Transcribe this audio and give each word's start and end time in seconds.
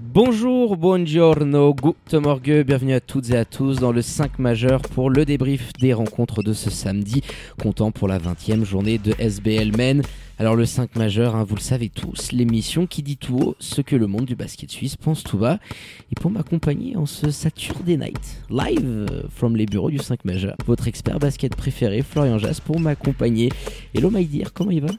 Bonjour, 0.00 0.76
buongiorno, 0.76 1.72
guten 1.72 2.20
morgue, 2.20 2.64
bienvenue 2.66 2.94
à 2.94 3.00
toutes 3.00 3.30
et 3.30 3.36
à 3.36 3.44
tous 3.44 3.78
dans 3.78 3.92
le 3.92 4.02
5 4.02 4.40
majeur 4.40 4.82
pour 4.82 5.08
le 5.08 5.24
débrief 5.24 5.72
des 5.78 5.92
rencontres 5.92 6.42
de 6.42 6.52
ce 6.52 6.68
samedi, 6.68 7.22
comptant 7.62 7.92
pour 7.92 8.08
la 8.08 8.18
20e 8.18 8.64
journée 8.64 8.98
de 8.98 9.14
SBL 9.20 9.76
Men. 9.76 10.02
Alors 10.36 10.56
le 10.56 10.66
5 10.66 10.96
majeur, 10.96 11.36
hein, 11.36 11.44
vous 11.44 11.54
le 11.54 11.60
savez 11.60 11.90
tous, 11.90 12.32
l'émission 12.32 12.88
qui 12.88 13.04
dit 13.04 13.16
tout 13.16 13.38
haut 13.38 13.56
ce 13.60 13.82
que 13.82 13.94
le 13.94 14.08
monde 14.08 14.24
du 14.24 14.34
basket 14.34 14.68
suisse 14.68 14.96
pense 14.96 15.22
tout 15.22 15.38
bas. 15.38 15.60
Et 16.10 16.16
pour 16.20 16.32
m'accompagner 16.32 16.96
en 16.96 17.06
ce 17.06 17.30
Saturday 17.30 17.96
Night, 17.96 18.42
live 18.50 19.06
from 19.30 19.54
les 19.54 19.66
bureaux 19.66 19.90
du 19.90 19.98
5 19.98 20.24
majeur, 20.24 20.56
votre 20.66 20.88
expert 20.88 21.20
basket 21.20 21.54
préféré, 21.54 22.02
Florian 22.02 22.38
Jass, 22.38 22.58
pour 22.58 22.80
m'accompagner. 22.80 23.50
Hello 23.94 24.10
my 24.10 24.26
dear, 24.26 24.52
comment 24.52 24.72
il 24.72 24.80
va? 24.80 24.90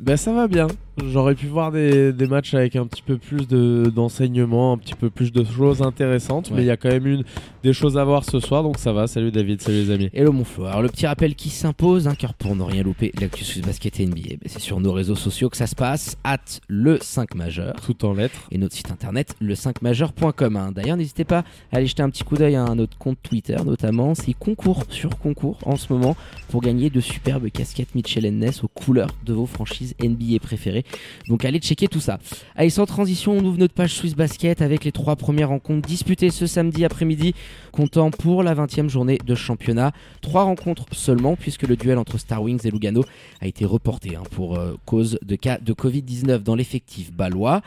Ben 0.00 0.16
ça 0.16 0.32
va 0.32 0.48
bien. 0.48 0.66
J'aurais 1.02 1.34
pu 1.34 1.46
voir 1.46 1.72
des, 1.72 2.12
des, 2.12 2.26
matchs 2.26 2.52
avec 2.52 2.76
un 2.76 2.86
petit 2.86 3.00
peu 3.00 3.16
plus 3.16 3.48
d'enseignement, 3.48 4.74
un 4.74 4.78
petit 4.78 4.94
peu 4.94 5.08
plus 5.08 5.32
de 5.32 5.42
choses 5.42 5.80
intéressantes, 5.80 6.50
mais 6.50 6.62
il 6.62 6.66
y 6.66 6.70
a 6.70 6.76
quand 6.76 6.90
même 6.90 7.06
une, 7.06 7.24
des 7.62 7.72
choses 7.72 7.96
à 7.96 8.04
voir 8.04 8.24
ce 8.24 8.40
soir, 8.40 8.62
donc 8.62 8.78
ça 8.78 8.92
va. 8.92 9.06
Salut 9.06 9.30
David, 9.30 9.62
salut 9.62 9.84
les 9.84 9.90
amis. 9.90 10.10
Hello 10.12 10.32
mon 10.32 10.44
Flo. 10.44 10.66
Alors 10.66 10.82
le 10.82 10.88
petit 10.88 11.06
rappel 11.06 11.34
qui 11.34 11.48
s'impose, 11.48 12.08
un 12.08 12.14
cœur 12.14 12.34
pour 12.34 12.54
ne 12.56 12.62
rien 12.62 12.82
louper, 12.82 13.10
l'actu 13.18 13.42
Suisse 13.42 13.64
Basket 13.64 14.00
et 14.00 14.06
NBA, 14.06 14.20
ben, 14.32 14.38
c'est 14.46 14.60
sur 14.60 14.80
nos 14.80 14.92
réseaux 14.92 15.14
sociaux 15.14 15.48
que 15.48 15.56
ça 15.56 15.66
se 15.66 15.74
passe, 15.74 16.18
at 16.24 16.38
le 16.68 16.98
5 17.00 17.34
majeur. 17.36 17.74
Tout 17.86 18.04
en 18.04 18.12
lettres. 18.12 18.48
Et 18.50 18.58
notre 18.58 18.74
site 18.74 18.90
internet, 18.90 19.34
le 19.40 19.54
5majeur.com. 19.54 20.56
Hein. 20.56 20.72
D'ailleurs, 20.72 20.98
n'hésitez 20.98 21.24
pas 21.24 21.44
à 21.72 21.76
aller 21.76 21.86
jeter 21.86 22.02
un 22.02 22.10
petit 22.10 22.24
coup 22.24 22.36
d'œil 22.36 22.56
à 22.56 22.74
notre 22.74 22.98
compte 22.98 23.18
Twitter, 23.22 23.56
notamment. 23.64 24.14
C'est 24.14 24.34
concours 24.34 24.84
sur 24.90 25.16
concours 25.18 25.58
en 25.64 25.76
ce 25.76 25.90
moment 25.90 26.16
pour 26.50 26.60
gagner 26.60 26.90
de 26.90 27.00
superbes 27.00 27.48
casquettes 27.48 27.94
Mitchell 27.94 28.28
Ness 28.36 28.62
aux 28.62 28.68
couleurs 28.68 29.10
de 29.24 29.32
vos 29.32 29.46
franchises 29.46 29.91
NBA 30.00 30.38
préférées. 30.40 30.84
Donc 31.28 31.44
allez 31.44 31.58
checker 31.58 31.88
tout 31.88 32.00
ça. 32.00 32.18
Allez, 32.56 32.70
sans 32.70 32.86
transition, 32.86 33.32
on 33.32 33.44
ouvre 33.44 33.58
notre 33.58 33.74
page 33.74 33.94
Swiss 33.94 34.14
Basket 34.14 34.62
avec 34.62 34.84
les 34.84 34.92
trois 34.92 35.16
premières 35.16 35.48
rencontres 35.48 35.88
disputées 35.88 36.30
ce 36.30 36.46
samedi 36.46 36.84
après-midi, 36.84 37.34
comptant 37.72 38.10
pour 38.10 38.42
la 38.42 38.54
20e 38.54 38.88
journée 38.88 39.18
de 39.24 39.34
championnat. 39.34 39.92
Trois 40.20 40.44
rencontres 40.44 40.86
seulement, 40.92 41.36
puisque 41.36 41.62
le 41.62 41.76
duel 41.76 41.98
entre 41.98 42.18
Star 42.18 42.42
Wings 42.42 42.60
et 42.64 42.70
Lugano 42.70 43.04
a 43.40 43.46
été 43.46 43.64
reporté 43.64 44.16
hein, 44.16 44.22
pour 44.30 44.56
euh, 44.56 44.76
cause 44.86 45.18
de 45.22 45.36
cas 45.36 45.58
de 45.58 45.72
Covid-19 45.72 46.38
dans 46.38 46.54
l'effectif 46.54 47.12
balois. 47.12 47.62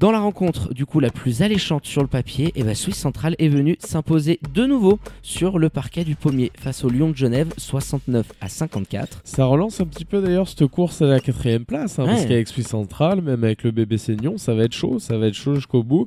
Dans 0.00 0.12
la 0.12 0.20
rencontre, 0.20 0.72
du 0.72 0.86
coup, 0.86 0.98
la 0.98 1.10
plus 1.10 1.42
alléchante 1.42 1.84
sur 1.84 2.00
le 2.00 2.08
papier, 2.08 2.46
et 2.46 2.52
eh 2.56 2.62
ben, 2.62 2.74
Suisse 2.74 2.96
Central 2.96 3.36
est 3.38 3.48
venu 3.48 3.76
s'imposer 3.80 4.40
de 4.54 4.64
nouveau 4.64 4.98
sur 5.20 5.58
le 5.58 5.68
parquet 5.68 6.04
du 6.04 6.14
pommier 6.14 6.52
face 6.58 6.84
au 6.84 6.88
Lyon 6.88 7.10
de 7.10 7.16
Genève, 7.16 7.52
69 7.58 8.24
à 8.40 8.48
54. 8.48 9.20
Ça 9.24 9.44
relance 9.44 9.78
un 9.78 9.84
petit 9.84 10.06
peu 10.06 10.22
d'ailleurs 10.22 10.48
cette 10.48 10.66
course 10.68 11.02
à 11.02 11.04
la 11.04 11.20
quatrième 11.20 11.66
place, 11.66 11.98
hein, 11.98 12.06
parce 12.06 12.22
qu'avec 12.22 12.48
Suisse 12.48 12.68
Central, 12.68 13.20
même 13.20 13.44
avec 13.44 13.62
le 13.62 13.72
bébé 13.72 13.98
Seignon, 13.98 14.38
ça 14.38 14.54
va 14.54 14.64
être 14.64 14.72
chaud, 14.72 14.98
ça 14.98 15.18
va 15.18 15.26
être 15.26 15.34
chaud 15.34 15.56
jusqu'au 15.56 15.82
bout. 15.82 16.06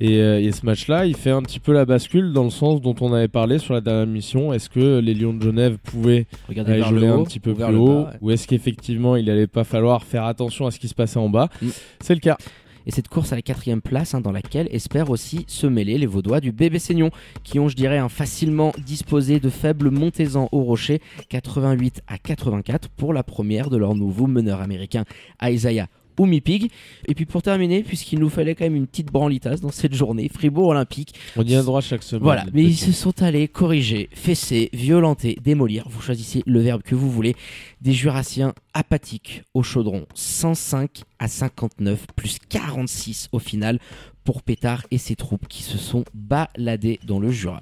Et, 0.00 0.22
euh, 0.22 0.40
et 0.40 0.50
ce 0.50 0.64
match-là, 0.64 1.04
il 1.04 1.14
fait 1.14 1.30
un 1.30 1.42
petit 1.42 1.60
peu 1.60 1.74
la 1.74 1.84
bascule 1.84 2.32
dans 2.32 2.44
le 2.44 2.50
sens 2.50 2.80
dont 2.80 2.94
on 3.02 3.12
avait 3.12 3.28
parlé 3.28 3.58
sur 3.58 3.74
la 3.74 3.82
dernière 3.82 4.06
mission. 4.06 4.54
Est-ce 4.54 4.70
que 4.70 5.00
les 5.00 5.12
Lions 5.12 5.34
de 5.34 5.42
Genève 5.42 5.76
pouvaient 5.82 6.24
Regarder 6.48 6.72
aller 6.72 6.80
vers 6.80 6.88
jouer 6.88 7.00
le 7.00 7.12
haut, 7.12 7.20
un 7.20 7.24
petit 7.24 7.40
peu 7.40 7.52
plus 7.52 7.76
haut, 7.76 8.04
bas, 8.04 8.10
ouais. 8.10 8.18
ou 8.22 8.30
est-ce 8.30 8.48
qu'effectivement 8.48 9.16
il 9.16 9.28
allait 9.28 9.46
pas 9.46 9.64
falloir 9.64 10.04
faire 10.04 10.24
attention 10.24 10.66
à 10.66 10.70
ce 10.70 10.78
qui 10.78 10.88
se 10.88 10.94
passait 10.94 11.18
en 11.18 11.28
bas? 11.28 11.50
Mm. 11.60 11.68
C'est 12.00 12.14
le 12.14 12.20
cas. 12.20 12.38
Et 12.86 12.90
cette 12.90 13.08
course 13.08 13.32
à 13.32 13.36
la 13.36 13.42
quatrième 13.42 13.80
place, 13.80 14.14
hein, 14.14 14.20
dans 14.20 14.32
laquelle 14.32 14.68
espèrent 14.70 15.10
aussi 15.10 15.44
se 15.48 15.66
mêler 15.66 15.98
les 15.98 16.06
Vaudois 16.06 16.40
du 16.40 16.52
bébé 16.52 16.78
Seignon, 16.78 17.10
qui 17.42 17.58
ont, 17.58 17.68
je 17.68 17.76
dirais, 17.76 18.00
facilement 18.08 18.72
disposé 18.84 19.40
de 19.40 19.50
faibles 19.50 19.90
montezans 19.90 20.48
au 20.52 20.62
rocher, 20.62 21.00
88 21.28 22.02
à 22.06 22.18
84 22.18 22.88
pour 22.90 23.12
la 23.12 23.22
première 23.22 23.70
de 23.70 23.76
leur 23.76 23.94
nouveau 23.94 24.26
meneur 24.26 24.60
américain, 24.60 25.04
Isaiah 25.42 25.88
Oumipig. 26.18 26.70
Et 27.06 27.14
puis 27.14 27.26
pour 27.26 27.42
terminer, 27.42 27.82
puisqu'il 27.82 28.18
nous 28.18 28.28
fallait 28.28 28.54
quand 28.54 28.64
même 28.64 28.76
une 28.76 28.86
petite 28.86 29.10
branlitasse 29.10 29.60
dans 29.60 29.70
cette 29.70 29.94
journée, 29.94 30.28
Fribourg 30.28 30.68
Olympique. 30.68 31.14
On 31.36 31.42
y 31.42 31.54
a 31.54 31.62
droit 31.62 31.80
chaque 31.80 32.02
semaine. 32.02 32.22
Voilà, 32.24 32.44
mais 32.52 32.62
ils 32.62 32.76
se 32.76 32.92
sont 32.92 33.22
allés 33.22 33.48
corriger, 33.48 34.08
fesser, 34.12 34.70
violenter, 34.72 35.36
démolir. 35.42 35.86
Vous 35.88 36.00
choisissez 36.00 36.42
le 36.46 36.60
verbe 36.60 36.82
que 36.82 36.94
vous 36.94 37.10
voulez. 37.10 37.34
Des 37.80 37.92
Jurassiens 37.92 38.54
apathiques 38.72 39.42
au 39.54 39.62
chaudron, 39.62 40.06
105 40.14 41.02
à 41.18 41.28
59, 41.28 42.06
plus 42.16 42.38
46 42.48 43.28
au 43.32 43.38
final 43.38 43.78
pour 44.24 44.42
Pétard 44.42 44.86
et 44.90 44.98
ses 44.98 45.16
troupes 45.16 45.46
qui 45.48 45.62
se 45.62 45.78
sont 45.78 46.04
baladés 46.14 46.98
dans 47.06 47.20
le 47.20 47.30
Jura. 47.30 47.60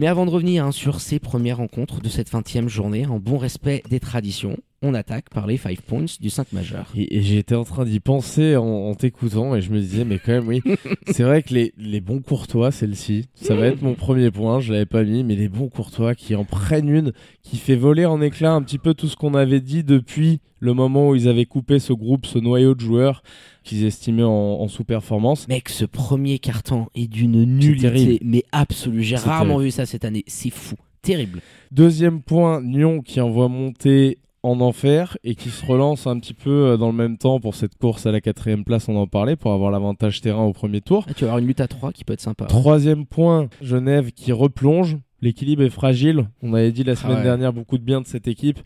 Mais 0.00 0.06
avant 0.06 0.24
de 0.24 0.30
revenir 0.30 0.64
hein, 0.64 0.72
sur 0.72 0.98
ces 0.98 1.18
premières 1.18 1.58
rencontres 1.58 2.00
de 2.00 2.08
cette 2.08 2.32
20e 2.32 2.68
journée, 2.68 3.04
en 3.04 3.18
bon 3.18 3.36
respect 3.36 3.82
des 3.90 4.00
traditions, 4.00 4.56
on 4.80 4.94
attaque 4.94 5.28
par 5.28 5.46
les 5.46 5.58
5 5.58 5.78
points 5.82 6.06
du 6.18 6.30
5 6.30 6.54
majeur. 6.54 6.86
Et, 6.96 7.18
et 7.18 7.20
j'étais 7.20 7.54
en 7.54 7.64
train 7.64 7.84
d'y 7.84 8.00
penser 8.00 8.56
en, 8.56 8.64
en 8.64 8.94
t'écoutant 8.94 9.54
et 9.54 9.60
je 9.60 9.70
me 9.70 9.78
disais 9.78 10.06
mais 10.06 10.18
quand 10.18 10.32
même 10.32 10.48
oui 10.48 10.62
c'est 11.08 11.22
vrai 11.22 11.42
que 11.42 11.52
les, 11.52 11.74
les 11.76 12.00
bons 12.00 12.20
courtois 12.20 12.70
celle-ci 12.70 13.26
ça 13.34 13.54
va 13.54 13.66
être 13.66 13.82
mon 13.82 13.92
premier 13.92 14.30
point 14.30 14.60
je 14.60 14.72
l'avais 14.72 14.86
pas 14.86 15.04
mis 15.04 15.22
mais 15.22 15.36
les 15.36 15.50
bons 15.50 15.68
courtois 15.68 16.14
qui 16.14 16.34
en 16.34 16.46
prennent 16.46 16.88
une 16.88 17.12
qui 17.42 17.58
fait 17.58 17.76
voler 17.76 18.06
en 18.06 18.22
éclat 18.22 18.54
un 18.54 18.62
petit 18.62 18.78
peu 18.78 18.94
tout 18.94 19.06
ce 19.06 19.16
qu'on 19.16 19.34
avait 19.34 19.60
dit 19.60 19.84
depuis 19.84 20.40
le 20.60 20.72
moment 20.72 21.10
où 21.10 21.14
ils 21.14 21.28
avaient 21.28 21.44
coupé 21.44 21.78
ce 21.78 21.92
groupe 21.92 22.24
ce 22.24 22.38
noyau 22.38 22.74
de 22.74 22.80
joueurs 22.80 23.22
qu'ils 23.62 23.84
estimaient 23.84 24.22
en, 24.22 24.30
en 24.30 24.68
sous-performance 24.68 25.48
Mec, 25.48 25.68
ce 25.68 25.84
premier 25.84 26.38
carton 26.38 26.86
est 26.94 27.06
d'une 27.06 27.44
nullité, 27.44 28.20
mais 28.24 28.44
absolue. 28.52 29.02
J'ai 29.02 29.16
rarement 29.16 29.54
terrible. 29.54 29.64
vu 29.64 29.70
ça 29.70 29.86
cette 29.86 30.04
année. 30.04 30.24
C'est 30.26 30.50
fou. 30.50 30.76
Terrible. 31.02 31.40
Deuxième 31.70 32.20
point, 32.20 32.60
Lyon 32.60 33.00
qui 33.00 33.20
envoie 33.20 33.48
monter 33.48 34.18
en 34.42 34.60
enfer 34.60 35.18
et 35.22 35.34
qui 35.34 35.50
se 35.50 35.64
relance 35.64 36.06
un 36.06 36.18
petit 36.18 36.34
peu 36.34 36.50
euh, 36.50 36.76
dans 36.76 36.88
le 36.88 36.96
même 36.96 37.18
temps 37.18 37.40
pour 37.40 37.54
cette 37.54 37.76
course 37.76 38.06
à 38.06 38.12
la 38.12 38.20
quatrième 38.20 38.64
place, 38.64 38.88
on 38.88 38.96
en 38.96 39.06
parlait, 39.06 39.36
pour 39.36 39.52
avoir 39.52 39.70
l'avantage 39.70 40.20
terrain 40.20 40.44
au 40.44 40.52
premier 40.52 40.80
tour. 40.80 41.04
Ah, 41.08 41.14
tu 41.14 41.24
vas 41.24 41.30
avoir 41.30 41.38
une 41.38 41.46
lutte 41.46 41.60
à 41.60 41.68
3 41.68 41.92
qui 41.92 42.04
peut 42.04 42.14
être 42.14 42.20
sympa. 42.20 42.46
Troisième 42.46 43.06
point, 43.06 43.48
Genève 43.60 44.12
qui 44.12 44.32
replonge. 44.32 44.96
L'équilibre 45.22 45.62
est 45.62 45.70
fragile. 45.70 46.28
On 46.42 46.54
avait 46.54 46.72
dit 46.72 46.84
la 46.84 46.96
semaine 46.96 47.18
ouais. 47.18 47.22
dernière 47.22 47.52
beaucoup 47.52 47.78
de 47.78 47.82
bien 47.82 48.00
de 48.00 48.06
cette 48.06 48.26
équipe. 48.26 48.58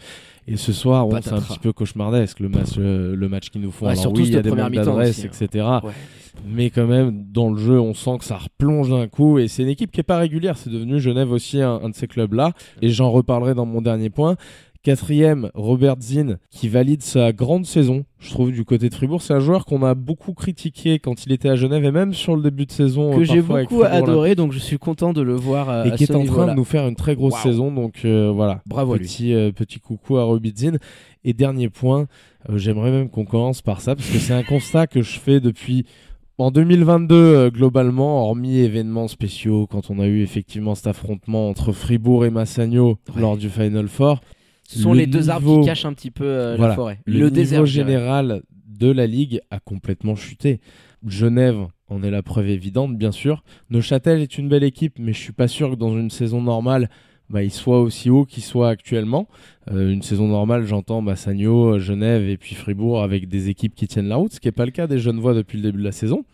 Et 0.47 0.57
ce 0.57 0.73
soir, 0.73 1.07
bon, 1.07 1.19
c'est 1.23 1.33
un 1.33 1.41
petit 1.41 1.59
peu 1.59 1.73
cauchemardesque 1.73 2.39
le 2.41 2.49
match, 2.49 2.77
le, 2.77 3.15
le 3.15 3.29
match 3.29 3.51
qu'ils 3.51 3.63
nous 3.63 3.71
font. 3.71 3.87
Ouais, 3.87 3.99
Alors 3.99 4.13
oui, 4.13 4.25
il 4.27 4.35
y 4.35 4.37
a 4.37 4.43
des 4.43 4.51
manques 4.51 4.73
d'adresse, 4.73 5.25
hein. 5.25 5.29
etc. 5.33 5.67
Ouais. 5.83 5.93
Mais 6.47 6.71
quand 6.71 6.87
même, 6.87 7.25
dans 7.33 7.51
le 7.51 7.59
jeu, 7.59 7.81
on 7.81 7.95
sent 7.95 8.19
que 8.19 8.25
ça 8.25 8.37
replonge 8.37 8.91
d'un 8.91 9.09
coup. 9.09 9.39
Et 9.39 9.49
c'est 9.49 9.63
une 9.63 9.69
équipe 9.69 9.91
qui 9.91 10.01
est 10.01 10.05
pas 10.05 10.19
régulière. 10.19 10.59
C'est 10.59 10.71
devenu 10.71 11.01
Genève 11.01 11.33
aussi 11.33 11.61
un, 11.63 11.81
un 11.83 11.89
de 11.89 11.95
ces 11.95 12.07
clubs-là. 12.07 12.53
Et 12.83 12.91
j'en 12.91 13.11
reparlerai 13.11 13.55
dans 13.55 13.67
mon 13.67 13.81
dernier 13.81 14.11
point. 14.11 14.37
Quatrième, 14.85 15.51
Robert 15.55 15.97
Zinn, 15.99 16.37
qui 16.51 16.69
valide 16.69 17.01
sa 17.03 17.33
grande 17.33 17.65
saison, 17.65 18.05
je 18.19 18.31
trouve, 18.31 18.53
du 18.53 18.67
côté 18.67 18.91
de 18.91 18.95
Fribourg. 18.95 19.23
C'est 19.23 19.33
un 19.33 19.41
joueur 19.41 19.65
qu'on 19.65 19.83
a 19.83 19.95
beaucoup 19.95 20.35
critiqué 20.35 20.99
quand 20.99 21.25
il 21.25 21.33
était 21.33 21.49
à 21.49 21.57
Genève 21.57 21.83
et 21.85 21.91
même 21.91 22.13
sur 22.13 22.37
le 22.37 22.43
début 22.43 22.67
de 22.67 22.71
saison. 22.71 23.17
Que 23.17 23.25
j'ai 23.25 23.41
beaucoup 23.41 23.83
adoré, 23.83 24.35
donc 24.35 24.53
je 24.53 24.59
suis 24.59 24.77
content 24.79 25.15
de 25.15 25.23
le 25.23 25.35
voir 25.35 25.71
euh, 25.71 25.85
et 25.85 25.93
à 25.93 25.97
qui 25.97 26.05
ce 26.05 26.13
est 26.13 26.17
en 26.17 26.27
train 26.27 26.49
de 26.49 26.53
nous 26.53 26.65
faire 26.65 26.87
une 26.87 26.97
très 26.97 27.17
grosse 27.17 27.37
saison. 27.43 27.73
Donc 27.73 28.03
euh, 28.05 28.31
voilà, 28.31 28.61
Bravo 28.67 28.95
petit, 28.99 29.33
euh, 29.33 29.53
petit 29.53 29.81
coucou 29.81 30.19
à 30.19 30.25
Robidzin. 30.25 30.77
Et 31.25 31.33
dernier 31.33 31.71
point, 31.71 32.07
euh, 32.51 32.59
j'aimerais 32.59 32.91
même 32.91 33.09
qu'on 33.09 33.25
commence 33.25 33.63
par 33.63 33.81
ça, 33.81 33.97
parce 33.97 34.11
que 34.11 34.19
c'est 34.19 34.35
un 34.35 34.43
constat 34.45 34.87
que 34.87 35.01
je 35.03 35.19
fais 35.19 35.41
depuis... 35.41 35.87
En 36.37 36.51
2022, 36.51 37.15
euh, 37.15 37.51
globalement, 37.51 38.25
hormis 38.25 38.59
événements 38.59 39.07
spéciaux, 39.07 39.69
quand 39.71 39.89
on 39.89 40.01
a 40.01 40.07
eu 40.09 40.21
effectivement 40.21 40.75
cet 40.75 40.89
affrontement 40.89 41.49
entre 41.49 41.71
Fribourg 41.73 42.27
et 42.27 42.31
Massagno 42.31 42.99
Ouais. 43.15 43.21
lors 43.23 43.37
du 43.37 43.49
Final 43.49 43.87
Four, 43.87 44.21
Ce 44.67 44.79
sont 44.79 44.93
le 44.93 45.01
les 45.01 45.07
deux 45.07 45.31
arbres 45.31 45.47
niveau- 45.49 45.61
qui 45.61 45.67
cachent 45.67 45.85
un 45.85 45.93
petit 45.93 46.11
peu 46.11 46.25
euh, 46.25 46.55
Voilà. 46.57 46.71
la 46.71 46.75
forêt. 46.75 46.99
le, 47.07 47.13
Le, 47.13 47.19
niveau 47.25 47.31
désert. 47.35 47.67
général 47.67 48.43
de 48.69 48.91
la 48.91 49.07
ligue 49.07 49.41
a 49.51 49.61
complètement 49.61 50.17
chuté. 50.17 50.61
Genève 51.07 51.67
en 51.89 52.03
est 52.03 52.11
la 52.11 52.23
preuve 52.23 52.49
évidente, 52.49 52.97
bien 52.97 53.13
sûr. 53.13 53.45
Neuchâtel 53.71 54.21
est 54.21 54.39
une 54.39 54.49
belle 54.49 54.65
équipe, 54.65 54.95
mais 54.99 55.13
je 55.13 55.19
suis 55.21 55.33
pas 55.35 55.49
sûr 55.49 55.71
que 55.71 55.75
dans 55.77 55.97
une 55.97 56.11
saison 56.11 56.41
normale, 56.41 56.89
bah, 57.31 57.43
il 57.43 57.51
soit 57.51 57.81
aussi 57.81 58.09
haut 58.11 58.25
qu'il 58.25 58.43
soit 58.43 58.69
actuellement. 58.71 59.29
Euh, 59.71 59.93
une 59.93 60.03
saison 60.03 60.29
normale, 60.29 60.65
j'entends 60.67 61.03
Massagno, 61.03 61.79
Genève 61.79 62.29
et 62.29 62.37
puis 62.39 62.55
Fribourg 62.55 63.03
avec 63.03 63.29
des 63.29 63.49
équipes 63.51 63.75
qui 63.75 63.87
tiennent 63.87 64.09
la 64.09 64.17
route, 64.17 64.33
ce 64.33 64.41
qui 64.41 64.49
n'est 64.49 64.53
pas 64.53 64.65
le 64.67 64.71
cas 64.73 64.87
des 64.87 64.99
Genevois 64.99 65.35
depuis 65.35 65.57
le 65.59 65.63
début 65.63 65.79
de 65.79 65.85
la 65.85 65.93
saison. 65.93 66.25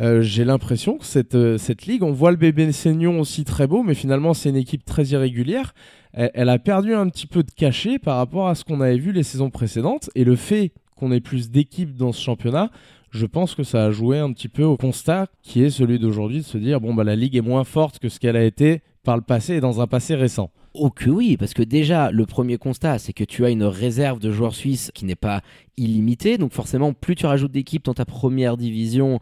Euh, 0.00 0.22
J'ai 0.22 0.44
l'impression 0.44 0.98
que 0.98 1.04
cette, 1.04 1.34
euh, 1.34 1.58
cette 1.58 1.86
ligue, 1.86 2.02
on 2.02 2.12
voit 2.12 2.30
le 2.30 2.36
bébé 2.36 2.70
Seignon 2.72 3.20
aussi 3.20 3.44
très 3.44 3.66
beau, 3.66 3.82
mais 3.82 3.94
finalement 3.94 4.34
c'est 4.34 4.48
une 4.48 4.56
équipe 4.56 4.84
très 4.84 5.06
irrégulière. 5.06 5.74
Elle, 6.12 6.48
a 6.48 6.58
perdu 6.58 6.94
un 6.94 7.08
petit 7.08 7.26
peu 7.26 7.42
de 7.42 7.50
cachet 7.50 7.98
par 7.98 8.16
rapport 8.16 8.48
à 8.48 8.54
ce 8.54 8.64
qu'on 8.64 8.80
avait 8.80 8.96
vu 8.96 9.12
les 9.12 9.22
saisons 9.22 9.50
précédentes, 9.50 10.10
et 10.14 10.24
le 10.24 10.36
fait 10.36 10.72
qu'on 10.96 11.12
ait 11.12 11.20
plus 11.20 11.50
d'équipes 11.50 11.94
dans 11.94 12.12
ce 12.12 12.20
championnat, 12.20 12.70
je 13.10 13.26
pense 13.26 13.54
que 13.54 13.62
ça 13.62 13.84
a 13.84 13.90
joué 13.90 14.18
un 14.18 14.32
petit 14.32 14.48
peu 14.48 14.64
au 14.64 14.76
constat 14.76 15.26
qui 15.42 15.62
est 15.62 15.70
celui 15.70 15.98
d'aujourd'hui 15.98 16.38
de 16.38 16.44
se 16.44 16.58
dire 16.58 16.80
bon 16.80 16.94
bah 16.94 17.04
la 17.04 17.16
ligue 17.16 17.36
est 17.36 17.42
moins 17.42 17.64
forte 17.64 17.98
que 17.98 18.08
ce 18.08 18.18
qu'elle 18.18 18.36
a 18.36 18.44
été 18.44 18.82
par 19.02 19.16
le 19.16 19.22
passé 19.22 19.54
et 19.54 19.60
dans 19.60 19.80
un 19.80 19.86
passé 19.86 20.14
récent. 20.14 20.50
Oh 20.74 20.90
que 20.90 21.08
oui, 21.08 21.36
parce 21.36 21.54
que 21.54 21.62
déjà, 21.62 22.10
le 22.10 22.26
premier 22.26 22.58
constat, 22.58 22.98
c'est 22.98 23.12
que 23.12 23.24
tu 23.24 23.44
as 23.44 23.50
une 23.50 23.64
réserve 23.64 24.18
de 24.18 24.30
joueurs 24.30 24.54
suisses 24.54 24.90
qui 24.94 25.06
n'est 25.06 25.16
pas 25.16 25.40
illimitée. 25.76 26.36
Donc 26.36 26.52
forcément, 26.52 26.92
plus 26.92 27.14
tu 27.14 27.26
rajoutes 27.26 27.50
d'équipes 27.50 27.84
dans 27.84 27.94
ta 27.94 28.04
première 28.04 28.56
division, 28.56 29.18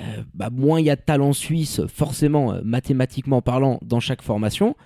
euh, 0.00 0.22
bah, 0.34 0.50
moins 0.50 0.80
il 0.80 0.86
y 0.86 0.90
a 0.90 0.96
de 0.96 1.00
talent 1.00 1.32
suisse, 1.32 1.80
forcément, 1.86 2.52
euh, 2.52 2.60
mathématiquement 2.64 3.42
parlant, 3.42 3.78
dans 3.82 4.00
chaque 4.00 4.22
formation. 4.22 4.76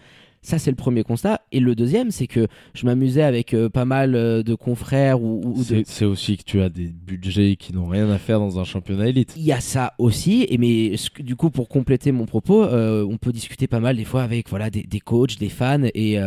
Ça, 0.43 0.59
c'est 0.59 0.71
le 0.71 0.77
premier 0.77 1.05
constat. 1.05 1.41
Et 1.53 1.59
le 1.61 1.75
deuxième, 1.75 2.11
c'est 2.11 2.27
que 2.27 2.49
je 2.75 2.85
m'amusais 2.85 3.23
avec 3.23 3.55
euh, 3.55 3.71
pas 3.71 3.87
mal 3.87 4.15
euh, 4.15 4.43
de 4.43 4.55
confrères 4.55 5.23
ou, 5.23 5.41
ou 5.43 5.65
de... 5.65 5.83
C'est 5.87 6.05
aussi 6.05 6.37
que 6.37 6.43
tu 6.43 6.61
as 6.61 6.69
des 6.69 6.89
budgets 6.89 7.57
qui 7.57 7.73
n'ont 7.73 7.87
rien 7.87 8.11
à 8.11 8.19
faire 8.19 8.41
dans 8.41 8.61
un 8.61 8.65
championnat 8.65 9.09
élite. 9.09 9.33
Il 9.39 9.43
y 9.43 9.53
a 9.53 9.61
ça 9.61 9.95
aussi, 9.97 10.47
et 10.51 10.59
mais 10.59 10.97
du 11.21 11.35
coup 11.35 11.49
pour 11.49 11.71
compléter 11.71 12.13
mon 12.13 12.27
propos, 12.27 12.63
euh, 12.63 13.07
on 13.09 13.17
peut 13.17 13.33
discuter 13.33 13.67
pas 13.69 13.81
mal 13.81 13.97
des 13.97 14.05
fois 14.05 14.23
avec 14.23 14.51
voilà 14.51 14.69
des, 14.69 14.83
des 14.83 15.01
coachs, 15.01 15.39
des 15.39 15.49
fans, 15.49 15.85
et 15.95 16.19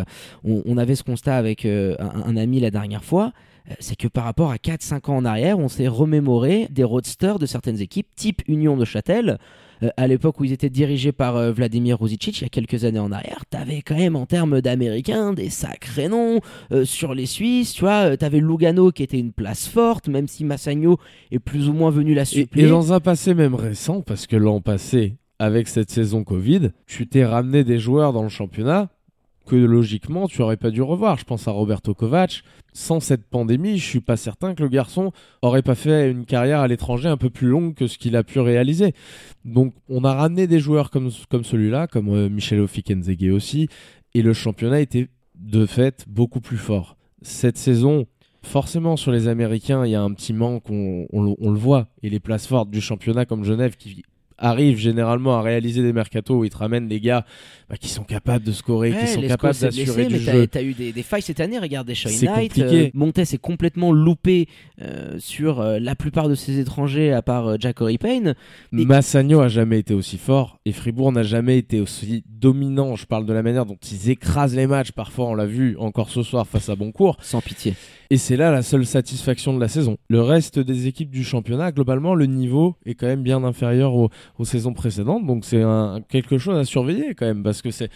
on, 0.44 0.64
on 0.66 0.78
avait 0.78 0.96
ce 0.96 1.04
constat 1.04 1.38
avec 1.38 1.66
un, 1.66 1.96
un 2.00 2.38
ami 2.38 2.60
la 2.60 2.72
dernière 2.72 3.04
fois, 3.04 3.34
c'est 3.80 3.96
que 3.96 4.08
par 4.08 4.24
rapport 4.24 4.52
à 4.52 4.56
4-5 4.58 5.12
ans 5.12 5.18
en 5.18 5.26
arrière, 5.26 5.60
on 5.60 5.68
s'est 5.68 5.88
remémoré 5.88 6.68
des 6.70 6.84
roadsters 6.84 7.40
de 7.40 7.46
certaines 7.46 7.82
équipes, 7.82 8.08
type 8.16 8.42
Union 8.48 8.78
de 8.78 8.86
Châtel. 8.86 9.38
Euh, 9.84 9.90
à 9.96 10.08
l'époque 10.08 10.40
où 10.40 10.44
ils 10.44 10.54
étaient 10.54 10.72
dirigés 10.72 11.12
par 11.12 11.36
euh, 11.36 11.52
Vladimir 11.52 12.00
Ruzicic, 12.00 12.40
il 12.40 12.44
y 12.44 12.46
a 12.46 12.50
quelques 12.50 12.84
années 12.84 12.98
en 13.00 13.12
arrière, 13.12 13.44
t'avais 13.48 13.84
quand 13.84 13.96
même 13.96 14.16
en 14.16 14.26
termes 14.26 14.60
d'Américains 14.60 15.34
des 15.34 15.52
sacrés 15.52 16.08
noms 16.08 16.40
euh, 16.72 16.84
sur 16.84 17.14
les 17.14 17.28
Suisses, 17.28 17.74
tu 17.74 17.82
vois, 17.82 18.10
euh, 18.12 18.16
t'avais 18.16 18.40
Lugano 18.40 18.92
qui 18.92 19.04
était 19.04 19.20
une 19.20 19.34
place 19.34 19.68
forte, 19.68 20.08
même 20.08 20.28
si 20.28 20.46
Massagno 20.46 20.98
est 21.32 21.38
plus 21.38 21.70
ou 21.70 21.74
moins 21.74 21.92
venu 21.92 22.16
la 22.16 22.24
Et, 22.24 22.26
suppléer. 22.26 22.66
et 22.66 22.70
dans 22.70 22.92
un 22.92 23.00
passé 23.00 23.36
même 23.36 23.54
récent, 23.54 24.02
parce 24.02 24.26
que 24.26 24.36
l'an 24.36 24.62
passé, 24.62 25.18
avec 25.38 25.68
cette 25.68 25.92
saison 25.92 26.24
Covid, 26.24 26.72
tu 26.88 27.08
t'es 27.08 27.24
ramené 27.24 27.64
des 27.64 27.78
joueurs 27.78 28.14
dans 28.14 28.24
le 28.24 28.30
championnat 28.30 28.90
que 29.48 29.56
logiquement 29.56 30.28
tu 30.28 30.42
aurais 30.42 30.58
pas 30.58 30.70
dû 30.70 30.82
revoir. 30.82 31.18
Je 31.18 31.24
pense 31.24 31.48
à 31.48 31.52
Roberto 31.52 31.94
Kovac. 31.94 32.44
Sans 32.74 33.00
cette 33.00 33.26
pandémie, 33.26 33.78
je 33.78 33.86
suis 33.86 34.02
pas 34.02 34.18
certain 34.18 34.54
que 34.54 34.62
le 34.62 34.70
garçon 34.70 35.12
aurait 35.42 35.64
pas 35.64 35.74
fait 35.74 36.12
une 36.12 36.26
carrière 36.26 36.60
à 36.60 36.68
l'étranger 36.68 37.08
un 37.08 37.18
peu 37.18 37.32
plus 37.32 37.48
longue 37.48 37.74
que 37.74 37.88
ce 37.88 37.98
qu'il 37.98 38.16
a 38.16 38.24
pu 38.24 38.40
réaliser. 38.40 38.94
Donc 39.46 39.74
on 39.90 40.04
a 40.04 40.14
ramené 40.14 40.46
des 40.46 40.60
joueurs 40.60 40.92
comme, 40.92 41.10
celui-là, 41.10 41.88
comme 41.88 42.10
euh, 42.10 42.30
Michel 42.30 42.60
Ofikenzege 42.60 43.32
aussi, 43.32 43.68
et 44.14 44.22
le 44.22 44.34
championnat 44.34 44.82
était 44.82 45.08
de 45.34 45.66
fait 45.66 46.06
beaucoup 46.08 46.42
plus 46.42 46.58
fort. 46.58 46.98
Cette 47.24 47.58
saison, 47.58 48.06
forcément 48.44 48.96
sur 48.96 49.12
les 49.12 49.28
Américains, 49.28 49.86
il 49.86 49.92
y 49.92 49.96
a 49.96 50.02
un 50.02 50.14
petit 50.14 50.34
manque, 50.34 50.70
on, 50.70 51.08
on 51.12 51.50
le 51.50 51.58
voit, 51.58 51.88
et 52.04 52.10
les 52.10 52.20
places 52.20 52.46
fortes 52.46 52.70
du 52.70 52.82
championnat 52.82 53.26
comme 53.26 53.44
Genève 53.44 53.76
qui 53.76 54.04
arrivent 54.38 54.78
généralement 54.78 55.38
à 55.38 55.42
réaliser 55.42 55.82
des 55.82 55.94
mercatos 55.94 56.36
où 56.40 56.44
ils 56.46 56.50
te 56.50 56.58
ramènent 56.58 56.88
des 56.88 57.00
gars 57.00 57.26
bah, 57.70 57.76
qui 57.78 57.90
sont 57.90 58.04
capables 58.04 58.46
de 58.46 58.52
scorer, 58.52 58.92
Ouais, 58.92 59.00
qui 59.02 59.08
sont 59.08 59.22
capables 59.22 59.58
d'assurer 59.60 60.06
du 60.06 60.14
mais 60.14 60.20
jeu. 60.20 60.48
t'as- 60.48 60.62
eu 60.62 60.74
des, 60.74 60.92
des 60.94 61.04
failles 61.04 61.22
cette 61.22 61.40
année. 61.40 61.60
Regarde 61.60 61.88
Deshaun 61.88 62.10
C'est 62.12 62.26
Knight. 62.28 62.58
euh, 62.60 62.90
Montes 62.94 63.18
est 63.20 63.38
complètement 63.38 63.92
loupé 63.92 64.48
euh, 64.82 65.16
sur 65.20 65.60
euh, 65.60 65.80
la 65.80 65.96
plupart 65.96 66.30
de 66.30 66.36
ses 66.36 66.60
étrangers, 66.60 67.12
à 67.14 67.22
part 67.22 67.48
euh, 67.48 67.56
Jack 67.60 67.78
Payne. 68.00 68.36
Et- 68.78 68.86
Massagno 68.86 69.40
a 69.42 69.48
jamais 69.50 69.80
été 69.80 69.94
aussi 69.94 70.18
fort 70.18 70.60
et 70.66 70.72
Fribourg 70.72 71.12
n'a 71.12 71.24
jamais 71.24 71.58
été 71.58 71.80
aussi 71.80 72.24
dominant. 72.30 72.96
Je 72.96 73.06
parle 73.06 73.26
de 73.26 73.34
la 73.34 73.44
manière 73.44 73.66
dont 73.66 73.78
ils 73.92 74.10
écrasent 74.10 74.56
les 74.56 74.68
matchs. 74.68 74.92
Parfois, 74.92 75.28
on 75.28 75.36
l'a 75.36 75.46
vu 75.46 75.76
encore 75.78 76.10
ce 76.10 76.24
soir 76.24 76.48
face 76.48 76.70
à 76.70 76.76
Boncourt. 76.76 77.18
Sans 77.22 77.42
pitié. 77.42 77.74
Et 78.10 78.18
c'est 78.18 78.38
là 78.38 78.52
la 78.52 78.62
seule 78.62 78.86
satisfaction 78.86 79.54
de 79.54 79.60
la 79.60 79.68
saison. 79.68 79.98
Le 80.08 80.22
reste 80.22 80.60
des 80.60 80.88
équipes 80.88 81.10
du 81.10 81.26
championnat, 81.26 81.74
globalement, 81.74 82.16
le 82.16 82.26
niveau 82.26 82.76
est 82.86 82.94
quand 82.96 83.08
même 83.08 83.22
bien 83.22 83.44
inférieur 83.44 83.94
aux, 83.96 84.10
aux 84.40 84.46
saisons 84.46 84.74
précédentes. 84.74 85.26
Donc 85.26 85.46
c'est 85.46 85.64
quelque 86.10 86.38
chose 86.38 86.58
à 86.58 86.64
surveiller 86.66 87.14
quand 87.16 87.26
même 87.26 87.44
parce 87.44 87.62
que 87.62 87.72
c'est 87.72 87.90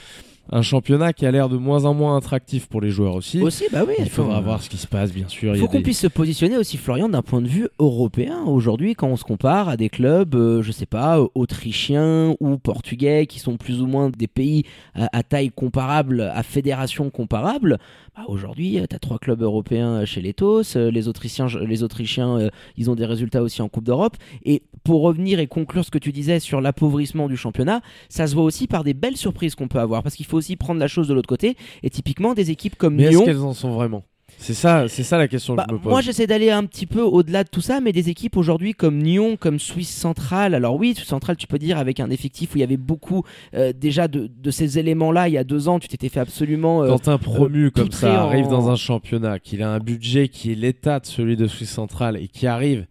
un 0.53 0.63
championnat 0.63 1.13
qui 1.13 1.25
a 1.25 1.31
l'air 1.31 1.47
de 1.49 1.55
moins 1.55 1.85
en 1.85 1.93
moins 1.93 2.17
attractif 2.17 2.67
pour 2.67 2.81
les 2.81 2.89
joueurs 2.89 3.15
aussi. 3.15 3.39
Aussi, 3.41 3.65
bah 3.71 3.83
oui. 3.87 3.93
Il 3.99 4.09
faudra 4.09 4.41
voir 4.41 4.61
ce 4.61 4.69
qui 4.69 4.77
se 4.77 4.87
passe, 4.87 5.13
bien 5.13 5.27
sûr. 5.29 5.55
Il 5.55 5.59
faut 5.61 5.67
qu'on 5.67 5.77
des- 5.77 5.83
puisse 5.83 5.99
se 5.99 6.07
positionner 6.07 6.57
aussi, 6.57 6.77
Florian, 6.77 7.07
d'un 7.07 7.21
point 7.21 7.41
de 7.41 7.47
vue 7.47 7.67
européen. 7.79 8.41
Aujourd'hui, 8.45 8.95
quand 8.95 9.07
on 9.07 9.15
se 9.15 9.23
compare 9.23 9.69
à 9.69 9.77
des 9.77 9.87
clubs, 9.87 10.33
euh, 10.35 10.61
je 10.63 10.71
sais 10.71 10.87
pas, 10.87 11.19
euh, 11.19 11.27
autrichiens 11.35 12.35
ou 12.39 12.57
portugais, 12.57 13.27
qui 13.27 13.39
sont 13.39 13.55
plus 13.55 13.81
ou 13.81 13.85
moins 13.87 14.09
des 14.09 14.27
pays 14.27 14.63
à, 14.95 15.07
à 15.15 15.23
taille 15.23 15.51
comparable, 15.51 16.21
à 16.33 16.41
fédération 16.43 17.09
comparable, 17.11 17.77
bah 18.17 18.23
aujourd'hui, 18.27 18.79
tu 18.89 18.95
as 18.95 18.99
trois 18.99 19.19
clubs 19.19 19.41
européens 19.41 20.03
chez 20.05 20.21
les 20.21 20.33
TOS. 20.33 20.75
euh, 20.75 20.89
Les 20.91 21.07
Autrichiens, 21.07 21.47
les 21.65 21.83
Autrichiens 21.83 22.37
euh, 22.39 22.49
ils 22.77 22.89
ont 22.89 22.95
des 22.95 23.05
résultats 23.05 23.43
aussi 23.43 23.61
en 23.61 23.69
Coupe 23.69 23.85
d'Europe. 23.85 24.17
Et 24.43 24.63
pour 24.83 25.01
revenir 25.01 25.39
et 25.39 25.47
conclure 25.47 25.85
ce 25.85 25.91
que 25.91 25.97
tu 25.99 26.11
disais 26.11 26.39
sur 26.39 26.61
l'appauvrissement 26.61 27.27
du 27.27 27.37
championnat, 27.37 27.81
ça 28.09 28.27
se 28.27 28.33
voit 28.35 28.43
aussi 28.43 28.67
par 28.67 28.83
des 28.83 28.93
belles 28.93 29.17
surprises 29.17 29.55
qu'on 29.55 29.67
peut 29.67 29.79
avoir. 29.79 30.03
Parce 30.03 30.15
qu'il 30.15 30.25
faut 30.25 30.37
aussi 30.37 30.55
prendre 30.55 30.79
la 30.79 30.87
chose 30.87 31.07
de 31.07 31.13
l'autre 31.13 31.29
côté. 31.29 31.55
Et 31.83 31.89
typiquement, 31.89 32.33
des 32.33 32.51
équipes 32.51 32.75
comme 32.75 32.95
Mais 32.95 33.03
est-ce 33.03 33.11
Lyon. 33.11 33.25
qu'elles 33.25 33.39
en 33.41 33.53
sont 33.53 33.71
vraiment? 33.71 34.03
C'est 34.37 34.53
ça, 34.55 34.87
c'est 34.87 35.03
ça 35.03 35.17
la 35.19 35.27
question 35.27 35.53
Bah, 35.55 35.65
que 35.65 35.71
je 35.71 35.75
me 35.75 35.79
pose. 35.81 35.91
moi, 35.91 36.01
j'essaie 36.01 36.25
d'aller 36.25 36.49
un 36.49 36.63
petit 36.65 36.87
peu 36.87 37.01
au-delà 37.01 37.43
de 37.43 37.49
tout 37.49 37.61
ça, 37.61 37.79
mais 37.79 37.91
des 37.91 38.09
équipes 38.09 38.37
aujourd'hui 38.37 38.73
comme 38.73 38.97
Nyon, 38.97 39.35
comme 39.37 39.59
Suisse 39.59 39.93
Centrale. 39.93 40.55
Alors 40.55 40.77
oui, 40.77 40.95
Suisse 40.95 41.09
Centrale, 41.09 41.35
tu 41.35 41.45
peux 41.45 41.59
dire 41.59 41.77
avec 41.77 41.99
un 41.99 42.09
effectif 42.09 42.53
où 42.55 42.57
il 42.57 42.61
y 42.61 42.63
avait 42.63 42.77
beaucoup 42.77 43.23
euh, 43.53 43.71
déjà 43.75 44.07
de, 44.07 44.31
de 44.35 44.49
ces 44.51 44.79
éléments-là 44.79 45.27
il 45.27 45.33
y 45.33 45.37
a 45.37 45.43
deux 45.43 45.67
ans, 45.67 45.77
tu 45.79 45.87
t'étais 45.89 46.09
fait 46.09 46.21
absolument. 46.21 46.81
euh, 46.81 46.87
Quand 46.87 47.07
un 47.09 47.17
promu 47.19 47.65
euh, 47.65 47.69
comme 47.69 47.83
poutré 47.83 47.99
ça 48.07 48.23
arrive 48.23 48.47
en- 48.47 48.51
dans 48.51 48.69
un 48.71 48.75
championnat, 48.77 49.37
qu'il 49.37 49.61
a 49.61 49.69
un 49.69 49.79
budget 49.79 50.27
qui 50.29 50.53
est 50.53 50.55
l'état 50.55 50.99
de 51.01 51.05
celui 51.05 51.35
de 51.35 51.45
Suisse 51.45 51.69
Centrale 51.71 52.17
et 52.17 52.27
qui 52.27 52.47
arrive 52.47 52.87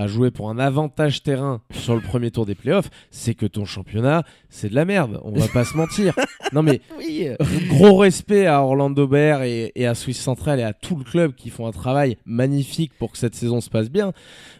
à 0.00 0.06
jouer 0.06 0.30
pour 0.30 0.48
un 0.48 0.58
avantage 0.58 1.22
terrain 1.22 1.60
sur 1.72 1.94
le 1.94 2.00
premier 2.00 2.30
tour 2.30 2.46
des 2.46 2.54
playoffs, 2.54 2.88
c'est 3.10 3.34
que 3.34 3.44
ton 3.44 3.66
championnat, 3.66 4.24
c'est 4.48 4.70
de 4.70 4.74
la 4.74 4.86
merde. 4.86 5.20
On 5.24 5.32
va 5.32 5.46
pas 5.48 5.64
se 5.64 5.76
mentir. 5.76 6.14
Non 6.52 6.64
mais 6.64 6.80
oui, 6.98 7.28
gros 7.68 7.96
respect 7.96 8.46
à 8.46 8.60
Orlando 8.60 9.06
Bear 9.06 9.44
et, 9.44 9.70
et 9.76 9.86
à 9.86 9.94
Suisse 9.94 10.20
Centrale 10.20 10.58
et 10.58 10.64
à 10.64 10.72
tout 10.72 10.96
le 10.96 11.04
club 11.04 11.32
qui 11.36 11.48
font 11.48 11.68
un 11.68 11.70
travail 11.70 12.16
magnifique 12.24 12.90
pour 12.98 13.12
que 13.12 13.18
cette 13.18 13.36
saison 13.36 13.60
se 13.60 13.70
passe 13.70 13.88
bien. 13.88 14.12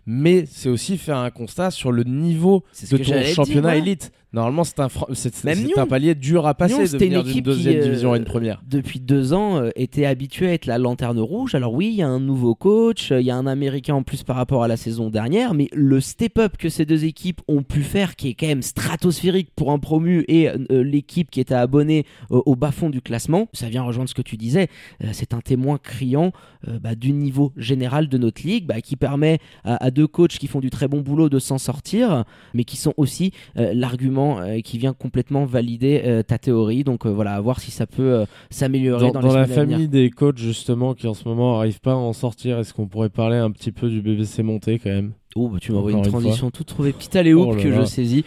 Mais 0.06 0.44
c'est 0.46 0.69
aussi 0.69 0.98
faire 0.98 1.16
un 1.16 1.31
constat 1.31 1.72
sur 1.72 1.90
le 1.90 2.04
niveau 2.04 2.62
de 2.81 2.96
ton 2.96 3.02
dire, 3.02 3.26
championnat 3.26 3.75
élite. 3.75 4.12
Normalement, 4.32 4.62
c'est 4.62 4.79
un, 4.79 4.88
c'est, 5.12 5.77
un 5.77 5.87
palier 5.87 6.15
dur 6.15 6.47
à 6.47 6.55
passer 6.55 6.75
Nyon, 6.75 6.85
de 6.85 6.99
venir 6.99 7.25
d'une 7.25 7.41
deuxième 7.41 7.75
qui, 7.75 7.81
euh, 7.81 7.85
division 7.85 8.12
à 8.12 8.17
une 8.17 8.25
première. 8.25 8.62
depuis 8.67 9.00
deux 9.00 9.32
ans, 9.32 9.56
euh, 9.56 9.71
était 9.75 10.06
habituée 10.06 10.49
à 10.49 10.53
être 10.53 10.67
la 10.67 10.79
lanterne 10.79 11.19
rouge. 11.19 11.56
Alors 11.56 11.75
oui, 11.75 11.88
il 11.88 11.94
y 11.94 12.03
a 12.03 12.09
un 12.09 12.21
nouveau 12.21 12.55
coach, 12.55 13.11
euh, 13.11 13.21
il 13.21 13.27
y 13.27 13.31
a 13.31 13.37
un 13.37 13.47
Américain 13.47 13.94
en 13.94 14.05
plus 14.05 14.23
par 14.23 14.37
rapport 14.37 14.62
à 14.62 14.69
la 14.69 14.77
saison 14.77 15.11
dernière, 15.11 15.55
mais 15.55 15.69
le 15.73 16.00
step-up 16.00 16.56
que 16.56 16.69
ces 16.69 16.87
deux 16.87 17.05
équipes 17.05 17.41
ont 17.49 17.65
pu 17.65 17.82
faire, 17.82 18.15
qui 18.15 18.29
est 18.29 18.35
quand 18.35 18.47
même 18.47 18.62
stratosphérique 18.62 19.50
pour 19.56 19.73
un 19.73 19.81
promu 19.81 20.25
et 20.29 20.49
euh, 20.49 20.57
l'équipe 20.71 21.31
qui 21.31 21.40
était 21.40 21.54
abonnée 21.54 22.07
au 22.31 22.54
bas-fond 22.54 22.90
du 22.90 23.00
classement, 23.00 23.49
ça 23.52 23.69
vient 23.69 23.83
rejoindre 23.83 24.09
ce 24.09 24.14
que 24.14 24.23
tu 24.23 24.37
disais. 24.37 24.69
C'est 25.12 25.35
un 25.35 25.40
témoin 25.40 25.78
criant 25.78 26.33
bah, 26.81 26.95
du 26.95 27.12
niveau 27.12 27.52
général 27.57 28.09
de 28.09 28.19
notre 28.19 28.47
ligue, 28.47 28.66
bah, 28.66 28.81
qui 28.81 28.97
permet 28.97 29.38
à, 29.64 29.85
à 29.85 29.90
deux 29.90 30.07
coachs 30.07 30.38
qui 30.38 30.47
font 30.47 30.61
du 30.61 30.71
très 30.71 30.88
bon 30.88 31.00
boulot 31.00 31.28
de 31.28 31.38
s'en 31.38 31.59
sortir, 31.59 32.25
mais 32.54 32.64
qui 32.64 32.76
sont 32.76 32.95
aussi 32.97 33.33
euh, 33.57 33.73
l'argument 34.21 34.41
euh, 34.41 34.61
qui 34.61 34.79
vient 34.79 34.93
complètement 34.93 35.45
valider 35.45 36.03
euh, 36.05 36.23
ta 36.23 36.39
théorie. 36.39 36.85
Donc 36.85 37.07
euh, 37.07 37.11
voilà, 37.11 37.35
à 37.35 37.41
voir 37.41 37.61
si 37.61 37.71
ça 37.71 37.87
peut 37.87 38.12
euh, 38.12 38.25
s'améliorer 38.50 39.11
Dans, 39.12 39.21
dans, 39.21 39.29
dans 39.29 39.35
la 39.35 39.47
famille 39.47 39.89
des 39.89 40.11
coachs 40.11 40.39
justement 40.39 40.95
qui 40.95 41.07
en 41.07 41.15
ce 41.15 41.29
moment 41.29 41.57
n'arrivent 41.57 41.81
pas 41.81 41.93
à 41.93 41.97
en 41.97 42.12
sortir, 42.12 42.59
est-ce 42.59 42.75
qu'on 42.75 42.87
pourrait 42.87 43.11
parler 43.11 43.37
un 43.37 43.50
petit 43.50 43.73
peu 43.73 43.89
du 43.89 44.00
BBC 44.03 44.43
monté 44.43 44.79
quand 44.79 44.91
même? 44.91 45.12
Oh, 45.37 45.49
bah, 45.49 45.59
tu 45.61 45.73
m'as 45.73 45.79
envoyé 45.79 45.97
une 45.97 46.05
transition 46.05 46.50
toute 46.50 46.67
trouvée. 46.67 46.93
Petite 46.93 47.15
Léo 47.15 47.50
Oh 47.50 47.57
que 47.57 47.73
je 47.73 47.85
saisis. 47.85 48.25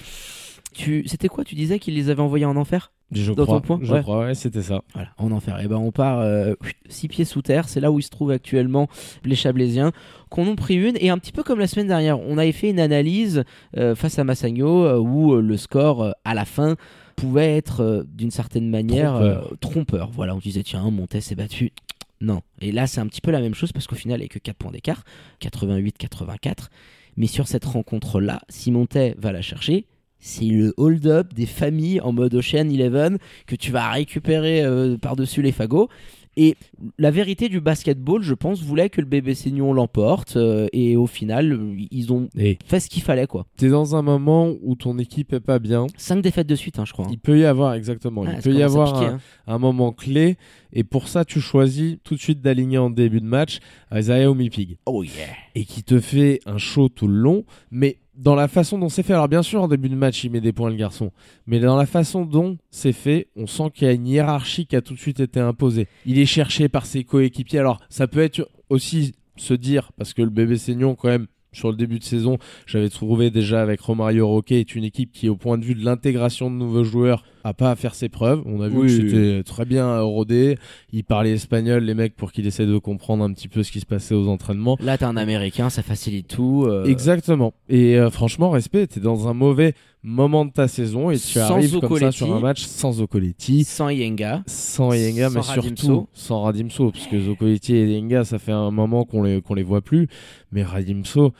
Tu... 0.73 1.03
C'était 1.07 1.27
quoi? 1.27 1.43
Tu 1.43 1.55
disais 1.55 1.79
qu'ils 1.79 1.95
les 1.95 2.09
avaient 2.09 2.21
envoyés 2.21 2.45
en 2.45 2.55
enfer? 2.55 2.91
Je 3.11 3.31
Dans 3.31 3.43
crois, 3.45 3.61
ton 3.61 3.61
point? 3.61 3.79
je 3.83 3.93
Ouais. 3.93 4.01
crois, 4.01 4.19
ouais, 4.25 4.33
c'était 4.33 4.63
ça. 4.63 4.81
Voilà, 4.95 5.09
en 5.17 5.31
enfer. 5.31 5.59
Et 5.61 5.67
ben 5.67 5.75
on 5.77 5.91
part 5.91 6.19
euh, 6.19 6.55
six 6.89 7.07
pieds 7.07 7.25
sous 7.25 7.43
terre. 7.43 7.69
C'est 7.69 7.79
là 7.79 7.91
où 7.91 7.99
ils 7.99 8.03
se 8.03 8.09
trouvent 8.09 8.31
actuellement 8.31 8.87
les 9.23 9.35
Chablaisiens, 9.35 9.91
qu'on 10.29 10.47
ont 10.47 10.55
pris 10.55 10.75
une. 10.75 10.97
Et 10.99 11.09
un 11.11 11.19
petit 11.19 11.31
peu 11.31 11.43
comme 11.43 11.59
la 11.59 11.67
semaine 11.67 11.87
dernière, 11.87 12.19
on 12.19 12.39
avait 12.39 12.51
fait 12.51 12.71
une 12.71 12.79
analyse 12.79 13.43
euh, 13.77 13.93
face 13.93 14.17
à 14.17 14.23
Massagno 14.23 14.85
euh, 14.85 14.97
où 14.97 15.35
le 15.35 15.57
score 15.57 16.15
à 16.25 16.33
la 16.33 16.45
fin 16.45 16.75
pouvait 17.15 17.55
être 17.55 18.03
d'une 18.11 18.31
certaine 18.31 18.67
manière 18.69 19.13
Trompeur. 19.13 19.53
trompeur. 19.59 20.09
Voilà, 20.11 20.33
on 20.35 20.39
disait 20.39 20.63
tiens, 20.63 20.89
Montes 20.89 21.19
s'est 21.19 21.35
battu. 21.35 21.71
Non. 22.19 22.41
Et 22.61 22.71
là, 22.71 22.87
c'est 22.87 22.99
un 23.01 23.05
petit 23.05 23.21
peu 23.21 23.29
la 23.29 23.41
même 23.41 23.53
chose 23.53 23.71
parce 23.73 23.85
qu'au 23.85 23.95
final, 23.95 24.19
il 24.19 24.23
n'y 24.23 24.25
a 24.25 24.29
que 24.29 24.39
4 24.39 24.55
points 24.57 24.71
d'écart, 24.71 25.03
88-84. 25.41 26.69
Mais 27.17 27.27
sur 27.27 27.47
cette 27.47 27.65
rencontre-là, 27.65 28.41
si 28.49 28.71
Montet 28.71 29.13
va 29.19 29.31
la 29.31 29.41
chercher, 29.43 29.85
c'est 30.25 30.45
le 30.45 30.73
hold-up 30.77 31.33
des 31.33 31.45
familles 31.45 31.99
en 32.01 32.13
mode 32.13 32.33
Ocean 32.33 32.69
Eleven 32.69 33.17
que 33.45 33.55
tu 33.57 33.71
vas 33.71 33.91
récupérer 33.91 34.63
euh, 34.63 34.97
par-dessus 34.97 35.41
les 35.41 35.51
fagots. 35.51 35.89
Et 36.35 36.55
la 36.97 37.11
vérité 37.11 37.47
du 37.47 37.61
basketball, 37.61 38.23
je 38.23 38.33
pense, 38.33 38.63
voulait 38.63 38.89
que 38.89 38.99
le 39.01 39.05
BBC 39.05 39.51
Nyon 39.51 39.71
l'emporte. 39.71 40.35
euh, 40.35 40.65
et 40.73 40.95
au 40.97 41.05
final, 41.05 41.51
euh, 41.53 41.75
ils 41.91 42.11
ont 42.11 42.27
Et 42.35 42.57
fait 42.65 42.79
ce 42.79 42.89
qu'il 42.89 43.03
fallait, 43.03 43.27
quoi. 43.27 43.45
t'es 43.55 43.69
dans 43.69 43.95
un 43.95 44.01
moment 44.01 44.51
où 44.63 44.73
ton 44.75 44.97
équipe 44.97 45.31
est 45.33 45.39
pas 45.39 45.59
bien. 45.59 45.85
Cinq 45.95 46.23
défaites 46.23 46.47
de 46.47 46.55
suite, 46.55 46.79
hein, 46.79 46.85
je 46.87 46.93
crois. 46.93 47.05
Il 47.11 47.19
peut 47.19 47.37
y 47.37 47.45
avoir, 47.45 47.75
exactement, 47.75 48.23
Ah, 48.25 48.31
il 48.31 48.41
ça 48.41 48.49
peut 48.49 48.55
y 48.55 48.63
avoir 48.63 48.93
piquer, 48.93 49.05
un, 49.05 49.13
hein. 49.15 49.19
un 49.45 49.59
moment 49.59 49.91
clé. 49.91 50.37
Et 50.71 50.83
pour 50.83 51.07
ça, 51.07 51.23
tu 51.23 51.39
choisis 51.39 51.97
tout 52.03 52.15
de 52.15 52.19
suite 52.19 52.41
d'aligner 52.41 52.79
en 52.79 52.89
début 52.89 53.21
de 53.21 53.27
match 53.27 53.59
Isaiah 53.93 54.31
Omipig. 54.31 54.77
Oh 54.87 55.03
yeah. 55.03 55.11
et 55.53 55.65
qui 55.65 55.83
te 55.83 55.99
fait 55.99 56.39
un 56.47 56.57
show 56.57 56.89
tout 56.89 57.07
le 57.07 57.13
long. 57.13 57.43
Mais 57.69 57.97
dans 58.15 58.35
la 58.35 58.47
façon 58.47 58.77
dont 58.77 58.89
c'est 58.89 59.03
fait, 59.03 59.13
alors 59.13 59.27
bien 59.27 59.43
sûr, 59.43 59.61
en 59.61 59.67
début 59.67 59.89
de 59.89 59.95
match, 59.95 60.23
il 60.23 60.31
met 60.31 60.41
des 60.41 60.53
points 60.53 60.69
le 60.69 60.75
garçon, 60.75 61.11
mais 61.47 61.59
dans 61.59 61.75
la 61.75 61.85
façon 61.85 62.25
dont 62.25 62.57
c'est 62.69 62.93
fait, 62.93 63.27
on 63.35 63.47
sent 63.47 63.71
qu'il 63.73 63.87
y 63.87 63.89
a 63.89 63.93
une 63.93 64.07
hiérarchie 64.07 64.65
qui 64.65 64.75
a 64.75 64.81
tout 64.81 64.93
de 64.93 64.99
suite 64.99 65.19
été 65.19 65.39
imposée. 65.39 65.87
Il 66.05 66.19
est 66.19 66.25
cherché 66.25 66.69
par 66.69 66.85
ses 66.85 67.03
coéquipiers. 67.03 67.59
Alors, 67.59 67.79
ça 67.89 68.07
peut 68.07 68.21
être 68.21 68.47
aussi 68.69 69.13
se 69.35 69.53
dire, 69.53 69.91
parce 69.97 70.13
que 70.13 70.21
le 70.21 70.29
bébé 70.29 70.57
Seignon, 70.57 70.95
quand 70.95 71.09
même, 71.09 71.27
sur 71.51 71.69
le 71.69 71.77
début 71.77 71.99
de 71.99 72.03
saison, 72.03 72.37
j'avais 72.65 72.89
trouvé 72.89 73.29
déjà 73.29 73.61
avec 73.61 73.79
Romario 73.81 74.27
Roquet 74.27 74.59
est 74.59 74.75
une 74.75 74.83
équipe 74.83 75.11
qui, 75.11 75.29
au 75.29 75.35
point 75.35 75.57
de 75.57 75.65
vue 75.65 75.75
de 75.75 75.85
l'intégration 75.85 76.49
de 76.49 76.55
nouveaux 76.55 76.83
joueurs, 76.83 77.23
a 77.43 77.53
pas 77.53 77.71
à 77.71 77.75
faire 77.75 77.93
ses 77.95 78.09
preuves. 78.09 78.41
On 78.45 78.61
a 78.61 78.67
vu 78.69 78.77
Oui, 78.77 78.87
que 78.87 78.93
oui, 79.03 79.09
c'était 79.09 79.43
très 79.43 79.65
bien 79.65 79.99
rodé. 80.01 80.57
Il 80.91 81.03
parlait 81.03 81.31
espagnol, 81.33 81.83
les 81.83 81.93
mecs, 81.93 82.15
pour 82.15 82.31
qu'il 82.31 82.47
essaie 82.47 82.65
de 82.65 82.77
comprendre 82.77 83.23
un 83.23 83.33
petit 83.33 83.47
peu 83.47 83.63
ce 83.63 83.71
qui 83.71 83.79
se 83.79 83.85
passait 83.85 84.15
aux 84.15 84.27
entraînements. 84.27 84.77
Là, 84.79 84.97
t'es 84.97 85.05
un 85.05 85.17
américain, 85.17 85.69
ça 85.69 85.83
facilite 85.83 86.27
tout. 86.27 86.65
euh, 86.67 86.85
Exactement. 86.85 87.53
Et 87.69 87.97
euh, 87.97 88.09
franchement, 88.09 88.49
respect, 88.49 88.87
t'es 88.87 88.99
dans 88.99 89.27
un 89.27 89.33
mauvais 89.33 89.73
moment 90.05 90.43
de 90.45 90.51
ta 90.51 90.67
saison 90.67 91.11
et 91.11 91.15
tu 91.17 91.39
Sans 91.39 91.51
arrives 91.51 91.79
comme 91.79 91.97
ça 91.97 92.11
sur 92.11 92.33
un 92.35 92.39
match 92.41 92.63
sans 92.65 92.91
Zoccoletti, 92.93 93.63
Sans 93.63 93.87
Yenga. 93.89 94.43
sans 94.47 94.91
Yenga, 94.93 95.29
mais 95.29 95.39
Radimso. 95.39 95.75
surtout 95.85 96.07
sans 96.13 96.41
Radimso, 96.43 96.91
parce 96.91 97.07
que 97.07 97.19
Zoccoletti 97.21 97.73
et 97.75 97.87
Yenga, 97.87 98.25
ça 98.25 98.37
fait 98.37 98.51
un 98.51 98.69
moment 98.71 99.05
qu'on 99.05 99.23
les, 99.23 99.41
qu'on 99.41 99.53
les 99.53 99.63
voit 99.63 99.81
plus. 99.81 100.09
Mais 100.51 100.63
Radimso, 100.63 101.31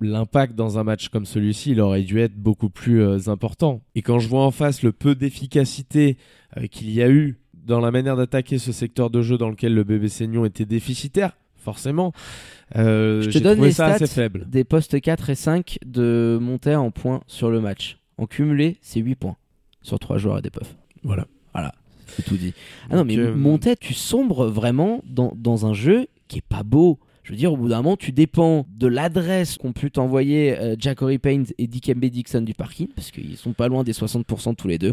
l'impact 0.00 0.54
dans 0.54 0.78
un 0.78 0.84
match 0.84 1.08
comme 1.08 1.26
celui-ci, 1.26 1.72
il 1.72 1.80
aurait 1.80 2.02
dû 2.02 2.20
être 2.20 2.34
beaucoup 2.34 2.68
plus 2.70 3.02
euh, 3.02 3.18
important. 3.28 3.80
Et 3.94 4.02
quand 4.02 4.18
je 4.18 4.28
vois 4.28 4.44
en 4.44 4.50
face 4.50 4.82
le 4.82 4.92
peu 4.92 5.14
d'efficacité 5.14 6.16
euh, 6.56 6.66
qu'il 6.66 6.90
y 6.90 7.02
a 7.02 7.08
eu 7.10 7.38
dans 7.54 7.80
la 7.80 7.90
manière 7.90 8.16
d'attaquer 8.16 8.58
ce 8.58 8.72
secteur 8.72 9.10
de 9.10 9.22
jeu 9.22 9.38
dans 9.38 9.48
lequel 9.48 9.74
le 9.74 9.84
bébé 9.84 10.08
Seignon 10.08 10.44
était 10.44 10.66
déficitaire, 10.66 11.36
forcément, 11.56 12.12
euh, 12.76 13.22
Je 13.22 13.30
te 13.30 13.38
donne 13.38 13.62
les 13.62 13.72
ça 13.72 13.86
assez 13.86 14.06
stats 14.06 14.14
faible. 14.14 14.46
des 14.50 14.64
postes 14.64 15.00
4 15.00 15.30
et 15.30 15.34
5 15.34 15.78
de 15.86 16.38
montée 16.40 16.74
en 16.74 16.90
points 16.90 17.22
sur 17.26 17.50
le 17.50 17.60
match. 17.60 17.98
En 18.18 18.26
cumulé, 18.26 18.76
c'est 18.82 19.00
8 19.00 19.14
points 19.14 19.36
sur 19.82 19.98
3 19.98 20.18
joueurs 20.18 20.38
et 20.38 20.42
des 20.42 20.50
puffs. 20.50 20.76
Voilà. 21.02 21.26
C'est 22.06 22.22
tout 22.22 22.36
dit. 22.36 22.52
Ah 22.90 22.96
non, 22.96 23.04
mais 23.04 23.16
euh, 23.16 23.34
Montet, 23.34 23.76
tu 23.76 23.94
sombres 23.94 24.46
vraiment 24.46 25.02
dans, 25.06 25.32
dans 25.36 25.66
un 25.66 25.72
jeu 25.72 26.06
qui 26.28 26.38
est 26.38 26.44
pas 26.48 26.62
beau. 26.62 26.98
Je 27.24 27.30
veux 27.30 27.38
dire, 27.38 27.54
au 27.54 27.56
bout 27.56 27.68
d'un 27.68 27.78
moment, 27.78 27.96
tu 27.96 28.12
dépends 28.12 28.66
de 28.76 28.86
l'adresse 28.86 29.56
qu'ont 29.56 29.72
pu 29.72 29.90
t'envoyer 29.90 30.58
euh, 30.58 30.76
Jackory 30.78 31.16
Payne 31.16 31.46
et 31.56 31.66
Dikembe 31.66 32.04
Dixon 32.04 32.42
du 32.42 32.52
parking, 32.52 32.88
parce 32.94 33.10
qu'ils 33.10 33.38
sont 33.38 33.54
pas 33.54 33.66
loin 33.66 33.82
des 33.82 33.94
60% 33.94 34.54
tous 34.54 34.68
les 34.68 34.76
deux, 34.76 34.92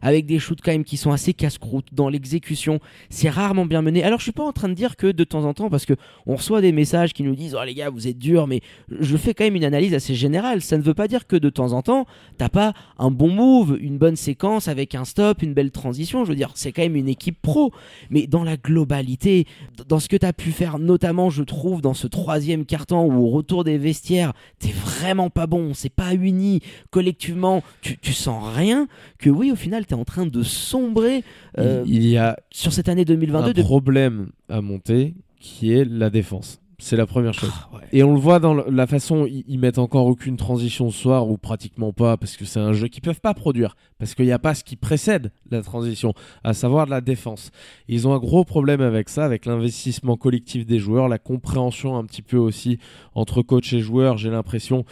avec 0.00 0.24
des 0.24 0.38
shoots 0.38 0.60
quand 0.64 0.72
même 0.72 0.84
qui 0.84 0.96
sont 0.96 1.12
assez 1.12 1.34
casse-croûte 1.34 1.88
dans 1.92 2.08
l'exécution. 2.08 2.80
C'est 3.10 3.28
rarement 3.28 3.66
bien 3.66 3.82
mené. 3.82 4.02
Alors, 4.02 4.18
je 4.18 4.22
suis 4.22 4.32
pas 4.32 4.44
en 4.44 4.52
train 4.52 4.70
de 4.70 4.74
dire 4.74 4.96
que 4.96 5.08
de 5.08 5.24
temps 5.24 5.44
en 5.44 5.52
temps, 5.52 5.68
parce 5.68 5.84
que 5.84 5.92
on 6.24 6.36
reçoit 6.36 6.62
des 6.62 6.72
messages 6.72 7.12
qui 7.12 7.22
nous 7.22 7.36
disent 7.36 7.54
Oh 7.54 7.62
les 7.66 7.74
gars, 7.74 7.90
vous 7.90 8.08
êtes 8.08 8.18
durs, 8.18 8.46
mais 8.46 8.62
je 8.98 9.18
fais 9.18 9.34
quand 9.34 9.44
même 9.44 9.56
une 9.56 9.64
analyse 9.64 9.92
assez 9.92 10.14
générale. 10.14 10.62
Ça 10.62 10.78
ne 10.78 10.82
veut 10.82 10.94
pas 10.94 11.06
dire 11.06 11.26
que 11.26 11.36
de 11.36 11.50
temps 11.50 11.74
en 11.74 11.82
temps, 11.82 12.06
t'as 12.38 12.48
pas 12.48 12.72
un 12.98 13.10
bon 13.10 13.30
move, 13.30 13.76
une 13.78 13.98
bonne 13.98 14.16
séquence 14.16 14.68
avec 14.68 14.94
un 14.94 15.04
stop, 15.04 15.42
une 15.42 15.52
belle 15.52 15.70
transition. 15.70 16.24
Je 16.24 16.30
veux 16.30 16.36
dire, 16.36 16.52
c'est 16.54 16.72
quand 16.72 16.80
même 16.82 16.96
une 16.96 17.10
équipe 17.10 17.42
pro. 17.42 17.72
Mais 18.08 18.26
dans 18.26 18.42
la 18.42 18.56
globalité, 18.56 19.46
dans 19.86 19.98
ce 19.98 20.08
que 20.08 20.16
tu 20.16 20.24
as 20.24 20.32
pu 20.32 20.50
faire, 20.50 20.78
notamment, 20.78 21.28
je 21.28 21.42
trouve, 21.42 21.57
dans 21.82 21.94
ce 21.94 22.06
troisième 22.06 22.64
carton 22.64 23.04
où 23.04 23.24
au 23.26 23.30
retour 23.30 23.64
des 23.64 23.78
vestiaires, 23.78 24.32
t'es 24.58 24.70
vraiment 24.70 25.30
pas 25.30 25.46
bon, 25.46 25.74
c'est 25.74 25.88
pas 25.92 26.14
uni, 26.14 26.60
collectivement, 26.90 27.62
tu, 27.80 27.98
tu 27.98 28.12
sens 28.12 28.42
rien, 28.54 28.86
que 29.18 29.30
oui, 29.30 29.50
au 29.52 29.56
final, 29.56 29.86
t'es 29.86 29.94
en 29.94 30.04
train 30.04 30.26
de 30.26 30.42
sombrer 30.42 31.24
euh, 31.58 31.82
il, 31.86 31.96
il 31.96 32.08
y 32.08 32.16
a 32.16 32.36
sur 32.50 32.72
cette 32.72 32.88
année 32.88 33.04
2022. 33.04 33.48
un 33.50 33.52
de- 33.52 33.62
problème 33.62 34.30
à 34.48 34.60
monter 34.60 35.14
qui 35.40 35.72
est 35.72 35.84
la 35.84 36.10
défense. 36.10 36.60
C'est 36.80 36.96
la 36.96 37.06
première 37.06 37.34
chose. 37.34 37.50
Ah, 37.52 37.76
ouais. 37.76 37.82
Et 37.92 38.04
on 38.04 38.14
le 38.14 38.20
voit 38.20 38.38
dans 38.38 38.54
la 38.54 38.86
façon, 38.86 39.26
ils, 39.26 39.58
mettent 39.58 39.78
encore 39.78 40.06
aucune 40.06 40.36
transition 40.36 40.90
ce 40.90 40.98
soir, 40.98 41.28
ou 41.28 41.36
pratiquement 41.36 41.92
pas, 41.92 42.16
parce 42.16 42.36
que 42.36 42.44
c'est 42.44 42.60
un 42.60 42.72
jeu 42.72 42.86
qu'ils 42.86 43.02
peuvent 43.02 43.20
pas 43.20 43.34
produire, 43.34 43.76
parce 43.98 44.14
qu'il 44.14 44.26
n'y 44.26 44.32
a 44.32 44.38
pas 44.38 44.54
ce 44.54 44.62
qui 44.62 44.76
précède 44.76 45.32
la 45.50 45.62
transition, 45.62 46.14
à 46.44 46.54
savoir 46.54 46.86
de 46.86 46.90
la 46.90 47.00
défense. 47.00 47.50
Ils 47.88 48.06
ont 48.06 48.14
un 48.14 48.18
gros 48.18 48.44
problème 48.44 48.80
avec 48.80 49.08
ça, 49.08 49.24
avec 49.24 49.44
l'investissement 49.44 50.16
collectif 50.16 50.66
des 50.66 50.78
joueurs, 50.78 51.08
la 51.08 51.18
compréhension 51.18 51.96
un 51.96 52.04
petit 52.04 52.22
peu 52.22 52.36
aussi 52.36 52.78
entre 53.14 53.42
coach 53.42 53.72
et 53.72 53.80
joueur, 53.80 54.16
j'ai 54.16 54.30
l'impression, 54.30 54.84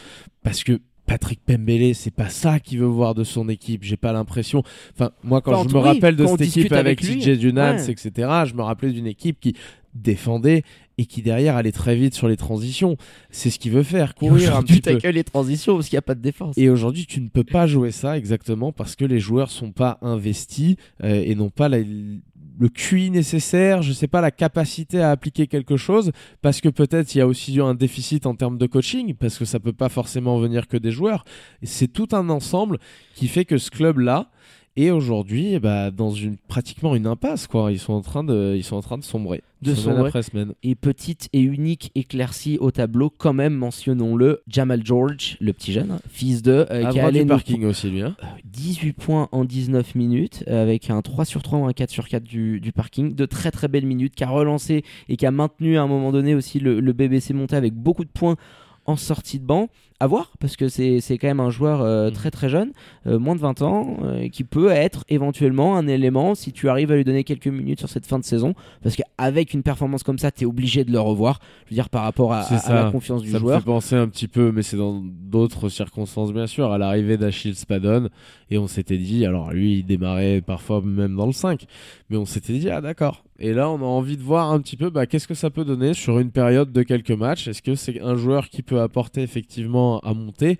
parce 0.43 0.65
que 0.65 0.81
Patrick 1.07 1.41
Pembele, 1.47 1.95
c'est 1.95 2.11
pas 2.11 2.31
ça 2.31 2.59
qu'il 2.59 2.81
veut 2.81 2.87
voir 2.87 3.15
de 3.15 3.23
son 3.23 3.49
équipe. 3.49 3.85
J'ai 3.85 3.97
pas 3.97 4.13
l'impression. 4.13 4.65
Enfin, 4.93 5.13
moi, 5.23 5.41
quand 5.41 5.63
je 5.63 5.69
me 5.69 5.81
oui, 5.81 5.85
rappelle 5.85 6.17
de 6.17 6.27
cette 6.27 6.41
équipe 6.41 6.73
avec, 6.73 7.05
avec 7.05 7.39
Dunans, 7.39 7.77
ouais. 7.77 7.91
etc., 7.91 8.11
je 8.45 8.55
me 8.55 8.63
rappelais 8.63 8.91
d'une 8.91 9.07
équipe 9.07 9.39
qui 9.39 9.55
défendait 9.95 10.63
et 10.99 11.07
qui 11.07 11.23
derrière 11.23 11.57
allait 11.57 11.73
très 11.73 11.95
vite 11.97 12.15
sur 12.15 12.27
les 12.29 12.37
transitions. 12.37 12.97
C'est 13.31 13.51
ce 13.51 13.59
qu'il 13.59 13.73
veut 13.73 13.83
faire, 13.83 14.15
courir 14.15 14.57
un 14.57 14.63
petit 14.63 14.81
peu. 14.81 14.97
que 14.99 15.09
les 15.09 15.25
transitions 15.25 15.75
parce 15.75 15.89
qu'il 15.89 15.97
n'y 15.97 16.01
a 16.01 16.03
pas 16.03 16.15
de 16.15 16.23
défense. 16.23 16.57
Et 16.57 16.71
aujourd'hui, 16.71 17.07
tu 17.07 17.21
ne 17.21 17.29
peux 17.29 17.45
pas 17.45 17.67
jouer 17.67 17.91
ça 17.91 18.17
exactement 18.17 18.73
parce 18.73 18.97
que 18.97 19.05
les 19.05 19.19
joueurs 19.21 19.51
sont 19.51 19.73
pas 19.73 19.99
investis 20.03 20.77
euh, 21.05 21.23
et 21.25 21.35
n'ont 21.35 21.51
pas 21.51 21.69
la- 21.69 21.79
le 22.59 22.71
QI 22.71 23.11
nécessaire, 23.11 23.83
je 23.83 23.93
sais 23.93 24.09
pas, 24.09 24.23
la 24.23 24.31
capacité 24.31 25.01
à 25.03 25.11
appliquer 25.11 25.47
quelque 25.47 25.77
chose 25.77 26.11
parce 26.41 26.63
que 26.63 26.71
peut-être 26.71 27.15
il 27.15 27.19
y 27.19 27.21
a 27.21 27.27
aussi 27.27 27.55
eu 27.57 27.63
un 27.63 27.75
déficit 27.75 28.25
en 28.25 28.35
termes 28.35 28.57
de 28.57 28.67
coaching 28.67 29.13
parce 29.13 29.37
que 29.37 29.45
ça 29.45 29.61
peut 29.61 29.75
pas 29.75 29.91
forcément 29.91 30.39
venir 30.39 30.67
que 30.67 30.79
des 30.79 30.91
joueurs. 30.91 31.27
C'est 31.63 31.93
tout 31.93 32.09
un 32.13 32.31
ensemble 32.31 32.79
qui 33.15 33.29
fait 33.29 33.45
que 33.45 33.59
ce 33.59 33.71
club-là 33.71 34.31
est 34.77 34.91
aujourd'hui 34.91 35.59
ben, 35.59 35.91
dans 35.91 36.11
une 36.11 36.37
pratiquement 36.37 36.95
une 36.95 37.07
impasse 37.07 37.47
quoi. 37.47 37.73
Ils 37.73 37.79
sont 37.79 37.93
en 37.95 38.03
train 38.03 38.25
de, 38.25 38.55
ils 38.57 38.65
sont 38.65 38.77
en 38.77 38.83
train 38.83 38.99
de 38.99 39.05
sombrer, 39.05 39.43
De 39.63 39.75
semaine 39.75 39.95
sombrer. 39.97 40.09
après 40.09 40.23
semaine. 40.23 40.53
Et 40.63 40.75
petite 40.75 41.29
et 41.33 41.41
unique 41.41 41.91
éclaircie 41.95 42.59
au 42.61 42.71
tableau, 42.71 43.11
quand 43.11 43.33
même, 43.33 43.55
mentionnons-le, 43.55 44.43
Jamal 44.49 44.85
George, 44.85 45.37
le 45.41 45.53
petit 45.53 45.73
jeune, 45.73 45.99
fils 46.09 46.43
de, 46.43 46.67
euh, 46.71 46.91
qui 46.91 47.01
allé 47.01 47.21
du 47.21 47.25
nous- 47.27 47.31
parking 47.31 47.65
aussi 47.65 47.91
lui. 47.91 48.03
Hein. 48.03 48.17
18 48.45 48.93
points 48.93 49.29
en 49.33 49.45
19 49.45 49.95
minutes, 49.95 50.45
euh, 50.49 50.63
avec 50.63 50.91
un 50.91 51.01
3 51.03 51.25
sur 51.25 51.43
3 51.43 51.59
ou 51.59 51.65
un 51.67 51.73
4 51.73 51.91
sur 51.91 52.09
4 52.09 52.23
du, 52.25 52.61
du 52.61 52.73
parking. 52.73 53.15
De 53.15 53.27
très 53.27 53.51
très 53.51 53.69
belles 53.69 53.87
minutes, 53.87 54.15
qui 54.15 54.25
a 54.25 54.29
relancé 54.29 54.85
et 55.09 55.17
qui 55.17 55.27
a 55.27 55.31
maintenu 55.31 55.77
à 55.79 55.83
un 55.83 55.87
moment 55.87 56.13
donné 56.13 56.35
aussi 56.35 56.61
le, 56.61 56.81
le 56.81 56.93
BBC 56.93 57.33
monté 57.35 57.57
avec 57.57 57.75
beaucoup 57.75 58.05
de 58.05 58.11
points 58.11 58.37
en 58.85 58.97
sortie 58.97 59.39
de 59.41 59.45
banc. 59.45 59.69
À 59.99 60.07
voir, 60.07 60.33
parce 60.41 60.57
que 60.57 60.69
c'est 60.69 61.01
quand 61.19 61.27
même 61.27 61.41
un 61.41 61.49
joueur 61.49 61.81
euh, 61.81 62.09
Mhm. 62.09 62.13
très 62.13 62.31
très 62.31 62.49
jeune, 62.51 62.73
euh, 63.07 63.19
moins 63.19 63.35
de 63.35 63.41
20 63.41 63.63
ans, 63.63 63.97
euh, 64.03 64.29
qui 64.29 64.45
peut 64.45 64.69
être 64.71 65.05
éventuellement 65.09 65.77
un 65.79 65.87
élément 65.87 66.35
si 66.35 66.53
tu 66.53 66.69
arrives 66.69 66.93
à 66.93 66.97
lui 66.97 67.05
donner 67.05 67.25
quelques 67.25 67.47
minutes 67.47 67.79
sur 67.79 67.89
cette 67.89 68.05
fin 68.05 68.19
de 68.19 68.25
saison. 68.25 68.53
Parce 68.83 68.95
qu'avec 68.95 69.55
une 69.55 69.63
performance 69.63 70.03
comme 70.03 70.19
ça, 70.19 70.31
tu 70.31 70.43
es 70.45 70.47
obligé 70.47 70.85
de 70.85 70.93
le 70.93 71.01
revoir. 71.01 71.39
Je 71.65 71.71
veux 71.71 71.77
dire, 71.77 71.89
par 71.89 72.03
rapport 72.03 72.35
à, 72.35 72.41
à- 72.41 72.55
à 72.55 72.59
ça. 72.59 72.75
la 72.85 72.91
confiance 72.91 73.23
du 73.23 73.31
Ça 73.31 73.39
me 73.39 73.41
joueur. 73.41 73.61
fait 73.61 73.65
penser 73.65 73.97
un 73.97 74.07
petit 74.09 74.29
peu, 74.29 74.53
mais 74.53 74.63
c'est 74.63 74.77
dans 74.77 75.03
d'autres 75.03 75.71
circonstances 75.71 76.33
bien 76.33 76.47
sûr, 76.47 76.71
à 76.73 76.77
l'arrivée 76.77 77.17
d'Achille 77.17 77.55
Spadon. 77.57 78.11
Et 78.51 78.59
on 78.59 78.67
s'était 78.67 78.99
dit, 78.99 79.25
alors 79.25 79.51
lui 79.53 79.79
il 79.79 79.87
démarrait 79.87 80.43
parfois 80.47 80.83
même 80.83 81.17
dans 81.17 81.27
le 81.27 81.33
5, 81.33 81.65
mais 82.11 82.19
on 82.19 82.27
s'était 82.27 82.53
dit, 82.59 82.69
ah 82.69 82.83
d'accord. 82.83 83.25
Et 83.39 83.53
là 83.53 83.69
on 83.71 83.77
a 83.77 83.85
envie 83.85 84.17
de 84.17 84.23
voir 84.23 84.51
un 84.51 84.61
petit 84.61 84.77
peu 84.77 84.91
bah, 84.91 85.07
qu'est-ce 85.07 85.29
que 85.29 85.35
ça 85.35 85.51
peut 85.51 85.65
donner 85.65 85.93
sur 85.95 86.19
une 86.19 86.31
période 86.31 86.73
de 86.73 86.83
quelques 86.83 87.11
matchs? 87.11 87.49
Est-ce 87.49 87.63
que 87.63 87.75
c'est 87.75 88.01
un 88.01 88.15
joueur 88.17 88.49
qui 88.49 88.63
peut 88.63 88.81
apporter 88.81 89.23
effectivement 89.23 90.01
à 90.01 90.15
monter? 90.15 90.59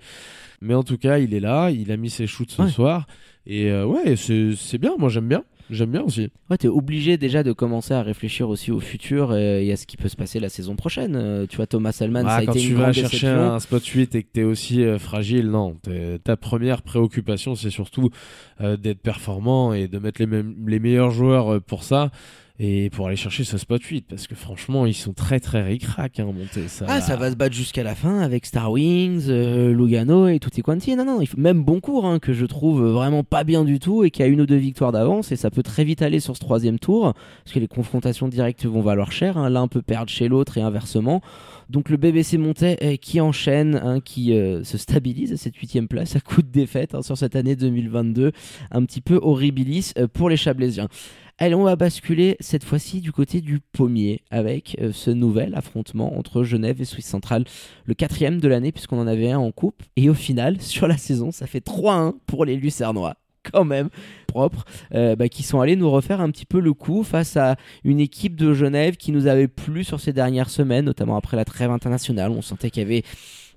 Mais 0.61 0.73
en 0.73 0.83
tout 0.83 0.97
cas 0.97 1.17
il 1.19 1.33
est 1.33 1.39
là, 1.39 1.69
il 1.71 1.91
a 1.91 1.97
mis 1.97 2.09
ses 2.09 2.27
shoots 2.27 2.51
ce 2.51 2.61
Ouais. 2.63 2.69
soir. 2.69 3.07
Et 3.45 3.71
euh, 3.71 3.85
ouais, 3.85 4.15
c'est 4.15 4.77
bien, 4.77 4.93
moi 4.97 5.09
j'aime 5.09 5.27
bien. 5.27 5.43
J'aime 5.69 5.91
bien 5.91 6.01
aussi. 6.03 6.29
Ouais, 6.49 6.55
t'es 6.57 6.69
obligé 6.69 7.17
déjà 7.17 7.43
de 7.43 7.51
commencer 7.51 7.93
à 7.93 8.01
réfléchir 8.01 8.47
aussi 8.47 8.71
au 8.71 8.79
futur 8.79 9.35
et, 9.35 9.69
à 9.69 9.75
ce 9.75 9.85
qui 9.85 9.97
peut 9.97 10.07
se 10.07 10.15
passer 10.15 10.39
la 10.39 10.47
saison 10.47 10.77
prochaine. 10.77 11.17
Euh, 11.17 11.45
tu 11.45 11.57
vois, 11.57 11.67
Thomas 11.67 11.91
Salman, 11.91 12.21
ça 12.21 12.27
Ah, 12.29 12.35
a 12.37 12.45
quand 12.45 12.53
été 12.53 12.61
tu 12.61 12.71
une 12.71 12.77
vas 12.77 12.93
chercher 12.93 13.27
déception. 13.27 13.53
un 13.53 13.59
spot 13.59 13.85
8 13.85 14.15
et 14.15 14.23
que 14.23 14.29
tu 14.33 14.39
es 14.39 14.43
aussi 14.45 14.81
euh, 14.83 14.97
fragile, 14.97 15.47
non. 15.49 15.75
T'es- 15.81 16.19
Ta 16.23 16.37
première 16.37 16.83
préoccupation, 16.83 17.55
c'est 17.55 17.69
surtout 17.69 18.09
euh, 18.61 18.77
d'être 18.77 19.01
performant 19.01 19.73
et 19.73 19.89
de 19.89 19.99
mettre 19.99 20.23
les, 20.23 20.79
meilleurs 20.79 21.11
joueurs 21.11 21.61
pour 21.61 21.83
ça 21.83 22.11
et 22.59 22.89
pour 22.89 23.07
aller 23.07 23.15
chercher 23.15 23.43
ce 23.43 23.57
spot 23.57 23.83
8 23.83 24.05
parce 24.09 24.25
que 24.25 24.33
franchement, 24.35 24.85
ils 24.85 24.93
sont 24.95 25.13
très 25.13 25.39
très 25.39 25.61
ric-rac 25.61 26.19
hein, 26.19 26.25
monter 26.25 26.67
ça. 26.67 26.85
Ah, 26.87 27.01
ça 27.01 27.15
va 27.15 27.29
se 27.29 27.35
battre 27.35 27.55
jusqu'à 27.55 27.83
la 27.83 27.93
fin 27.93 28.19
avec 28.19 28.45
Star 28.45 28.71
Wings, 28.71 29.25
euh, 29.29 29.71
Lugano 29.73 30.27
et 30.27 30.39
tutti 30.39 30.61
quanti. 30.63 30.95
Non, 30.95 31.05
non, 31.05 31.21
il 31.21 31.27
faut 31.27 31.39
même 31.39 31.63
Boncourt, 31.63 32.05
hein, 32.07 32.19
que 32.19 32.33
je 32.33 32.45
trouve 32.45 32.83
vraiment 32.83 33.23
pas 33.23 33.43
bien 33.43 33.63
du 33.63 33.79
tout 33.79 34.03
et 34.03 34.09
qui 34.09 34.23
a 34.23 34.27
une 34.27 34.41
ou 34.41 34.45
deux 34.45 34.55
victoires 34.55 34.91
d'avance. 34.91 35.31
Et 35.31 35.35
ça 35.35 35.51
peut 35.51 35.63
très 35.63 35.83
vite 35.83 36.01
aller 36.01 36.19
sur 36.19 36.35
ce 36.35 36.41
troisième 36.41 36.79
tour 36.79 37.13
parce 37.43 37.53
que 37.53 37.59
les 37.59 37.67
confrontations 37.67 38.27
directes 38.27 38.65
vont 38.65 38.81
valoir 38.81 39.11
cher. 39.11 39.37
hein. 39.37 39.49
L'un 39.49 39.67
peut 39.67 39.81
perdre 39.83 40.09
chez 40.09 40.27
l'autre 40.27 40.57
et 40.57 40.61
inversement. 40.61 41.21
Donc 41.69 41.89
le 41.89 41.97
BBC 41.97 42.37
Montais 42.37 42.77
euh, 42.81 42.95
qui 42.95 43.19
enchaîne, 43.19 43.75
hein, 43.75 43.99
qui 43.99 44.33
euh, 44.33 44.63
se 44.63 44.77
stabilise 44.77 45.33
à 45.33 45.37
cette 45.37 45.55
huitième 45.57 45.87
place 45.87 46.15
à 46.15 46.21
coup 46.21 46.41
de 46.41 46.47
défaite 46.49 46.95
hein, 46.95 47.01
sur 47.01 47.17
cette 47.17 47.35
année 47.35 47.55
2022. 47.55 48.31
Un 48.71 48.85
petit 48.85 49.01
peu 49.01 49.19
horribilis 49.21 49.91
euh, 49.97 50.07
pour 50.07 50.29
les 50.29 50.37
Chablaisiens. 50.37 50.87
Allez, 51.39 51.53
on 51.53 51.65
va 51.65 51.75
basculer 51.75 52.35
cette 52.39 52.63
fois-ci 52.63 52.99
du 52.99 53.11
côté 53.11 53.41
du 53.41 53.59
pommier 53.59 54.23
avec 54.31 54.75
euh, 54.81 54.91
ce 54.91 55.11
nouvel 55.11 55.53
affrontement 55.53 56.17
entre 56.17 56.41
Genève 56.41 56.81
et 56.81 56.85
Suisse 56.85 57.05
Centrale, 57.05 57.43
le 57.85 57.93
quatrième 57.93 58.39
de 58.39 58.47
l'année 58.47 58.71
puisqu'on 58.71 58.99
en 58.99 59.05
avait 59.05 59.29
un 59.29 59.37
en 59.37 59.51
coupe. 59.51 59.83
Et 59.97 60.09
au 60.09 60.15
final, 60.15 60.59
sur 60.61 60.87
la 60.87 60.97
saison, 60.97 61.31
ça 61.31 61.45
fait 61.45 61.63
3-1 61.63 62.15
pour 62.25 62.43
les 62.43 62.55
Lucernois. 62.55 63.17
Quand 63.51 63.65
même 63.65 63.89
propre, 64.25 64.65
euh, 64.95 65.15
bah, 65.15 65.29
qui 65.29 65.43
sont 65.43 65.61
allés 65.61 65.75
nous 65.75 65.91
refaire 65.91 66.21
un 66.21 66.31
petit 66.31 66.47
peu 66.47 66.59
le 66.59 66.73
coup 66.73 67.03
face 67.03 67.37
à 67.37 67.55
une 67.83 67.99
équipe 67.99 68.35
de 68.35 68.55
Genève 68.55 68.97
qui 68.97 69.11
nous 69.11 69.27
avait 69.27 69.47
plu 69.47 69.83
sur 69.83 69.99
ces 69.99 70.13
dernières 70.13 70.49
semaines, 70.49 70.85
notamment 70.85 71.17
après 71.17 71.37
la 71.37 71.45
trêve 71.45 71.69
internationale. 71.69 72.31
On 72.31 72.41
sentait 72.41 72.71
qu'il 72.71 72.81
y 72.81 72.85
avait 72.85 73.03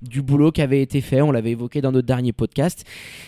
du 0.02 0.23
boulot 0.23 0.52
qui 0.52 0.62
avait 0.62 0.83
été 0.83 1.00
fait. 1.00 1.23
On 1.23 1.33
l'avait 1.33 1.52
évoqué 1.52 1.80
dans 1.80 1.92
notre 1.92 2.07
dernier 2.07 2.33
podcast. 2.33 2.85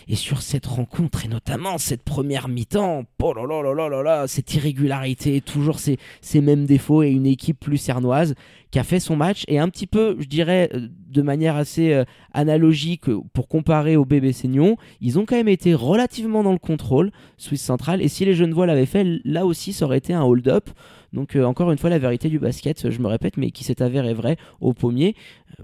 Et 0.08 0.16
sur 0.16 0.42
cette 0.42 0.66
rencontre, 0.66 1.24
et 1.24 1.28
notamment 1.28 1.78
cette 1.78 2.02
première 2.02 2.48
mi-temps, 2.48 3.04
oh 3.22 3.34
là 3.34 3.46
là 3.46 3.74
là 3.74 3.88
là 3.88 4.02
là 4.02 4.26
cette 4.26 4.54
irrégularité, 4.54 5.40
toujours 5.40 5.78
ces, 5.78 5.98
ces 6.20 6.40
mêmes 6.40 6.66
défauts 6.66 7.02
et 7.02 7.10
une 7.10 7.26
équipe 7.26 7.60
plus 7.60 7.78
cernoise 7.78 8.34
qui 8.72 8.78
a 8.78 8.84
fait 8.84 9.00
son 9.00 9.16
match 9.16 9.44
et 9.48 9.58
un 9.58 9.68
petit 9.68 9.86
peu, 9.86 10.16
je 10.18 10.26
dirais, 10.26 10.70
euh, 10.74 10.88
de 11.08 11.22
manière 11.22 11.56
assez 11.56 11.92
euh, 11.92 12.04
analogique 12.32 13.08
euh, 13.08 13.20
pour 13.34 13.46
comparer 13.46 13.96
au 13.96 14.04
bébé 14.06 14.32
Seignon, 14.32 14.76
ils 15.00 15.18
ont 15.18 15.26
quand 15.26 15.36
même 15.36 15.48
été 15.48 15.74
relativement 15.74 16.42
dans 16.42 16.52
le 16.52 16.58
contrôle, 16.58 17.12
Suisse 17.36 17.62
Central. 17.62 18.00
Et 18.00 18.08
si 18.08 18.24
les 18.24 18.34
Genevois 18.34 18.66
l'avaient 18.66 18.86
fait, 18.86 19.20
là 19.24 19.44
aussi, 19.44 19.74
ça 19.74 19.84
aurait 19.84 19.98
été 19.98 20.14
un 20.14 20.22
hold-up. 20.22 20.70
Donc 21.12 21.36
encore 21.36 21.70
une 21.70 21.78
fois, 21.78 21.90
la 21.90 21.98
vérité 21.98 22.28
du 22.28 22.38
basket, 22.38 22.90
je 22.90 22.98
me 23.00 23.06
répète, 23.06 23.36
mais 23.36 23.50
qui 23.50 23.64
s'est 23.64 23.82
avéré 23.82 24.14
vrai 24.14 24.36
au 24.60 24.72
pommier. 24.72 25.14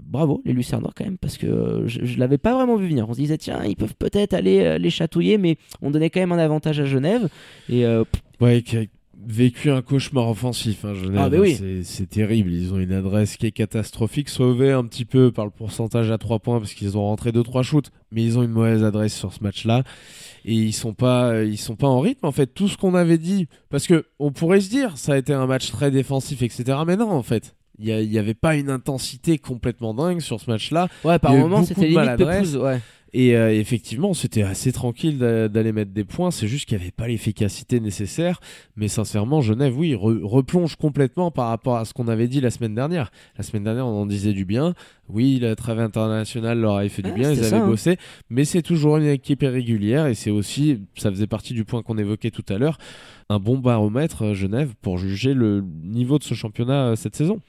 bravo 0.01 0.41
les 0.45 0.53
Lucernors 0.53 0.93
quand 0.95 1.05
même, 1.05 1.17
parce 1.17 1.37
que 1.37 1.83
je, 1.85 2.01
ne 2.01 2.19
l'avais 2.19 2.37
pas 2.37 2.53
vraiment 2.53 2.75
vu 2.75 2.87
venir. 2.87 3.07
On 3.09 3.13
se 3.13 3.19
disait 3.19 3.37
tiens, 3.37 3.63
ils 3.65 3.75
peuvent 3.75 3.95
peut-être 3.97 4.33
aller 4.33 4.77
les 4.77 4.89
chatouiller, 4.89 5.37
mais 5.37 5.57
on 5.81 5.91
donnait 5.91 6.09
quand 6.09 6.19
même 6.19 6.31
un 6.31 6.37
avantage 6.37 6.79
à 6.79 6.85
Genève. 6.85 7.29
Et 7.67 7.85
ouais, 8.39 8.63
vécu 9.25 9.69
un 9.69 9.81
cauchemar 9.81 10.29
offensif, 10.29 10.85
hein, 10.85 10.93
Genève. 10.93 11.21
Ah, 11.21 11.29
bah 11.29 11.37
oui. 11.39 11.83
C'est 11.83 12.09
terrible. 12.09 12.51
Ils 12.51 12.73
ont 12.73 12.79
une 12.79 12.93
adresse 12.93 13.37
qui 13.37 13.45
est 13.45 13.51
catastrophique, 13.51 14.29
sauvée 14.29 14.71
un 14.71 14.85
petit 14.85 15.05
peu 15.05 15.31
par 15.31 15.45
le 15.45 15.51
pourcentage 15.51 16.11
à 16.11 16.17
3 16.17 16.39
points 16.39 16.59
parce 16.59 16.73
qu'ils 16.73 16.97
ont 16.97 17.03
rentré 17.03 17.31
2-3 17.31 17.63
shoots, 17.63 17.91
mais 18.11 18.23
ils 18.23 18.37
ont 18.37 18.43
une 18.43 18.51
mauvaise 18.51 18.83
adresse 18.83 19.15
sur 19.15 19.33
ce 19.33 19.43
match-là 19.43 19.83
et 20.45 20.53
ils 20.53 20.73
sont 20.73 20.93
pas, 20.93 21.43
ils 21.43 21.57
sont 21.57 21.75
pas 21.75 21.87
en 21.87 21.99
rythme. 21.99 22.25
En 22.25 22.31
fait, 22.31 22.47
tout 22.47 22.67
ce 22.67 22.77
qu'on 22.77 22.95
avait 22.95 23.17
dit, 23.17 23.47
parce 23.69 23.87
que 23.87 24.05
on 24.19 24.31
pourrait 24.31 24.61
se 24.61 24.69
dire, 24.69 24.97
ça 24.97 25.13
a 25.13 25.17
été 25.17 25.33
un 25.33 25.45
match 25.47 25.71
très 25.71 25.91
défensif, 25.91 26.41
etc. 26.41 26.79
Mais 26.85 26.95
non, 26.95 27.11
en 27.11 27.23
fait. 27.23 27.55
Il 27.81 28.09
n'y 28.09 28.17
avait 28.17 28.33
pas 28.33 28.57
une 28.57 28.69
intensité 28.69 29.37
complètement 29.37 29.93
dingue 29.93 30.19
sur 30.19 30.41
ce 30.41 30.51
match-là. 30.51 30.89
Ouais, 31.05 31.17
par 31.17 31.33
moment, 31.33 31.63
c'était 31.63 31.87
limite 31.87 32.19
ouais. 32.57 32.81
Et 33.13 33.35
euh, 33.35 33.51
effectivement, 33.51 34.13
c'était 34.13 34.43
assez 34.43 34.71
tranquille 34.71 35.17
d'aller 35.17 35.71
mettre 35.71 35.91
des 35.91 36.03
points. 36.03 36.31
C'est 36.31 36.47
juste 36.47 36.67
qu'il 36.67 36.77
n'y 36.77 36.83
avait 36.83 36.91
pas 36.91 37.07
l'efficacité 37.07 37.79
nécessaire. 37.79 38.39
Mais 38.75 38.87
sincèrement, 38.87 39.41
Genève, 39.41 39.77
oui, 39.77 39.95
replonge 39.95 40.75
complètement 40.75 41.31
par 41.31 41.47
rapport 41.47 41.77
à 41.77 41.85
ce 41.85 41.93
qu'on 41.93 42.07
avait 42.07 42.27
dit 42.27 42.41
la 42.41 42.51
semaine 42.51 42.75
dernière. 42.75 43.11
La 43.37 43.43
semaine 43.43 43.63
dernière, 43.63 43.87
on 43.87 44.01
en 44.01 44.05
disait 44.05 44.33
du 44.33 44.45
bien. 44.45 44.75
Oui, 45.09 45.39
la 45.39 45.55
travail 45.55 45.85
international 45.85 46.59
leur 46.59 46.77
avait 46.77 46.89
fait 46.89 47.01
du 47.01 47.11
bien, 47.11 47.31
ils 47.31 47.43
avaient 47.43 47.57
hein. 47.57 47.67
bossé. 47.67 47.97
Mais 48.29 48.45
c'est 48.45 48.61
toujours 48.61 48.97
une 48.97 49.07
équipe 49.07 49.41
irrégulière 49.41 50.05
et 50.07 50.13
c'est 50.13 50.29
aussi, 50.29 50.81
ça 50.95 51.09
faisait 51.09 51.27
partie 51.27 51.53
du 51.53 51.65
point 51.65 51.81
qu'on 51.81 51.97
évoquait 51.97 52.31
tout 52.31 52.45
à 52.49 52.57
l'heure, 52.57 52.77
un 53.29 53.39
bon 53.39 53.57
baromètre, 53.57 54.23
euh, 54.23 54.33
Genève, 54.33 54.73
pour 54.81 54.97
juger 54.97 55.33
le 55.33 55.63
niveau 55.83 56.19
de 56.19 56.23
ce 56.23 56.33
championnat 56.33 56.89
euh, 56.89 56.95
cette 56.95 57.15
saison. 57.15 57.39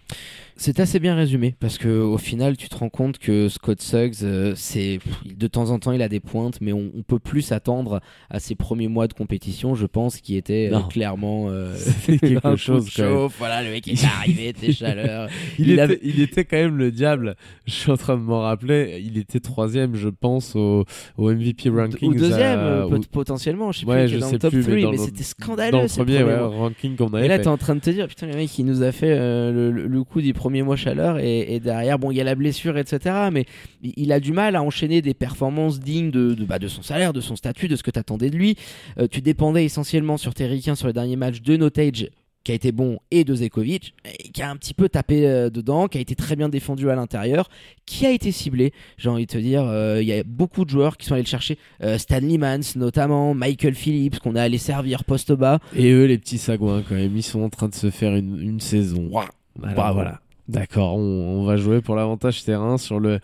C'est 0.62 0.78
assez 0.78 0.98
bien 0.98 1.14
résumé 1.14 1.54
parce 1.58 1.78
que 1.78 1.88
au 1.88 2.18
final, 2.18 2.58
tu 2.58 2.68
te 2.68 2.76
rends 2.76 2.90
compte 2.90 3.16
que 3.16 3.48
Scott 3.48 3.80
Suggs, 3.80 4.16
euh, 4.24 4.52
c'est 4.54 4.98
de 5.24 5.46
temps 5.46 5.70
en 5.70 5.78
temps 5.78 5.92
il 5.92 6.02
a 6.02 6.08
des 6.10 6.20
pointes, 6.20 6.60
mais 6.60 6.74
on, 6.74 6.90
peut 7.02 7.18
plus 7.18 7.40
s'attendre 7.40 8.02
à 8.28 8.40
ses 8.40 8.56
premiers 8.56 8.88
mois 8.88 9.08
de 9.08 9.14
compétition, 9.14 9.74
je 9.74 9.86
pense, 9.86 10.20
qui 10.20 10.36
était 10.36 10.68
euh, 10.70 10.80
clairement 10.80 11.46
euh, 11.48 11.74
quelque 12.20 12.56
chose. 12.56 12.90
Chaud, 12.90 13.32
voilà, 13.38 13.62
le 13.62 13.70
mec 13.70 13.88
est 13.88 14.04
arrivé, 14.04 14.52
t'es 14.52 14.66
il, 15.58 15.70
était, 15.70 15.98
il 16.02 16.20
était 16.20 16.44
quand 16.44 16.58
même 16.58 16.76
le 16.76 16.92
diable. 16.92 17.36
Je 17.66 17.72
suis 17.72 17.90
en 17.90 17.96
train 17.96 18.16
de 18.16 18.22
m'en 18.22 18.40
rappeler. 18.40 19.00
Il 19.04 19.18
était 19.18 19.40
troisième, 19.40 19.94
je 19.94 20.08
pense, 20.08 20.56
au, 20.56 20.84
au 21.16 21.30
MVP 21.32 21.68
ranking. 21.68 22.10
Ou 22.10 22.14
deuxième, 22.14 23.00
potentiellement. 23.12 23.72
Je 23.72 23.80
sais 23.80 23.86
plus, 23.86 24.18
dans 24.18 24.30
le 24.30 24.38
top 24.38 24.54
3, 24.60 24.90
mais, 24.90 24.96
c'était 24.96 25.22
scandaleux. 25.22 25.72
Dans 25.72 25.82
le 25.82 25.88
premier 25.88 26.22
ranking 26.22 26.96
qu'on 26.96 27.08
avait. 27.08 27.26
Et 27.26 27.28
là, 27.28 27.38
t'es 27.38 27.48
en 27.48 27.58
train 27.58 27.74
de 27.74 27.80
te 27.80 27.90
dire, 27.90 28.08
putain, 28.08 28.26
le 28.26 28.34
mec, 28.34 28.58
il 28.58 28.64
nous 28.64 28.82
a 28.82 28.92
fait 28.92 29.16
le, 29.16 29.70
le 29.70 30.04
coup 30.04 30.20
du 30.20 30.32
premier 30.34 30.62
mois 30.62 30.76
chaleur 30.76 31.18
et, 31.18 31.60
derrière, 31.60 31.98
bon, 31.98 32.10
il 32.10 32.16
y 32.16 32.20
a 32.20 32.24
la 32.24 32.34
blessure, 32.34 32.76
etc. 32.78 33.28
Mais 33.32 33.44
il 33.82 34.12
a 34.12 34.20
du 34.20 34.32
mal 34.32 34.56
à 34.56 34.62
enchaîner 34.62 35.02
des 35.02 35.14
performances 35.14 35.80
dignes 35.80 36.10
de, 36.10 36.34
de, 36.34 36.44
bah, 36.44 36.58
de 36.58 36.68
son 36.68 36.82
salaire, 36.82 37.12
de 37.12 37.20
son 37.20 37.36
statut, 37.36 37.68
de 37.68 37.76
ce 37.76 37.82
que 37.82 37.90
tu 37.90 37.98
attendais 37.98 38.30
de 38.30 38.36
lui. 38.36 38.56
Euh, 38.98 39.06
tu 39.10 39.20
dépendais 39.20 39.64
essentiellement 39.64 40.16
sur 40.16 40.34
tes 40.34 40.46
ricains 40.46 40.74
sur 40.74 40.86
les 40.86 40.92
derniers 40.92 41.16
matchs 41.16 41.42
de 41.42 41.56
Notage 41.56 42.08
qui 42.44 42.52
a 42.52 42.54
été 42.54 42.72
bon 42.72 42.98
et 43.10 43.24
de 43.24 43.34
Zekovic 43.34 43.94
qui 44.32 44.42
a 44.42 44.50
un 44.50 44.56
petit 44.56 44.74
peu 44.74 44.88
tapé 44.88 45.26
euh, 45.26 45.50
dedans 45.50 45.88
qui 45.88 45.98
a 45.98 46.00
été 46.00 46.14
très 46.14 46.36
bien 46.36 46.48
défendu 46.48 46.90
à 46.90 46.94
l'intérieur 46.94 47.48
qui 47.86 48.06
a 48.06 48.10
été 48.10 48.32
ciblé 48.32 48.72
j'ai 48.96 49.08
envie 49.08 49.26
de 49.26 49.32
te 49.32 49.38
dire 49.38 49.64
euh, 49.64 50.00
il 50.00 50.08
y 50.08 50.12
a 50.12 50.22
beaucoup 50.24 50.64
de 50.64 50.70
joueurs 50.70 50.96
qui 50.96 51.06
sont 51.06 51.14
allés 51.14 51.22
le 51.22 51.28
chercher 51.28 51.58
Stanley 51.98 52.38
Mans 52.38 52.58
notamment 52.76 53.34
Michael 53.34 53.74
Phillips 53.74 54.18
qu'on 54.18 54.36
a 54.36 54.42
allé 54.42 54.58
servir 54.58 55.04
poste 55.04 55.32
bas. 55.32 55.58
Et 55.74 55.90
eux 55.90 56.06
les 56.06 56.18
petits 56.18 56.38
sagouins 56.38 56.82
quand 56.88 56.94
même 56.94 57.16
ils 57.16 57.22
sont 57.22 57.42
en 57.42 57.50
train 57.50 57.68
de 57.68 57.74
se 57.74 57.90
faire 57.90 58.14
une, 58.14 58.40
une 58.40 58.60
saison. 58.60 59.10
Bah, 59.56 59.92
voilà 59.92 60.20
D'accord, 60.50 60.96
on, 60.96 61.44
va 61.44 61.56
jouer 61.56 61.80
pour 61.80 61.94
l'avantage 61.94 62.42
terrain 62.42 62.76
sur 62.76 62.98
le, 62.98 63.20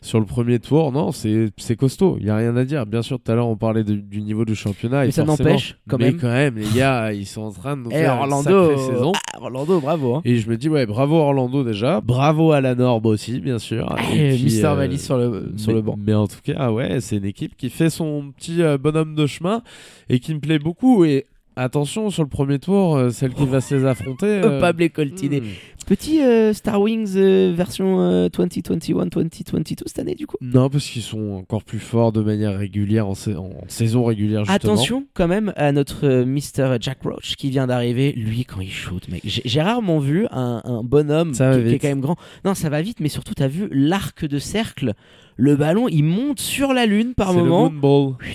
sur 0.00 0.20
le 0.20 0.26
premier 0.26 0.60
tour. 0.60 0.92
Non, 0.92 1.10
c'est 1.10 1.76
costaud, 1.76 2.16
il 2.20 2.26
n'y 2.26 2.30
a 2.30 2.36
rien 2.36 2.56
à 2.56 2.64
dire. 2.64 2.86
Bien 2.86 3.02
sûr, 3.02 3.18
tout 3.18 3.32
à 3.32 3.34
l'heure, 3.34 3.48
on 3.48 3.56
parlait 3.56 3.82
du 3.82 4.20
niveau 4.22 4.44
du 4.44 4.54
championnat. 4.54 5.04
Mais 5.04 5.10
ça 5.10 5.24
n'empêche, 5.24 5.76
quand 5.88 5.98
même. 5.98 6.18
quand 6.18 6.28
même, 6.28 6.56
les 6.56 6.68
gars, 6.68 7.12
ils 7.12 7.26
sont 7.26 7.42
en 7.42 7.50
train 7.50 7.76
de 7.76 7.82
nous 7.82 7.90
eh, 7.90 7.96
faire 7.96 8.16
Orlando, 8.18 8.70
une 8.70 8.78
saison. 8.78 9.12
Ah, 9.34 9.38
Orlando, 9.40 9.80
bravo. 9.80 10.14
Hein. 10.14 10.22
Et 10.24 10.36
je 10.36 10.48
me 10.48 10.56
dis, 10.56 10.68
ouais, 10.68 10.86
bravo 10.86 11.16
Orlando 11.16 11.64
déjà. 11.64 12.00
Bravo 12.00 12.52
à 12.52 12.60
la 12.60 12.76
Norbe 12.76 13.06
aussi, 13.06 13.40
bien 13.40 13.58
sûr. 13.58 13.92
Et, 14.12 14.34
puis, 14.34 14.44
Mister 14.44 14.66
euh, 14.66 14.96
sur 14.96 15.18
le, 15.18 15.52
sur 15.56 15.72
le 15.72 15.82
banc. 15.82 15.96
Mais 15.98 16.14
en 16.14 16.28
tout 16.28 16.40
cas, 16.44 16.70
ouais, 16.70 17.00
c'est 17.00 17.16
une 17.16 17.24
équipe 17.24 17.56
qui 17.56 17.70
fait 17.70 17.90
son 17.90 18.32
petit 18.36 18.62
euh, 18.62 18.78
bonhomme 18.78 19.16
de 19.16 19.26
chemin 19.26 19.62
et 20.08 20.20
qui 20.20 20.32
me 20.32 20.38
plaît 20.40 20.60
beaucoup. 20.60 21.04
Et 21.04 21.26
Attention 21.60 22.10
sur 22.10 22.22
le 22.22 22.28
premier 22.28 22.60
tour, 22.60 22.94
euh, 22.94 23.10
celle 23.10 23.34
qui 23.34 23.44
va 23.44 23.60
se 23.60 23.74
les 23.74 23.84
affronter. 23.84 24.28
Euh... 24.38 24.60
Pablo 24.60 24.88
Coltine. 24.88 25.40
Hmm. 25.40 25.46
Petit 25.88 26.20
euh, 26.20 26.52
Star 26.52 26.82
Wings 26.82 27.14
euh, 27.16 27.54
version 27.56 28.28
2021-2022 28.28 29.84
cette 29.86 29.98
année 29.98 30.14
du 30.14 30.26
coup 30.26 30.36
Non, 30.42 30.68
parce 30.68 30.84
qu'ils 30.84 31.00
sont 31.00 31.30
encore 31.32 31.64
plus 31.64 31.78
forts 31.78 32.12
de 32.12 32.20
manière 32.20 32.58
régulière 32.58 33.08
en, 33.08 33.14
saison 33.14 34.04
régulière 34.04 34.44
justement. 34.44 34.74
Attention 34.74 35.06
quand 35.14 35.28
même 35.28 35.54
à 35.56 35.72
notre 35.72 36.24
Mr. 36.24 36.76
Jack 36.78 36.98
Roach 37.02 37.36
qui 37.36 37.48
vient 37.48 37.66
d'arriver. 37.66 38.12
Lui 38.12 38.44
quand 38.44 38.60
il 38.60 38.70
shoot, 38.70 39.08
mec, 39.08 39.22
j'ai 39.24 39.62
rarement 39.62 39.98
vu 39.98 40.26
un, 40.30 40.82
bonhomme 40.84 41.32
qui, 41.32 41.42
est 41.42 41.78
quand 41.78 41.88
même 41.88 42.02
grand. 42.02 42.16
Non, 42.44 42.54
ça 42.54 42.68
va 42.68 42.82
vite, 42.82 43.00
mais 43.00 43.08
surtout 43.08 43.32
t'as 43.32 43.48
vu 43.48 43.68
l'arc 43.70 44.26
de 44.26 44.38
cercle 44.38 44.92
le 45.38 45.54
ballon 45.54 45.88
il 45.88 46.02
monte 46.02 46.40
sur 46.40 46.74
la 46.74 46.84
lune 46.84 47.14
par 47.14 47.32
moment. 47.32 47.72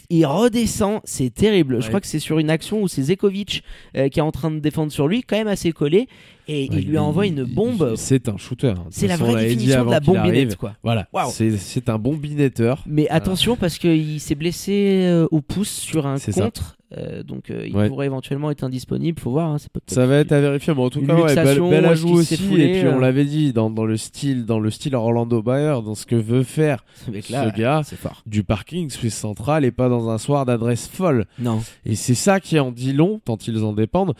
Il 0.09 0.25
redescend, 0.25 1.01
c'est 1.03 1.31
terrible. 1.31 1.81
Je 1.81 1.87
crois 1.89 1.99
que 1.99 2.07
c'est 2.07 2.19
sur 2.19 2.39
une 2.39 2.49
action 2.49 2.81
où 2.81 2.87
c'est 2.87 3.03
Zekovic 3.03 3.63
euh, 3.95 4.07
qui 4.07 4.19
est 4.19 4.23
en 4.23 4.31
train 4.31 4.49
de 4.49 4.59
défendre 4.59 4.91
sur 4.91 5.07
lui, 5.07 5.21
quand 5.21 5.35
même 5.35 5.49
assez 5.49 5.73
collé, 5.73 6.07
et 6.47 6.63
il 6.71 6.87
lui 6.87 6.97
envoie 6.97 7.27
une 7.27 7.43
bombe. 7.43 7.93
C'est 7.97 8.29
un 8.29 8.37
shooter. 8.37 8.73
C'est 8.89 9.07
la 9.07 9.17
vraie 9.17 9.45
définition 9.45 9.85
de 9.85 9.91
la 9.91 9.99
bombinette, 9.99 10.55
quoi. 10.55 10.73
Voilà. 10.81 11.07
C'est 11.29 11.89
un 11.89 11.99
bombinetteur. 11.99 12.83
Mais 12.87 13.07
attention 13.09 13.57
parce 13.57 13.77
qu'il 13.77 14.19
s'est 14.19 14.35
blessé 14.35 15.03
euh, 15.03 15.27
au 15.31 15.41
pouce 15.41 15.69
sur 15.69 16.07
un 16.07 16.17
contre. 16.17 16.77
Euh, 16.97 17.23
donc 17.23 17.49
il 17.49 17.71
pourrait 17.71 18.06
éventuellement 18.06 18.51
être 18.51 18.63
indisponible. 18.63 19.19
Faut 19.19 19.32
voir. 19.32 19.51
Hein, 19.51 19.58
ça 19.88 20.06
va 20.06 20.17
être 20.17 20.32
à 20.32 20.41
vérifier. 20.41 20.73
Mais 20.73 20.82
en 20.82 20.89
tout 20.89 21.06
cas, 21.06 21.15
ouais, 21.15 21.36
belle, 21.36 21.86
ajout 21.86 22.13
aussi. 22.13 22.36
et 22.56 22.79
puis 22.79 22.88
on 22.88 22.99
l'avait 22.99 23.25
dit 23.25 23.53
dans, 23.53 23.69
dans, 23.69 23.86
le 23.86 23.97
style, 23.97 24.45
dans 24.45 24.60
le 24.60 24.69
style 24.69 24.95
Orlando 24.95 25.41
Bayer, 25.41 25.82
dans 25.84 25.95
ce 25.95 26.06
que 26.06 26.15
veut 26.15 26.43
faire 26.43 26.84
ce, 27.06 27.58
gars, 27.58 27.82
du 28.25 28.43
parking 28.43 28.89
Suisse 28.89 29.15
Central 29.15 29.65
et 29.65 29.71
pas 29.71 29.89
dans 29.89 30.10
un 30.10 30.17
soir 30.17 30.45
d'adresse 30.45 30.88
folle. 30.88 31.25
Non. 31.39 31.62
Et 31.86 31.95
c'est 31.95 32.15
ça 32.15 32.39
qui 32.39 32.60
en 32.60 32.71
dit 32.71 32.93
long, 32.93 33.19
tant 33.23 33.38
ils 33.47 33.63
en 33.63 33.73
dépendent, 33.73 34.13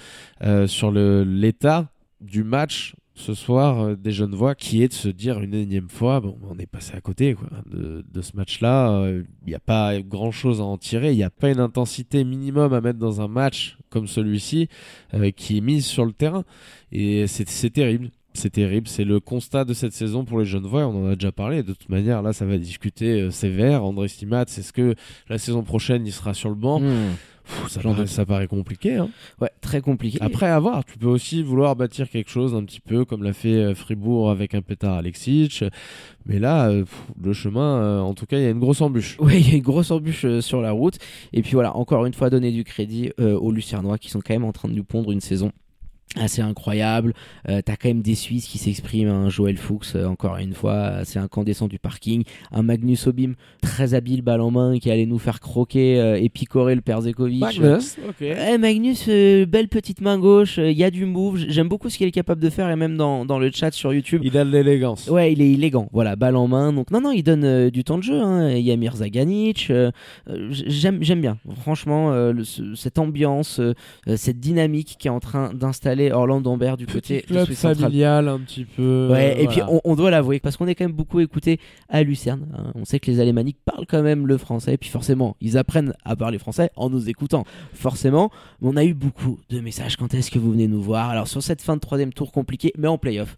euh, 0.44 0.68
sur 0.68 0.92
l'état 0.92 1.88
du 2.22 2.44
match 2.44 2.96
ce 3.16 3.34
soir 3.34 3.80
euh, 3.80 3.96
des 3.96 4.12
jeunes 4.12 4.36
voix 4.36 4.56
qui 4.56 4.84
est 4.84 4.88
de 4.88 4.94
se 4.94 5.10
dire 5.10 5.40
une 5.40 5.54
énième 5.54 5.90
fois 5.90 6.20
bon 6.20 6.38
on 6.50 6.58
est 6.58 6.66
passé 6.66 6.94
à 6.96 7.02
côté 7.02 7.36
quoi, 7.36 7.50
de, 7.66 8.22
ce 8.22 8.36
match 8.36 8.62
là 8.62 9.08
il 9.08 9.48
n'y 9.48 9.56
a 9.56 9.60
pas 9.60 10.00
grand 10.02 10.32
chose 10.32 10.62
à 10.62 10.64
en 10.64 10.78
tirer 10.78 11.12
il 11.12 11.18
n'y 11.18 11.24
a 11.24 11.30
pas 11.30 11.50
une 11.50 11.60
intensité 11.60 12.24
minimum 12.24 12.74
à 12.74 12.82
mettre 12.82 13.00
dans 13.00 13.22
un 13.22 13.28
match 13.28 13.78
comme 13.94 14.08
celui-ci 14.08 14.68
euh, 15.14 15.32
qui 15.32 15.58
est 15.58 15.62
mise 15.62 15.86
sur 15.86 16.06
le 16.06 16.12
terrain. 16.12 16.44
Et 16.92 17.28
c'est 17.28 17.70
terrible 17.70 18.10
c'est 18.36 18.50
terrible, 18.50 18.88
c'est 18.88 19.04
le 19.04 19.20
constat 19.20 19.64
de 19.64 19.76
cette 19.76 19.94
saison 19.94 20.26
pour 20.26 20.40
les 20.40 20.46
jeunes 20.46 20.66
voix, 20.66 20.88
on 20.88 21.06
en 21.06 21.10
a 21.12 21.16
déjà 21.16 21.32
parlé, 21.32 21.62
de 21.62 21.72
toute 21.74 21.90
manière 21.90 22.24
là 22.24 22.34
ça 22.34 22.48
va 22.48 22.58
discuter 22.58 23.22
euh, 23.22 23.30
sévère, 23.30 23.84
André 23.84 24.08
Stimat, 24.08 24.46
c'est 24.48 24.64
ce 24.64 24.74
que 24.74 24.96
la 25.30 25.38
saison 25.38 25.62
prochaine 25.62 26.08
il 26.08 26.12
sera 26.12 26.34
sur 26.34 26.50
le 26.50 26.56
banc? 26.56 26.82
Ça, 28.06 28.26
paraît, 28.26 28.48
compliqué. 28.48 28.96
Hein. 28.96 29.10
Ouais, 29.42 29.50
très 29.62 29.82
compliqué. 29.82 30.18
Après, 30.22 30.48
à 30.48 30.60
voir. 30.60 30.86
Tu 30.86 30.98
peux 30.98 31.08
aussi 31.08 31.44
vouloir 31.44 31.76
bâtir 31.76 32.10
quelque 32.10 32.30
chose 32.30 32.56
un 32.56 32.64
petit 32.64 32.80
peu 32.80 33.06
comme 33.06 33.24
l'a 33.24 33.34
fait 33.34 33.56
euh, 33.56 33.76
Fribourg 33.76 34.30
avec 34.30 34.56
un 34.56 34.62
pétard 34.62 34.98
Alexic. 34.98 35.64
Mais 36.26 36.40
là, 36.40 36.70
euh, 36.70 36.86
le 37.22 37.34
chemin, 37.34 38.02
en 38.02 38.14
tout 38.14 38.26
cas, 38.26 38.38
il 38.38 38.44
y 38.44 38.48
a 38.48 38.50
une 38.50 38.60
grosse 38.60 38.82
embûche. 38.82 39.18
Oui, 39.20 39.40
il 39.40 39.50
y 39.50 39.54
a 39.54 39.58
une 39.58 39.64
grosse 39.64 39.92
embûche 39.92 40.26
sur 40.40 40.62
la 40.62 40.72
route. 40.72 40.98
Et 41.34 41.42
puis 41.42 41.54
voilà, 41.54 41.76
encore 41.76 42.06
une 42.06 42.14
fois, 42.14 42.30
donner 42.30 42.52
du 42.52 42.64
crédit 42.64 43.12
aux 43.18 43.52
Lucernois 43.52 43.98
qui 43.98 44.10
sont 44.10 44.20
quand 44.20 44.34
même 44.34 44.46
en 44.46 44.52
train 44.52 44.70
de 44.70 44.74
nous 44.74 44.84
pondre 44.84 45.12
une 45.12 45.22
saison 45.22 45.52
assez 46.16 46.42
incroyable. 46.42 47.14
Euh, 47.50 47.62
T'as 47.66 47.76
quand 47.76 47.88
même 47.88 48.02
des 48.02 48.16
Suisses 48.16 48.48
qui 48.48 48.58
s'expriment, 48.58 49.10
un 49.10 49.30
Joël 49.30 49.58
Fuchs, 49.58 49.96
euh, 49.96 50.06
encore 50.06 50.38
une 50.38 50.54
fois, 50.54 51.04
c'est 51.06 51.20
incandescent 51.20 51.68
du 51.68 51.80
parking, 51.80 52.24
un 52.52 52.64
Magnus 52.64 53.08
Obim, 53.08 53.34
très 53.62 53.94
habile, 53.94 54.22
balle 54.22 54.42
en 54.42 54.52
main, 54.52 54.78
qui 54.80 54.92
allait 54.92 55.06
nous 55.06 55.20
faire 55.20 55.40
croquer 55.40 56.00
euh, 56.00 56.20
et 56.22 56.30
picorer 56.30 56.76
le 56.76 56.82
Perzekovic. 56.82 57.40
Magnus, 57.40 57.98
ok. 58.08 58.22
Eh, 58.22 58.58
Magnus, 58.58 59.06
euh, 59.08 59.46
belle 59.46 59.68
petite 59.70 60.02
main 60.02 60.18
gauche, 60.20 60.58
il 60.58 60.78
y 60.78 60.84
a 60.84 60.92
du 60.92 61.06
move, 61.06 61.38
j'aime 61.48 61.68
beaucoup 61.68 61.90
ce 61.90 61.98
qu'il 61.98 62.08
est 62.08 62.12
capable 62.12 62.42
de 62.42 62.50
faire, 62.50 62.70
et 62.70 62.76
même 62.76 62.98
dans, 62.98 63.26
dans 63.26 63.40
le 63.40 63.50
chat 63.52 63.72
sur 63.72 63.94
YouTube. 63.94 64.22
Il 64.24 64.38
a 64.38 64.46
de 64.46 64.50
l'élégance. 64.52 65.08
Ouais, 65.08 65.32
il 65.34 65.42
est 65.42 65.52
élégant. 65.52 65.90
Voilà, 65.94 66.16
balle 66.16 66.36
en 66.36 66.48
main. 66.48 66.74
Donc 66.74 66.92
non, 66.92 67.02
non, 67.02 67.12
il 67.12 67.24
donne 67.24 67.44
euh, 67.44 67.70
du 67.70 67.84
temps 67.84 67.98
de 67.98 68.04
jeu. 68.04 68.20
Hein. 68.22 68.52
Il 68.52 68.62
y 68.66 68.72
a 68.72 68.76
Mirza 68.78 69.10
Ganic. 69.10 69.68
euh, 69.70 69.92
euh, 70.30 70.48
j'aime, 70.52 71.00
bien. 71.22 71.38
Franchement, 71.62 72.12
euh, 72.12 72.32
le- 72.34 72.44
cette 72.76 73.00
ambiance, 73.00 73.60
euh, 73.60 73.74
euh, 74.08 74.18
cette 74.18 74.40
dynamique 74.40 74.96
qui 75.00 75.08
est 75.08 75.12
en 75.12 75.20
train 75.20 75.54
d'installer 75.54 76.03
Orlando 76.12 76.50
Ambert 76.50 76.78
du 76.78 76.86
côté 76.88 77.22
de 77.22 77.26
club 77.26 77.52
familial 77.52 78.28
un 78.28 78.40
petit 78.40 78.66
peu. 78.66 79.10
Ouais, 79.12 79.42
et 79.42 79.48
puis 79.48 79.62
on, 79.68 79.82
on 79.84 79.96
doit 79.96 80.12
l'avouer, 80.12 80.40
parce 80.40 80.58
qu'on 80.58 80.68
est 80.68 80.76
quand 80.76 80.86
même 80.86 80.94
beaucoup 80.94 81.20
écouté 81.20 81.60
à 81.90 82.04
Lucerne. 82.04 82.48
hein. 82.58 82.72
On 82.76 82.86
sait 82.86 83.00
que 83.00 83.10
les 83.10 83.20
Alémaniques 83.20 83.58
parlent 83.64 83.86
quand 83.88 84.02
même 84.02 84.28
le 84.28 84.38
français, 84.38 84.74
et 84.74 84.78
puis 84.78 84.90
forcément, 84.90 85.36
ils 85.42 85.58
apprennent 85.58 85.94
à 86.04 86.16
parler 86.16 86.40
français 86.40 86.70
en 86.76 86.90
nous 86.90 87.10
écoutant. 87.10 87.46
Forcément, 87.74 88.32
mais 88.62 88.70
on 88.72 88.78
a 88.78 88.84
eu 88.84 88.94
beaucoup 88.94 89.40
de 89.50 89.60
messages. 89.60 89.98
Quand 89.98 90.14
est-ce 90.14 90.32
que 90.32 90.40
vous 90.40 90.52
venez 90.52 90.68
nous 90.68 90.82
voir? 90.82 91.10
Alors, 91.10 91.28
sur 91.28 91.42
cette 91.44 91.62
fin 91.62 91.76
de 91.76 91.82
troisième 91.82 92.14
tour 92.14 92.32
compliquée, 92.32 92.74
mais 92.78 92.88
en 92.88 92.98
playoff, 92.98 93.38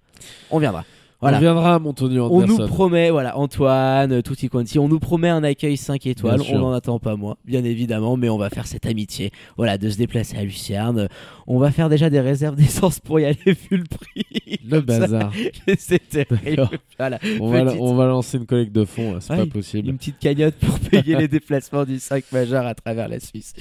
on 0.51 0.59
viendra. 0.59 0.85
Voilà. 1.25 1.37
On 1.37 1.41
viendra 1.41 1.75
à 1.75 1.79
Montonio 1.79 2.27
On 2.31 2.45
nous 2.45 2.53
Anderson. 2.55 2.67
promet, 2.73 3.09
voilà, 3.09 3.37
Antoine, 3.37 4.11
euh, 4.11 4.21
tutti 4.21 4.47
quanti, 4.49 4.79
on 4.79 4.87
nous 4.87 4.99
promet 4.99 5.29
un 5.29 5.43
accueil 5.43 5.77
5 5.77 6.05
étoiles. 6.07 6.39
Bien. 6.41 6.55
On 6.55 6.59
n'en 6.59 6.71
attend 6.73 6.99
pas 6.99 7.15
moi, 7.15 7.37
bien 7.45 7.63
évidemment, 7.63 8.17
mais 8.17 8.29
on 8.29 8.37
va 8.37 8.49
faire 8.49 8.67
cette 8.67 8.85
amitié, 8.85 9.31
voilà, 9.57 9.77
de 9.77 9.89
se 9.89 9.97
déplacer 9.97 10.37
à 10.37 10.43
Lucerne. 10.43 11.07
On 11.47 11.57
va 11.59 11.71
faire 11.71 11.89
déjà 11.89 12.09
des 12.09 12.19
réserves 12.19 12.55
d'essence 12.55 12.99
pour 12.99 13.19
y 13.19 13.25
aller 13.25 13.37
vu 13.45 13.77
le 13.77 13.83
prix. 13.83 14.25
Le 14.67 14.81
bazar. 14.81 15.31
C'est 15.77 16.07
terrible. 16.09 16.69
Voilà. 16.97 17.19
On 17.39 17.49
va, 17.51 17.65
Petite- 17.65 17.79
on 17.81 17.95
va 17.95 18.05
lancer 18.07 18.37
une 18.37 18.45
collecte 18.45 18.71
de 18.73 18.85
fonds, 18.85 19.13
là, 19.13 19.19
c'est 19.21 19.33
Ouais, 19.33 19.45
pas 19.45 19.53
possible. 19.53 19.89
Une 19.89 19.97
petite 19.97 20.19
cagnotte 20.19 20.55
pour 20.55 20.79
payer 20.91 21.15
les 21.15 21.27
déplacements 21.27 21.83
du 21.85 21.99
5 21.99 22.23
majeur 22.31 22.65
à 22.65 22.73
travers 22.75 23.07
la 23.09 23.19
Suisse. 23.19 23.53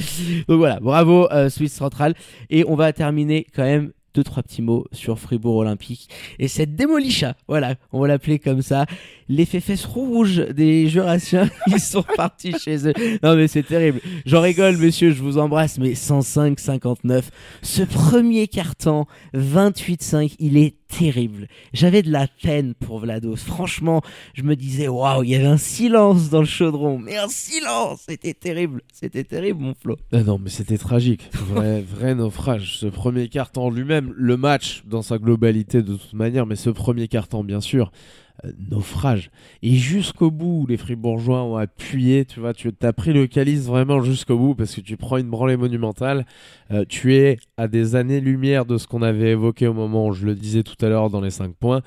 Donc 0.49 0.59
voilà, 0.59 0.79
bravo 0.81 1.31
euh, 1.33 1.49
Suisse 1.49 1.73
centrale. 1.73 2.15
Et 2.51 2.65
on 2.69 2.75
va 2.75 2.93
terminer 2.93 3.47
quand 3.55 3.65
même 3.65 3.93
deux 4.15 4.25
trois 4.25 4.43
petits 4.43 4.63
mots 4.63 4.87
sur 4.93 5.19
Fribourg 5.19 5.57
Olympique 5.57 6.09
et 6.39 6.49
cette 6.49 6.77
démolicha. 6.77 7.35
Voilà, 7.49 7.75
on 7.93 8.01
va 8.01 8.09
l'appeler 8.09 8.39
comme 8.39 8.63
ça. 8.63 8.87
Les 9.29 9.45
fesses 9.45 9.85
rouges 9.85 10.37
des 10.37 10.89
Jurassiens, 10.89 11.51
ils 11.67 11.81
sont 11.81 12.05
partis 12.17 12.55
chez 12.59 12.89
eux. 12.89 12.93
Non 13.23 13.37
mais 13.37 13.49
c'est 13.49 13.63
terrible. 13.63 14.01
J'en 14.27 14.41
rigole, 14.41 14.77
monsieur, 14.77 15.11
je 15.11 15.23
vous 15.23 15.39
embrasse, 15.39 15.79
mais 15.79 15.93
105-59. 15.93 17.25
Ce 17.63 17.83
premier 17.83 18.47
carton, 18.49 19.07
28-5, 19.35 20.37
il 20.39 20.57
est 20.57 20.75
terrible. 20.89 21.49
J'avais 21.73 22.03
de 22.03 22.11
la 22.11 22.27
peine 22.27 22.75
pour 22.75 22.99
Vlados. 22.99 23.37
Franchement, 23.37 24.03
je 24.35 24.43
me 24.43 24.57
disais, 24.57 24.89
waouh, 24.89 25.23
il 25.23 25.31
y 25.31 25.35
avait 25.35 25.47
un 25.47 25.57
silence 25.57 26.31
dans 26.31 26.41
le 26.41 26.47
chaudron. 26.47 26.99
Mais 26.99 27.17
un 27.17 27.29
silence 27.29 28.05
C'était 28.09 28.35
terrible. 28.35 28.83
C'était 28.93 29.25
terrible, 29.25 29.61
mon 29.61 29.75
Flo. 29.75 29.97
Ah 30.13 30.23
non, 30.23 30.39
mais 30.39 30.51
c'était 30.51 30.79
tragique. 30.79 31.29
Vrai, 31.35 31.83
vrai 31.97 32.15
naufrage. 32.15 32.79
Ce 32.79 32.87
premier 32.87 33.29
carton 33.29 33.71
lui-même, 33.71 34.13
le 34.17 34.37
match 34.37 34.83
dans 34.87 35.03
sa 35.03 35.19
globalité 35.19 35.83
de 35.83 35.95
toute 35.95 36.13
manière, 36.13 36.47
mais 36.47 36.57
ce 36.57 36.71
premier 36.71 37.09
carton, 37.09 37.45
bien 37.45 37.61
sûr, 37.61 37.91
euh, 38.45 38.51
naufrage. 38.71 39.31
Et 39.63 39.75
jusqu'au 39.75 40.31
bout, 40.31 40.67
les 40.67 40.77
Fribourgeois 40.77 41.45
ont 41.45 41.57
appuyé. 41.57 42.25
Tu 42.25 42.41
vois, 42.41 42.53
tu 42.53 42.73
as 42.83 42.93
pris 42.93 43.13
le 43.13 43.27
calice 43.29 43.67
vraiment 43.67 44.03
jusqu'au 44.03 44.37
bout 44.37 44.55
parce 44.55 44.75
que 44.75 44.81
tu 44.81 44.97
prends 44.97 45.19
une 45.19 45.31
branlée 45.31 45.57
monumentale. 45.57 46.27
Euh, 46.73 46.85
tu 46.89 47.15
es 47.15 47.39
à 47.57 47.69
des 47.69 47.95
années-lumière 47.95 48.67
de 48.67 48.77
ce 48.77 48.89
qu'on 48.89 49.03
avait 49.03 49.31
évoqué 49.31 49.69
au 49.69 49.75
moment 49.75 50.09
où 50.09 50.13
je 50.13 50.27
le 50.27 50.35
disais 50.35 50.65
tout 50.65 50.77
à 50.85 50.89
l'heure 50.89 51.11
dans 51.11 51.21
les 51.21 51.31
5 51.31 51.55
points, 51.55 51.83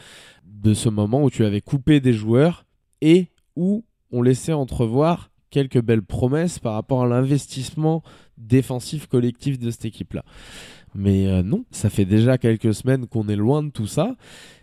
de 0.45 0.73
ce 0.73 0.88
moment 0.88 1.23
où 1.23 1.29
tu 1.29 1.43
avais 1.43 1.62
coupé 1.62 1.99
des 1.99 2.13
joueurs 2.13 2.65
et 3.01 3.27
où 3.57 3.83
on 4.12 4.21
laissait 4.21 4.53
entrevoir 4.53 5.29
quelques 5.49 5.81
belles 5.81 6.03
promesses 6.03 6.60
par 6.60 6.73
rapport 6.73 7.03
à 7.03 7.07
l'investissement 7.07 8.03
défensif 8.38 9.07
collectif 9.07 9.60
de 9.60 9.71
cette 9.71 9.86
équipe-là. 9.86 10.23
Mais 10.97 11.27
euh, 11.27 11.43
non, 11.43 11.63
ça 11.69 11.91
fait 11.91 12.05
déjà 12.05 12.39
quelques 12.39 12.73
semaines 12.73 13.05
qu'on 13.05 13.29
est 13.29 13.36
loin 13.36 13.62
de 13.62 13.69
tout 13.69 13.86
ça. 13.86 14.15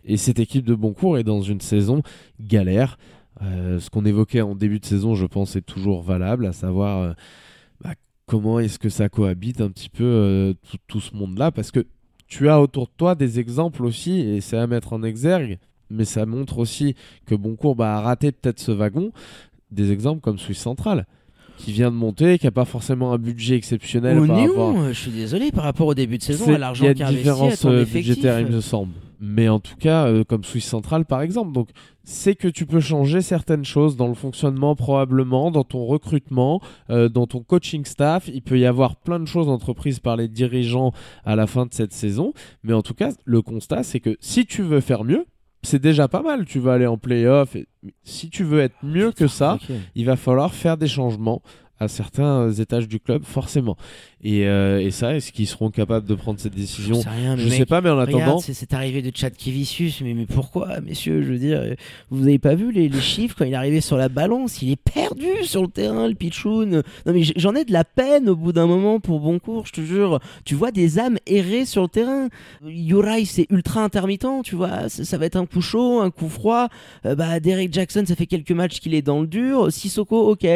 Et 0.04 0.16
cette 0.16 0.40
équipe 0.40 0.64
de 0.64 0.74
Boncourt 0.74 1.16
est 1.16 1.22
dans 1.22 1.40
une 1.40 1.60
saison 1.60 2.02
galère. 2.40 2.98
Euh, 3.40 3.78
ce 3.78 3.88
qu'on 3.88 4.04
évoquait 4.04 4.40
en 4.40 4.56
début 4.56 4.80
de 4.80 4.84
saison, 4.84 5.14
je 5.14 5.26
pense, 5.26 5.54
est 5.54 5.62
toujours 5.62 6.02
valable, 6.02 6.46
à 6.46 6.52
savoir 6.52 7.02
euh, 7.02 7.12
bah, 7.80 7.94
comment 8.26 8.58
est-ce 8.58 8.80
que 8.80 8.88
ça 8.88 9.08
cohabite 9.08 9.60
un 9.60 9.70
petit 9.70 9.88
peu 9.88 10.56
tout, 10.68 10.78
tout 10.88 11.00
ce 11.00 11.14
monde-là. 11.14 11.52
Parce 11.52 11.70
que 11.70 11.86
tu 12.26 12.48
as 12.48 12.60
autour 12.60 12.86
de 12.86 12.92
toi 12.96 13.14
des 13.14 13.38
exemples 13.38 13.84
aussi, 13.84 14.18
et 14.18 14.40
c'est 14.40 14.58
à 14.58 14.66
mettre 14.66 14.92
en 14.92 15.04
exergue, 15.04 15.58
mais 15.88 16.04
ça 16.04 16.26
montre 16.26 16.58
aussi 16.58 16.96
que 17.26 17.36
Boncourt 17.36 17.76
bah, 17.76 17.96
a 17.96 18.00
raté 18.00 18.32
peut-être 18.32 18.58
ce 18.58 18.72
wagon. 18.72 19.12
Des 19.70 19.92
exemples 19.92 20.20
comme 20.20 20.38
Suisse 20.38 20.58
Centrale, 20.58 21.06
qui 21.56 21.72
vient 21.72 21.90
de 21.90 21.96
monter, 21.96 22.38
qui 22.38 22.46
n'a 22.46 22.50
pas 22.50 22.64
forcément 22.64 23.12
un 23.12 23.18
budget 23.18 23.56
exceptionnel 23.56 24.18
Au 24.18 24.26
par 24.26 24.36
Nyon, 24.36 24.48
rapport 24.48 24.82
euh, 24.82 24.88
je 24.92 25.00
suis 25.00 25.10
désolé, 25.10 25.52
par 25.52 25.64
rapport 25.64 25.86
au 25.86 25.94
début 25.94 26.18
de 26.18 26.22
saison, 26.22 26.52
à 26.54 26.58
l'argent 26.58 26.84
Il 26.84 26.98
y 26.98 27.02
a 27.02 27.10
une 27.10 27.16
différence 27.16 27.64
euh, 27.64 27.84
budgétaire, 27.84 28.40
il 28.40 28.46
me 28.46 28.60
semble. 28.60 28.92
Mais 29.26 29.48
en 29.48 29.58
tout 29.58 29.76
cas, 29.76 30.06
euh, 30.06 30.22
comme 30.22 30.44
Suisse 30.44 30.66
Centrale 30.66 31.06
par 31.06 31.22
exemple. 31.22 31.52
Donc, 31.52 31.70
c'est 32.02 32.34
que 32.34 32.48
tu 32.48 32.66
peux 32.66 32.80
changer 32.80 33.22
certaines 33.22 33.64
choses 33.64 33.96
dans 33.96 34.08
le 34.08 34.14
fonctionnement, 34.14 34.76
probablement, 34.76 35.50
dans 35.50 35.64
ton 35.64 35.86
recrutement, 35.86 36.60
euh, 36.90 37.08
dans 37.08 37.26
ton 37.26 37.40
coaching 37.40 37.86
staff. 37.86 38.28
Il 38.28 38.42
peut 38.42 38.58
y 38.58 38.66
avoir 38.66 38.96
plein 38.96 39.18
de 39.18 39.24
choses 39.24 39.48
entreprises 39.48 40.00
par 40.00 40.16
les 40.16 40.28
dirigeants 40.28 40.92
à 41.24 41.36
la 41.36 41.46
fin 41.46 41.64
de 41.64 41.72
cette 41.72 41.94
saison. 41.94 42.34
Mais 42.62 42.74
en 42.74 42.82
tout 42.82 42.92
cas, 42.92 43.12
le 43.24 43.40
constat, 43.40 43.82
c'est 43.82 44.00
que 44.00 44.16
si 44.20 44.44
tu 44.44 44.62
veux 44.62 44.80
faire 44.80 45.04
mieux, 45.04 45.24
c'est 45.64 45.80
déjà 45.80 46.08
pas 46.08 46.22
mal. 46.22 46.44
Tu 46.44 46.58
vas 46.58 46.74
aller 46.74 46.86
en 46.86 46.96
playoff. 46.96 47.56
Et... 47.56 47.66
Si 48.02 48.30
tu 48.30 48.44
veux 48.44 48.60
être 48.60 48.76
mieux 48.82 49.12
que 49.12 49.26
ça, 49.26 49.58
il 49.94 50.06
va 50.06 50.16
falloir 50.16 50.54
faire 50.54 50.76
des 50.76 50.88
changements 50.88 51.42
à 51.80 51.88
certains 51.88 52.52
étages 52.52 52.88
du 52.88 53.00
club, 53.00 53.24
forcément. 53.24 53.76
Et, 54.22 54.46
euh, 54.46 54.80
et 54.80 54.90
ça, 54.90 55.16
est-ce 55.16 55.32
qu'ils 55.32 55.46
seront 55.46 55.70
capables 55.70 56.06
de 56.06 56.14
prendre 56.14 56.38
cette 56.40 56.54
décision 56.54 56.94
Je 56.94 57.00
sais 57.00 57.08
rien, 57.10 57.36
Je 57.36 57.44
mec, 57.48 57.58
sais 57.58 57.66
pas, 57.66 57.80
mais 57.80 57.90
en 57.90 57.98
attendant, 57.98 58.38
c'est 58.38 58.54
cette 58.54 58.72
arrivée 58.72 59.02
de 59.02 59.14
Chad 59.14 59.36
Kevicius, 59.36 60.00
mais, 60.00 60.14
mais 60.14 60.24
pourquoi, 60.24 60.80
messieurs? 60.80 61.22
Je 61.22 61.32
veux 61.32 61.38
dire, 61.38 61.58
euh, 61.60 61.74
vous 62.10 62.22
avez 62.22 62.38
pas 62.38 62.54
vu 62.54 62.72
les, 62.72 62.88
les 62.88 63.00
chiffres 63.00 63.34
quand 63.36 63.44
il 63.44 63.52
est 63.52 63.56
arrivé 63.56 63.80
sur 63.80 63.96
la 63.96 64.08
balance? 64.08 64.62
Il 64.62 64.70
est 64.70 64.80
perdu 64.80 65.26
sur 65.42 65.62
le 65.62 65.68
terrain, 65.68 66.08
le 66.08 66.14
pitchoun. 66.14 66.82
Non, 67.06 67.12
mais 67.12 67.22
j'en 67.36 67.54
ai 67.54 67.64
de 67.64 67.72
la 67.72 67.84
peine 67.84 68.28
au 68.28 68.36
bout 68.36 68.52
d'un 68.52 68.66
moment 68.66 69.00
pour 69.00 69.20
Boncourt, 69.20 69.66
je 69.66 69.72
te 69.72 69.80
jure. 69.80 70.20
Tu 70.44 70.54
vois 70.54 70.70
des 70.70 70.98
âmes 70.98 71.18
errer 71.26 71.66
sur 71.66 71.82
le 71.82 71.88
terrain. 71.88 72.28
Uri, 72.64 73.26
c'est 73.26 73.46
ultra 73.50 73.82
intermittent, 73.82 74.42
tu 74.44 74.54
vois. 74.54 74.88
Ça, 74.88 75.04
ça 75.04 75.18
va 75.18 75.26
être 75.26 75.36
un 75.36 75.46
coup 75.46 75.60
chaud, 75.60 76.00
un 76.00 76.10
coup 76.10 76.28
froid. 76.28 76.68
Euh, 77.04 77.14
bah, 77.14 77.40
Derek 77.40 77.72
Jackson, 77.72 78.04
ça 78.06 78.14
fait 78.14 78.26
quelques 78.26 78.52
matchs 78.52 78.80
qu'il 78.80 78.94
est 78.94 79.02
dans 79.02 79.20
le 79.20 79.26
dur. 79.26 79.70
Sissoko, 79.70 80.30
ok. 80.30 80.46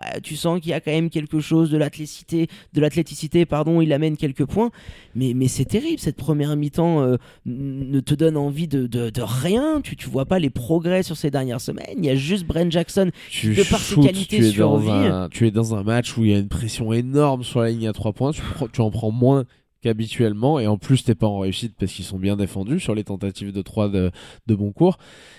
Ouais, 0.00 0.20
tu 0.22 0.36
sens 0.36 0.60
qu'il 0.60 0.70
y 0.70 0.74
a 0.74 0.80
quand 0.80 0.90
même 0.90 1.10
quelque 1.10 1.40
chose 1.40 1.70
de 1.70 1.76
l'athléticité, 1.76 2.48
de 2.72 2.80
l'athléticité, 2.80 3.44
pardon, 3.44 3.80
il 3.80 3.92
amène 3.92 4.16
quelques 4.16 4.46
points, 4.46 4.70
mais, 5.14 5.34
mais 5.34 5.48
c'est 5.48 5.64
terrible 5.66 5.98
cette 5.98 6.16
première 6.16 6.56
mi-temps 6.56 7.02
euh, 7.02 7.16
ne 7.44 8.00
te 8.00 8.14
donne 8.14 8.36
envie 8.36 8.68
de, 8.68 8.86
de, 8.86 9.10
de 9.10 9.22
rien, 9.22 9.80
tu, 9.82 9.96
tu 9.96 10.08
vois 10.08 10.24
pas 10.24 10.38
les 10.38 10.50
progrès 10.50 11.02
sur 11.02 11.16
ces 11.16 11.30
dernières 11.30 11.60
semaines, 11.60 11.96
il 11.98 12.06
y 12.06 12.10
a 12.10 12.16
juste 12.16 12.46
Brent 12.46 12.70
Jackson 12.70 13.10
tu 13.28 13.54
de 13.54 13.62
par 13.64 13.80
ses 13.80 13.96
qualités 13.96 14.38
tu 14.38 14.46
es, 14.46 14.52
dans 14.52 14.88
un, 14.90 15.28
tu 15.28 15.46
es 15.46 15.50
dans 15.50 15.74
un 15.74 15.82
match 15.82 16.16
où 16.16 16.24
il 16.24 16.30
y 16.30 16.34
a 16.34 16.38
une 16.38 16.48
pression 16.48 16.92
énorme 16.92 17.44
sur 17.44 17.60
la 17.60 17.70
ligne 17.70 17.88
à 17.88 17.92
3 17.92 18.12
points, 18.12 18.32
tu, 18.32 18.40
tu 18.72 18.80
en 18.80 18.90
prends 18.90 19.10
moins 19.10 19.44
qu'habituellement, 19.82 20.58
et 20.58 20.66
en 20.66 20.78
plus 20.78 21.04
t'es 21.04 21.14
pas 21.14 21.26
en 21.26 21.40
réussite 21.40 21.74
parce 21.78 21.92
qu'ils 21.92 22.04
sont 22.04 22.18
bien 22.18 22.36
défendus 22.36 22.80
sur 22.80 22.94
les 22.94 23.04
tentatives 23.04 23.52
de 23.52 23.62
3 23.62 23.88
de, 23.88 24.10
de 24.46 24.54
bon 24.54 24.72
cours. 24.72 24.98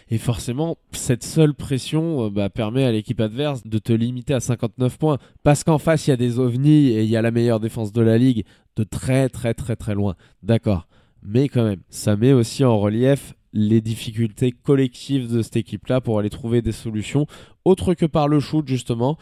Et 0.09 0.17
forcément, 0.17 0.77
cette 0.91 1.23
seule 1.23 1.53
pression 1.53 2.25
euh, 2.25 2.29
bah, 2.29 2.49
permet 2.49 2.83
à 2.83 2.91
l'équipe 2.91 3.19
adverse 3.19 3.65
de 3.65 3.79
te 3.79 3.93
limiter 3.93 4.33
à 4.33 4.39
59 4.39 4.97
points. 4.97 5.17
Parce 5.43 5.63
qu'en 5.63 5.77
face, 5.79 6.07
il 6.07 6.11
y 6.11 6.13
a 6.13 6.17
des 6.17 6.39
ovnis 6.39 6.89
et 6.89 7.03
il 7.03 7.09
y 7.09 7.17
a 7.17 7.21
la 7.21 7.31
meilleure 7.31 7.59
défense 7.59 7.91
de 7.91 8.01
la 8.01 8.17
ligue 8.17 8.45
de 8.75 8.83
très 8.83 9.29
très 9.29 9.53
très 9.53 9.75
très 9.75 9.95
loin. 9.95 10.15
D'accord. 10.43 10.87
Mais 11.23 11.47
quand 11.47 11.63
même, 11.63 11.81
ça 11.89 12.15
met 12.15 12.33
aussi 12.33 12.65
en 12.65 12.77
relief 12.77 13.33
les 13.53 13.81
difficultés 13.81 14.51
collectives 14.51 15.31
de 15.31 15.41
cette 15.41 15.55
équipe-là 15.55 16.01
pour 16.01 16.19
aller 16.19 16.29
trouver 16.29 16.61
des 16.61 16.71
solutions, 16.71 17.27
autres 17.65 17.93
que 17.93 18.05
par 18.05 18.27
le 18.27 18.39
shoot 18.39 18.67
justement. 18.67 19.17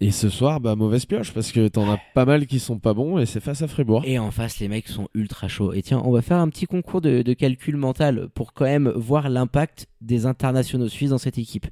Et 0.00 0.10
ce 0.10 0.28
soir, 0.28 0.60
bah, 0.60 0.76
mauvaise 0.76 1.06
pioche, 1.06 1.32
parce 1.32 1.52
que 1.52 1.68
t'en 1.68 1.90
as 1.90 1.98
pas 2.14 2.24
mal 2.26 2.46
qui 2.46 2.58
sont 2.58 2.78
pas 2.78 2.92
bons, 2.92 3.18
et 3.18 3.24
c'est 3.26 3.40
face 3.40 3.62
à 3.62 3.68
Fribourg. 3.68 4.02
Et 4.04 4.18
en 4.18 4.30
face, 4.30 4.58
les 4.58 4.68
mecs 4.68 4.88
sont 4.88 5.08
ultra 5.14 5.48
chauds. 5.48 5.72
Et 5.72 5.82
tiens, 5.82 6.02
on 6.04 6.10
va 6.12 6.20
faire 6.22 6.36
un 6.36 6.48
petit 6.50 6.66
concours 6.66 7.00
de, 7.00 7.22
de 7.22 7.32
calcul 7.32 7.76
mental 7.76 8.28
pour 8.34 8.52
quand 8.52 8.66
même 8.66 8.90
voir 8.94 9.28
l'impact 9.30 9.86
des 10.02 10.26
internationaux 10.26 10.88
suisses 10.88 11.10
dans 11.10 11.18
cette 11.18 11.38
équipe. 11.38 11.66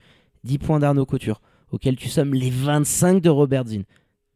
10 0.45 0.59
points 0.59 0.79
d'Arnaud 0.79 1.05
Couture, 1.07 1.41
auquel 1.71 1.97
tu 1.97 2.09
sommes 2.09 2.35
les 2.35 2.51
25 2.51 3.21
de 3.23 3.29
Robert 3.31 3.67
Zinn. 3.67 3.85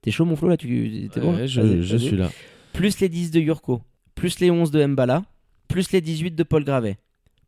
T'es 0.03 0.11
chaud, 0.11 0.25
mon 0.27 0.37
Flo, 0.37 0.49
là 0.49 0.57
tu... 0.57 1.09
T'es 1.13 1.21
bon 1.21 1.35
Ouais, 1.35 1.49
je, 1.49 1.61
Vas-y, 1.61 1.83
je 1.83 1.97
vas-y. 1.97 2.07
suis 2.07 2.17
là. 2.17 2.31
plus 2.73 3.01
les 3.01 3.09
10 3.09 3.31
de 3.31 3.41
Yurko, 3.41 3.81
plus 4.15 4.39
les 4.41 4.51
11 4.51 4.71
de 4.71 4.85
Mbala, 4.87 5.25
plus 5.67 5.93
les 5.93 6.01
18 6.01 6.35
de 6.35 6.43
Paul 6.45 6.65
Gravet, 6.65 6.99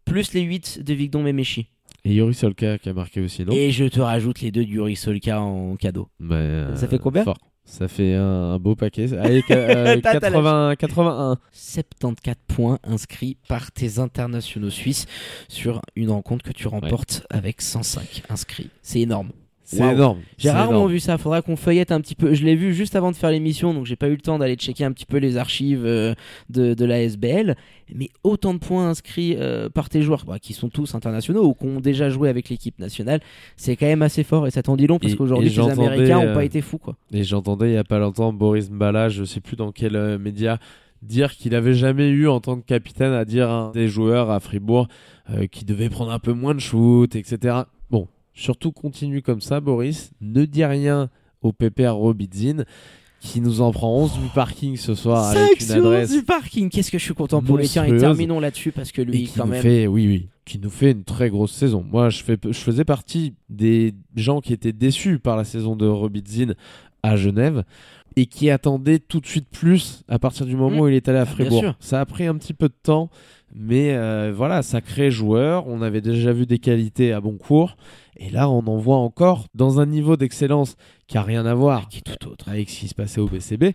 plus 0.05 0.33
les 0.35 0.41
8 0.43 0.83
de 0.85 0.95
Vigdon 0.95 1.23
Memechi. 1.23 1.69
Et 2.05 2.15
Yuri 2.15 2.35
Solka 2.35 2.79
qui 2.79 2.89
a 2.89 2.93
marqué 2.95 3.21
aussi, 3.21 3.45
non? 3.45 3.53
Et 3.53 3.71
je 3.71 3.85
te 3.85 4.01
rajoute 4.01 4.41
les 4.41 4.51
deux 4.51 4.65
d'Yuri 4.65 4.97
Solka 4.97 5.41
en 5.41 5.77
cadeau. 5.77 6.09
Bah, 6.19 6.37
euh, 6.37 6.77
Ça 6.77 6.89
fait 6.89 6.99
combien? 6.99 7.25
fort. 7.25 7.39
Ça 7.65 7.87
fait 7.89 8.15
un, 8.15 8.23
un 8.55 8.59
beau 8.59 8.75
paquet. 8.75 9.13
Allez, 9.19 9.43
ca- 9.47 9.55
euh, 9.55 10.01
T'as- 10.01 10.15
t'as 10.15 10.21
80, 10.21 10.75
81. 10.77 11.37
74 11.53 12.37
points 12.49 12.79
inscrits 12.85 13.37
par 13.49 13.71
tes 13.71 13.99
internationaux 13.99 14.71
suisses 14.71 15.07
sur 15.49 15.81
une 15.95 16.11
rencontre 16.11 16.45
que 16.45 16.53
tu 16.53 16.67
remportes 16.69 17.25
avec 17.31 17.61
105 17.61 18.23
inscrits. 18.31 18.71
C'est 18.83 19.01
énorme. 19.01 19.31
C'est 19.71 19.93
énorme. 19.93 20.19
J'ai 20.37 20.51
rarement 20.51 20.71
énorme. 20.73 20.93
vu 20.93 20.99
ça. 20.99 21.17
Faudra 21.17 21.43
qu'on 21.43 21.55
feuillette 21.55 21.93
un 21.93 22.01
petit 22.01 22.17
peu. 22.17 22.35
Je 22.35 22.45
l'ai 22.45 22.57
vu 22.57 22.75
juste 22.75 22.97
avant 22.97 23.13
de 23.13 23.17
faire 23.17 23.31
l'émission, 23.31 23.73
donc 23.73 23.87
j'ai 23.87 23.95
pas 23.95 24.09
eu 24.09 24.13
le 24.13 24.21
temps 24.21 24.37
d'aller 24.39 24.57
checker 24.57 24.85
un 24.85 24.91
petit 24.91 25.07
peu 25.07 25.19
les 25.19 25.37
archives 25.37 25.87
euh, 25.87 26.15
de, 26.49 26.75
de 26.75 26.85
la 26.85 27.03
SBL. 27.03 27.55
Mais 27.95 28.09
autant 28.25 28.53
de 28.53 28.59
points 28.59 28.89
inscrits 28.89 29.37
euh, 29.39 29.69
par 29.69 29.89
tes 29.89 30.03
joueurs, 30.03 30.25
bah, 30.27 30.41
qui 30.41 30.55
sont 30.55 30.71
tous 30.71 30.97
internationaux 30.97 31.45
ou 31.45 31.55
qui 31.55 31.67
ont 31.67 31.81
déjà 31.81 32.11
joué 32.11 32.29
avec 32.29 32.49
l'équipe 32.49 32.79
nationale, 32.81 33.21
c'est 33.57 33.77
quand 33.77 33.87
même 33.87 34.03
assez 34.03 34.25
fort 34.25 34.47
et 34.49 34.51
ça 34.51 34.63
t'en 34.63 34.77
dit 34.77 34.89
long 34.89 34.99
parce 34.99 35.15
qu'aujourd'hui 35.15 35.51
les 35.51 35.59
Américains 35.61 36.19
ont 36.19 36.27
euh, 36.29 36.35
pas 36.35 36.45
été 36.45 36.63
fous 36.63 36.79
quoi. 36.79 36.97
Et 37.13 37.23
j'entendais 37.23 37.71
il 37.71 37.75
y 37.75 37.79
a 37.79 37.85
pas 37.85 37.99
longtemps 37.99 38.33
Boris 38.33 38.71
Mbala, 38.71 39.09
je 39.09 39.23
sais 39.25 39.41
plus 39.41 39.57
dans 39.57 39.71
quel 39.71 40.19
média, 40.19 40.59
dire 41.03 41.33
qu'il 41.33 41.55
avait 41.55 41.75
jamais 41.75 42.09
eu 42.09 42.29
en 42.29 42.41
tant 42.41 42.57
que 42.57 42.67
capitaine 42.67 43.13
à 43.13 43.25
dire 43.25 43.49
à 43.51 43.55
un 43.55 43.71
des 43.71 43.87
joueurs 43.87 44.31
à 44.31 44.41
Fribourg 44.41 44.89
qui 45.53 45.65
devait 45.65 45.89
prendre 45.89 46.11
un 46.11 46.19
peu 46.19 46.33
moins 46.33 46.55
de 46.55 46.61
shoot, 46.61 47.15
etc. 47.15 47.59
Bon, 47.91 48.09
surtout 48.41 48.73
continue 48.73 49.23
comme 49.23 49.41
ça, 49.41 49.61
Boris. 49.61 50.13
Ne 50.21 50.45
dis 50.45 50.65
rien 50.65 51.11
au 51.43 51.53
pépère 51.53 51.95
Robidzin 51.95 52.65
qui 53.21 53.43
nous 53.43 53.61
en 53.61 53.71
prend 53.71 53.95
11 54.05 54.13
du 54.15 54.29
parking 54.35 54.77
ce 54.79 54.95
soir 54.95 55.33
5 55.33 55.39
avec 55.39 55.61
une 55.61 55.73
adresse 55.73 56.11
du 56.11 56.23
parking. 56.23 56.71
Qu'est-ce 56.71 56.91
que 56.91 56.99
je 56.99 57.05
suis 57.05 57.15
content 57.15 57.43
pour 57.43 57.59
lui. 57.59 57.69
Tiens, 57.69 57.85
et 57.85 57.97
terminons 57.99 58.41
là-dessus 58.41 58.73
parce 58.73 58.93
que 58.93 59.03
lui 59.03 59.25
qui 59.25 59.35
quand 59.37 59.45
nous 59.45 59.53
même. 59.53 59.63
fait, 59.63 59.87
oui, 59.87 60.07
oui, 60.07 60.29
qui 60.47 60.59
nous 60.59 60.71
fait 60.71 60.93
une 60.93 61.05
très 61.05 61.29
grosse 61.29 61.53
saison. 61.53 61.85
Moi, 61.87 62.09
je, 62.09 62.23
fais, 62.23 62.39
je 62.43 62.59
faisais 62.59 62.85
partie 62.85 63.35
des 63.51 63.95
gens 64.17 64.41
qui 64.41 64.55
étaient 64.55 64.73
déçus 64.73 65.19
par 65.19 65.37
la 65.37 65.45
saison 65.45 65.77
de 65.77 65.87
Robidzin 65.87 66.55
à 67.03 67.17
Genève 67.17 67.65
et 68.17 68.27
qui 68.27 68.51
attendaient 68.51 68.99
tout 68.99 69.21
de 69.21 69.27
suite 69.27 69.49
plus 69.51 70.03
à 70.09 70.19
partir 70.19 70.47
du 70.47 70.57
moment 70.57 70.77
Mmh. 70.77 70.81
où 70.81 70.89
il 70.89 70.95
est 70.95 71.09
allé 71.09 71.19
à 71.19 71.25
bien 71.25 71.33
Fribourg. 71.35 71.75
Ça 71.81 72.01
a 72.01 72.07
pris 72.07 72.27
un 72.27 72.35
petit 72.37 72.55
peu 72.55 72.69
de 72.69 72.75
temps, 72.83 73.09
mais 73.55 73.93
euh, 73.95 74.33
voilà, 74.35 74.63
sacré 74.63 75.11
joueur. 75.11 75.67
On 75.67 75.83
avait 75.83 76.01
déjà 76.01 76.33
vu 76.33 76.47
des 76.47 76.59
qualités 76.59 77.13
à 77.13 77.21
bon 77.21 77.37
cours. 77.37 77.77
Et 78.17 78.31
là, 78.31 78.51
on 78.51 78.67
en 78.67 78.77
voit 78.77 78.99
encore 78.99 79.47
dans 79.55 79.81
un 79.81 79.87
niveau 79.87 80.17
d'excellence 80.17 80.77
qui 81.07 81.17
a 81.19 81.23
rien 81.23 81.47
à 81.47 81.55
voir 81.55 81.89
Qui 81.89 81.99
est 81.99 82.03
tout 82.03 82.29
autre. 82.29 82.49
avec 82.49 82.69
ce 82.69 82.81
qui 82.81 82.89
se 82.89 82.95
passait 82.95 83.21
au 83.21 83.27
BCB. 83.29 83.73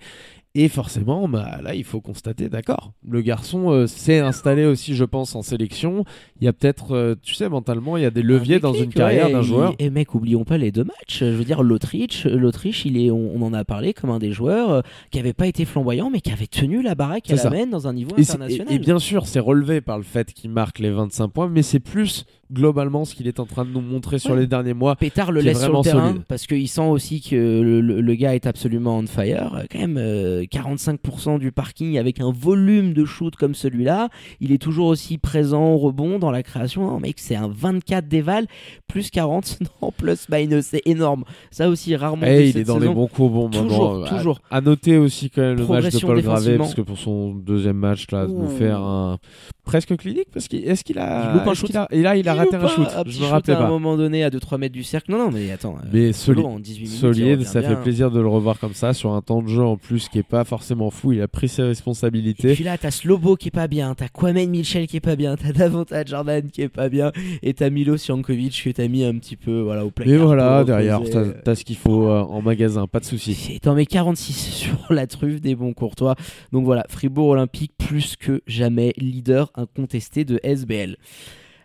Et 0.58 0.70
forcément, 0.70 1.28
bah, 1.28 1.60
là, 1.62 1.76
il 1.76 1.84
faut 1.84 2.00
constater, 2.00 2.48
d'accord, 2.48 2.94
le 3.06 3.22
garçon 3.22 3.72
euh, 3.72 3.88
s'est 3.88 4.20
installé 4.20 4.64
aussi, 4.66 4.96
je 4.96 5.04
pense, 5.04 5.36
en 5.36 5.42
sélection. 5.42 6.06
Il 6.40 6.46
y 6.46 6.48
a 6.48 6.54
peut-être, 6.54 6.96
euh, 6.96 7.16
tu 7.22 7.34
sais, 7.36 7.50
mentalement, 7.50 7.98
il 7.98 8.04
y 8.04 8.06
a 8.06 8.10
des 8.10 8.22
leviers 8.22 8.56
Un 8.56 8.60
dans 8.60 8.74
une 8.74 8.94
carrière 8.94 9.26
ouais, 9.28 9.34
d'un 9.34 9.42
joueur. 9.42 9.76
Et 9.80 9.90
mec, 9.90 10.16
oublions 10.16 10.46
pas 10.46 10.58
les 10.58 10.72
deux 10.72 10.86
matchs. 10.86 11.20
Je 11.20 11.26
veux 11.26 11.44
dire, 11.44 11.62
l'Autriche, 11.62 12.26
l'Autriche, 12.26 12.86
il 12.86 12.98
est, 12.98 13.12
on, 13.12 13.36
on 13.36 13.42
en 13.42 13.54
a 13.54 13.66
parlé 13.66 13.94
comme 13.94 14.12
un 14.12 14.20
des 14.20 14.32
joueurs 14.32 14.72
euh, 14.72 14.82
qui 15.12 15.20
avait 15.20 15.34
pas 15.34 15.48
été 15.48 15.66
flamboyant, 15.66 16.10
mais 16.10 16.22
qui 16.22 16.32
avait 16.32 16.48
tenu 16.48 16.82
la 16.82 16.96
baraque 16.96 17.30
à 17.30 17.36
la 17.36 17.50
main 17.50 17.68
dans 17.68 17.88
un 17.90 17.94
niveau 17.94 18.12
Et, 18.18 18.22
international. 18.22 18.68
et- 18.72 18.76
et 18.76 18.80
bien 18.80 18.98
sûr, 19.00 19.28
c'est 19.28 19.40
relevé 19.42 19.82
par 19.82 19.98
le 19.98 20.04
fait 20.06 20.32
qu'il 20.32 20.52
marque 20.52 20.80
les 20.80 20.90
25 20.92 21.28
points, 21.28 21.50
mais 21.50 21.64
c'est 21.64 21.82
plus 21.82 22.26
globalement 22.52 23.06
ce 23.06 23.16
qu'il 23.16 23.28
est 23.28 23.40
en 23.40 23.46
train 23.46 23.66
de 23.66 23.72
nous 23.72 23.82
montrer 23.82 24.20
sur 24.20 24.36
les 24.36 24.48
derniers 24.48 24.74
mois. 24.74 24.96
Pétard 24.96 25.32
le 25.32 25.42
laisse 25.42 25.62
sur 25.64 25.74
le 25.78 25.82
terrain 25.82 26.10
solide. 26.10 26.24
parce 26.28 26.46
qu'il 26.48 26.68
sent 26.68 26.82
aussi 26.88 27.22
que 27.22 27.36
le, 27.36 27.82
le- 27.82 28.02
le 28.02 28.16
gars 28.16 28.36
est 28.36 28.46
absolument 28.48 28.98
on 28.98 29.08
fire. 29.08 29.56
Euh, 29.56 29.64
Quand 29.72 29.80
même, 29.80 29.98
euh, 29.98 30.44
45% 30.44 31.40
du 31.40 31.52
parking 31.52 31.98
avec 31.98 32.20
un 32.20 32.32
volume 32.32 32.94
de 32.94 33.04
shoot 33.06 33.36
comme 33.36 33.56
celui-là. 33.56 34.10
Il 34.40 34.52
est 34.52 34.58
toujours 34.62 34.88
aussi 34.88 35.18
présent 35.18 35.74
au 35.74 35.78
rebond 35.78 36.20
dans 36.20 36.32
la 36.32 36.44
création. 36.44 36.86
Non, 36.86 37.00
mec, 37.00 37.16
c'est 37.20 37.36
un 37.36 37.48
24 37.48 38.08
déval 38.08 38.46
plus 38.88 39.10
40 39.10 39.60
non 39.82 39.92
plus 39.92 40.28
minus. 40.30 40.66
C'est 40.66 40.82
énorme. 40.86 41.24
Ça 41.52 41.70
aussi, 41.70 41.96
rarement. 41.96 42.26
Et 42.26 42.38
vu 42.38 42.44
il 42.44 42.48
cette 42.54 42.62
est 42.62 42.64
dans 42.66 42.76
saison. 42.80 42.90
les 42.90 42.96
bons 42.96 43.08
coups 43.08 43.32
bon 43.32 43.50
Toujours, 43.50 43.94
moment. 43.94 44.06
toujours. 44.08 44.40
À, 44.50 44.58
à 44.58 44.62
noter 44.62 44.98
aussi 44.98 45.30
quand 45.30 45.42
même 45.42 45.58
le 45.58 45.66
match 45.68 45.94
de 45.94 46.00
Paul 46.00 46.22
Gravé, 46.22 46.58
parce 46.58 46.74
que 46.76 46.82
pour 46.82 46.98
son 46.98 47.34
deuxième 47.34 47.78
match, 47.78 48.06
là, 48.12 48.28
nous 48.28 48.46
Ouh. 48.46 48.48
faire 48.50 48.80
un 48.82 49.18
presque 49.66 49.96
clinique, 49.98 50.28
parce 50.34 50.48
qu'il 50.48 50.64
est-ce 50.68 50.84
qu'il 50.84 50.98
a, 51.00 51.32
Il 51.34 51.40
loupe 51.40 51.48
un 51.48 51.54
shoot. 51.54 51.76
a, 51.76 51.88
et 51.92 52.02
là, 52.02 52.16
il 52.16 52.28
a 52.30 52.34
raté 52.36 52.56
un 52.56 52.68
shoot. 52.68 52.88
Je 53.08 53.20
me 53.20 53.26
rappelais 53.26 53.54
à 53.54 53.58
un 53.60 53.62
pas. 53.64 53.68
moment 53.70 53.98
donné 53.98 54.24
à 54.24 54.30
2-3 54.30 54.58
mètres 54.60 54.74
du 54.74 54.84
cercle. 54.84 55.12
Non, 55.12 55.18
non, 55.18 55.32
mais 55.32 55.52
attends. 55.52 55.76
euh, 55.84 55.88
Mais 55.92 56.14
solide. 56.14 56.46
en 56.46 56.60
18 56.60 56.80
minutes, 56.84 56.94
il 56.96 57.00
Solide, 57.00 57.32
revient 57.40 57.46
ça 57.46 57.60
bien. 57.62 57.70
fait 57.70 57.76
plaisir 57.82 58.12
de 58.12 58.20
le 58.22 58.28
revoir 58.28 58.60
comme 58.60 58.74
ça 58.74 58.94
sur 58.94 59.12
un 59.14 59.22
temps 59.22 59.42
de 59.42 59.48
jeu 59.50 59.64
en 59.64 59.76
plus 59.78 60.08
qui 60.10 60.20
est 60.20 60.24
pas 60.24 60.44
forcément 60.44 60.90
fou. 60.92 61.12
Il 61.12 61.22
a 61.22 61.28
pris 61.28 61.50
ses 61.50 61.62
Et 61.64 61.66
responsabilités. 61.66 62.54
puis 62.54 62.64
là, 62.64 62.78
t'as 62.78 62.92
Slobo 62.92 63.36
qui 63.36 63.48
est 63.50 63.52
pas 63.52 63.68
bien, 63.68 63.94
t'as 63.96 64.08
Kwame 64.08 64.46
Mitchell 64.48 64.88
qui 64.88 64.98
est 64.98 65.02
pas 65.02 65.16
bien, 65.16 65.36
t'as 65.36 65.52
Davonta 65.52 66.04
Jordan 66.06 66.48
qui 66.52 66.62
est 66.62 66.70
pas 66.70 66.90
bien, 66.90 67.12
et 67.44 67.54
t'as 67.54 67.70
Milo 67.70 67.98
Jankovic 67.98 68.62
que 68.64 68.70
t'as 68.70 68.88
mis 68.88 69.04
un 69.04 69.18
petit 69.18 69.36
peu 69.36 69.62
voilà, 69.62 69.86
au 69.86 69.90
placard. 69.92 70.14
Mais 70.14 70.18
voilà, 70.20 70.64
derrière, 70.64 71.02
t'as 71.12 71.20
euh, 71.20 71.34
t'as 71.44 71.56
ce 71.56 71.64
qu'il 71.64 71.76
faut 71.78 72.08
euh, 72.08 72.22
en 72.22 72.42
magasin, 72.42 72.88
pas 72.88 73.00
de 73.00 73.06
souci. 73.06 73.52
Et 73.56 73.60
t'en 73.60 73.74
mets 73.76 73.86
46 73.86 74.34
sur 74.54 74.78
la 74.92 75.08
truffe 75.08 75.42
des 75.42 75.56
bons 75.56 75.74
courtois. 75.74 76.16
Donc 76.52 76.66
voilà, 76.66 76.86
Fribourg 76.90 77.30
Olympique 77.30 77.72
plus 77.78 78.16
que 78.16 78.42
jamais 78.48 78.94
leader 78.98 79.52
incontesté 79.56 80.26
de 80.26 80.40
SBL. 80.44 80.98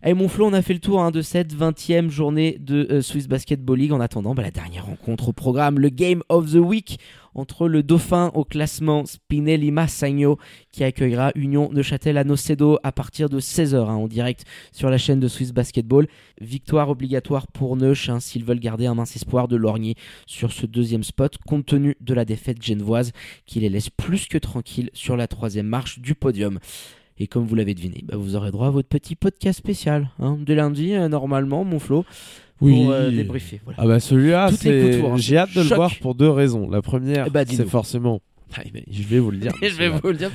Allez 0.03 0.14
mon 0.14 0.29
Flo, 0.29 0.46
on 0.46 0.55
a 0.55 0.62
fait 0.62 0.72
le 0.72 0.81
tour 0.81 1.03
hein, 1.03 1.11
de 1.11 1.20
cette 1.20 1.55
20e 1.55 2.09
journée 2.09 2.57
de 2.59 2.88
euh, 2.90 3.03
Swiss 3.03 3.29
Basketball 3.29 3.79
League. 3.79 3.92
En 3.92 4.00
attendant, 4.00 4.35
bah, 4.35 4.42
la 4.42 4.50
dernière 4.50 4.87
rencontre 4.87 5.29
au 5.29 5.33
programme, 5.35 5.79
le 5.79 5.90
Game 5.90 6.22
of 6.31 6.50
the 6.50 6.55
Week 6.55 6.98
entre 7.35 7.68
le 7.68 7.83
dauphin 7.83 8.31
au 8.33 8.44
classement 8.44 9.05
Spinelli 9.05 9.70
Massagno 9.70 10.38
qui 10.72 10.85
accueillera 10.85 11.33
Union 11.35 11.68
Neuchâtel 11.70 12.16
à 12.16 12.24
Nocedo 12.24 12.79
à 12.83 12.92
partir 12.92 13.29
de 13.29 13.40
16h 13.40 13.76
en 13.76 14.09
direct 14.09 14.46
sur 14.72 14.88
la 14.88 14.96
chaîne 14.96 15.20
de 15.20 15.29
Swiss 15.29 15.53
Basketball. 15.53 16.07
Victoire 16.40 16.88
obligatoire 16.88 17.46
pour 17.46 17.76
Neuch 17.76 18.09
hein, 18.09 18.20
s'ils 18.20 18.44
veulent 18.44 18.59
garder 18.59 18.87
un 18.87 18.94
mince 18.94 19.16
espoir 19.16 19.48
de 19.48 19.57
lorgner 19.57 19.96
sur 20.24 20.50
ce 20.50 20.64
deuxième 20.64 21.05
spot 21.05 21.37
compte 21.46 21.66
tenu 21.66 21.94
de 22.00 22.14
la 22.14 22.24
défaite 22.24 22.62
genevoise 22.62 23.12
qui 23.44 23.61
les 23.61 23.68
laisse 23.68 23.90
plus 23.90 24.29
que 24.29 24.38
tranquilles 24.38 24.90
sur 24.94 25.18
la 25.18 25.26
troisième 25.26 25.66
marche 25.66 25.98
du 25.98 26.14
podium. 26.14 26.59
Et 27.23 27.27
comme 27.27 27.45
vous 27.45 27.55
l'avez 27.55 27.75
deviné, 27.75 28.03
bah, 28.09 28.17
vous 28.17 28.35
aurez 28.35 28.51
droit 28.51 28.67
à 28.69 28.71
votre 28.71 28.89
petit 28.89 29.15
podcast 29.15 29.59
spécial 29.59 30.09
hein, 30.19 30.39
de 30.41 30.55
lundi 30.55 30.95
euh, 30.95 31.09
normalement, 31.09 31.65
mon 31.65 31.79
Flo, 31.79 32.05
pour 32.59 32.67
Oui. 32.69 32.87
euh, 32.91 33.11
débriefer. 33.11 33.61
Voilà. 33.65 33.79
Ah 33.83 33.87
bah 33.87 34.01
celui-là, 34.01 34.51
c'est- 34.53 35.03
hein. 35.05 35.17
j'ai 35.17 35.37
hâte 35.37 35.55
de 35.55 35.61
le 35.61 35.75
voir 35.75 35.93
pour 36.01 36.15
deux 36.15 36.31
raisons. 36.31 36.69
La 36.71 36.81
première, 36.83 37.27
Eh 37.27 37.31
bah, 37.31 37.45
c'est 37.47 37.69
forcément. 37.69 38.21
Ah, 38.57 38.63
mais 38.75 38.85
je 38.91 39.03
vais 39.05 39.19
vous 39.21 39.31
le 39.31 39.37
dire. 39.37 39.53
Je 39.63 39.67
vais 39.77 39.89
monsieur. 39.91 40.01
vous 40.03 40.09
le 40.09 40.15
dire. 40.17 40.31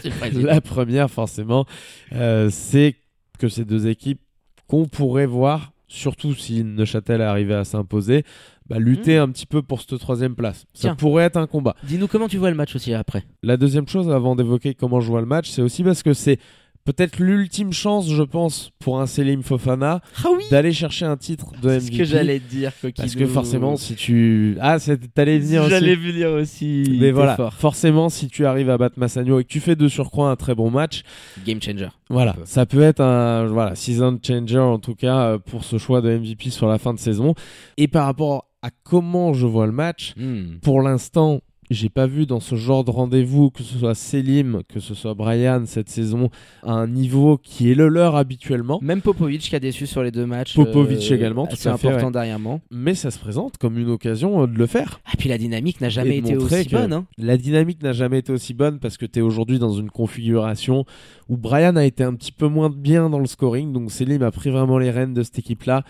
La 0.46 0.62
première, 0.62 1.10
forcément, 1.12 1.66
euh, 2.14 2.50
c'est 2.52 2.96
que 3.40 3.50
ces 3.50 3.66
deux 3.66 3.88
équipes 3.88 4.22
qu'on 4.68 4.86
pourrait 4.86 5.26
voir, 5.26 5.74
surtout 5.88 6.34
si 6.34 6.64
Neuchâtel 6.64 7.22
arrivait 7.22 7.56
à 7.56 7.66
s'imposer, 7.66 8.24
bah, 8.70 8.78
lutter 8.80 9.18
un 9.18 9.28
petit 9.30 9.46
peu 9.46 9.62
pour 9.62 9.82
cette 9.82 10.00
troisième 10.00 10.34
place. 10.36 10.60
Ça 10.60 10.90
Hmm. 10.90 10.92
Tiens. 10.92 10.96
pourrait 10.96 11.24
être 11.26 11.38
un 11.38 11.46
combat. 11.48 11.76
Dis-nous 11.84 12.08
comment 12.08 12.28
tu 12.30 12.38
vois 12.38 12.50
le 12.52 12.56
match 12.56 12.76
aussi 12.76 12.94
après. 12.94 13.24
La 13.44 13.58
deuxième 13.58 13.88
chose, 13.88 14.10
avant 14.10 14.36
d'évoquer 14.36 14.76
comment 14.76 15.02
je 15.02 15.08
vois 15.08 15.20
le 15.22 15.28
match, 15.28 15.50
c'est 15.50 15.62
aussi 15.62 15.84
parce 15.84 16.02
que 16.02 16.14
c'est 16.14 16.40
peut-être 16.86 17.20
l'ultime 17.20 17.74
chance, 17.74 18.08
je 18.10 18.24
pense, 18.24 18.72
pour 18.80 19.02
un 19.02 19.08
Selim 19.08 19.42
Fofana 19.44 20.02
Ah 20.24 20.28
oui 20.36 20.44
d'aller 20.52 20.72
chercher 20.72 21.06
un 21.06 21.18
titre 21.18 21.52
de 21.62 21.70
C'est 21.70 21.76
MVP. 21.80 21.92
ce 21.94 21.98
que 21.98 22.04
j'allais 22.06 22.40
te 22.40 22.50
dire, 22.50 22.72
Coquidou. 22.82 23.02
Parce 23.02 23.16
que 23.16 23.26
forcément, 23.26 23.76
si 23.76 23.96
tu. 23.96 24.56
Ah, 24.62 24.80
c'est- 24.80 25.12
t'allais 25.14 25.40
venir 25.40 25.62
aussi. 25.64 25.70
J'allais 25.72 25.96
venir 25.96 26.30
aussi. 26.32 26.98
Mais 27.00 27.12
voilà, 27.12 27.36
fort. 27.36 27.54
forcément, 27.54 28.10
si 28.10 28.28
tu 28.28 28.46
arrives 28.46 28.70
à 28.70 28.78
battre 28.78 28.98
Massagno 29.00 29.40
et 29.40 29.44
que 29.44 29.50
tu 29.50 29.60
fais 29.60 29.76
de 29.76 29.88
surcroît 29.88 30.30
un 30.32 30.36
très 30.36 30.56
bon 30.56 30.70
match, 30.72 31.02
Game 31.46 31.62
changer. 31.62 31.90
voilà, 32.10 32.34
peu. 32.34 32.42
ça 32.46 32.66
peut 32.66 32.82
être 32.82 33.02
un 33.02 33.48
voilà, 33.48 33.76
season 33.76 34.20
changer 34.26 34.60
en 34.60 34.80
tout 34.80 34.96
cas 34.96 35.20
euh, 35.32 35.38
pour 35.40 35.64
ce 35.66 35.78
choix 35.78 36.02
de 36.02 36.10
MVP 36.18 36.50
sur 36.52 36.68
la 36.68 36.78
fin 36.78 36.94
de 36.94 37.00
saison. 37.00 37.34
Et 37.78 37.88
par 37.88 38.06
rapport 38.06 38.46
à 38.62 38.70
comment 38.84 39.34
je 39.34 39.46
vois 39.46 39.66
le 39.66 39.72
match, 39.72 40.14
Hmm. 40.18 40.58
pour 40.62 40.82
l'instant, 40.82 41.42
j'ai 41.70 41.90
pas 41.90 42.06
vu 42.08 42.26
dans 42.26 42.40
ce 42.40 42.56
genre 42.56 42.84
de 42.84 42.92
rendez-vous, 42.92 43.50
que 43.50 43.64
ce 43.64 43.78
soit 43.78 43.96
Selim, 43.96 44.62
que 44.68 44.80
ce 44.80 44.94
soit 44.94 45.14
Brian 45.14 45.64
cette 45.66 45.90
saison, 45.90 46.30
un 46.64 46.88
niveau 46.88 47.38
qui 47.42 47.72
est 47.72 47.76
le 47.76 47.88
leur 47.88 48.16
habituellement. 48.16 48.80
Même 48.82 49.02
Popovic 49.02 49.42
qui 49.42 49.56
a 49.56 49.60
déçu 49.60 49.88
sur 49.88 50.04
les 50.04 50.12
deux 50.12 50.26
matchs. 50.26 50.56
Popovic 50.56 51.12
euh, 51.12 51.16
également, 51.16 51.48
tout 51.48 51.54
assez 51.54 51.70
à 51.70 51.78
fait, 51.78 51.88
important 51.88 52.08
ouais. 52.08 52.12
dernièrement. 52.14 52.62
Mais 52.72 52.94
ça 52.94 53.12
se 53.12 53.20
présente 53.20 53.58
comme 53.58 53.78
une 53.78 53.90
occasion 53.90 54.44
euh, 54.44 54.48
de 54.48 54.58
le 54.58 54.68
faire. 54.68 55.00
Ah, 55.06 55.14
puis 55.18 55.30
la 55.30 55.38
dynamique 55.38 55.82
n'a 55.82 55.90
jamais 55.90 56.18
été 56.18 56.36
aussi 56.36 56.70
bonne. 56.70 56.94
hein. 56.94 57.06
La 57.18 57.38
dynamique 57.38 57.82
n'a 57.82 57.94
jamais 57.94 58.20
été 58.20 58.32
aussi 58.32 58.54
bonne 58.54 58.80
parce 58.80 58.98
que 58.98 59.06
tu 59.06 59.20
es 59.20 59.22
aujourd'hui 59.22 59.60
dans 59.60 59.72
une 59.74 59.90
configuration 59.90 60.86
où 61.30 61.38
Brian 61.38 61.76
a 61.76 61.86
été 61.86 62.04
un 62.04 62.14
petit 62.14 62.32
peu 62.32 62.48
moins 62.48 62.70
bien 62.70 63.10
dans 63.10 63.20
le 63.20 63.26
scoring. 63.26 63.74
Donc 63.74 63.92
Selim 63.92 64.22
a 64.22 64.32
pris 64.32 64.50
vraiment 64.50 64.78
les 64.78 64.92
rênes 64.92 65.14
de 65.14 65.24
cette 65.24 65.40
équipe-là. 65.40 65.84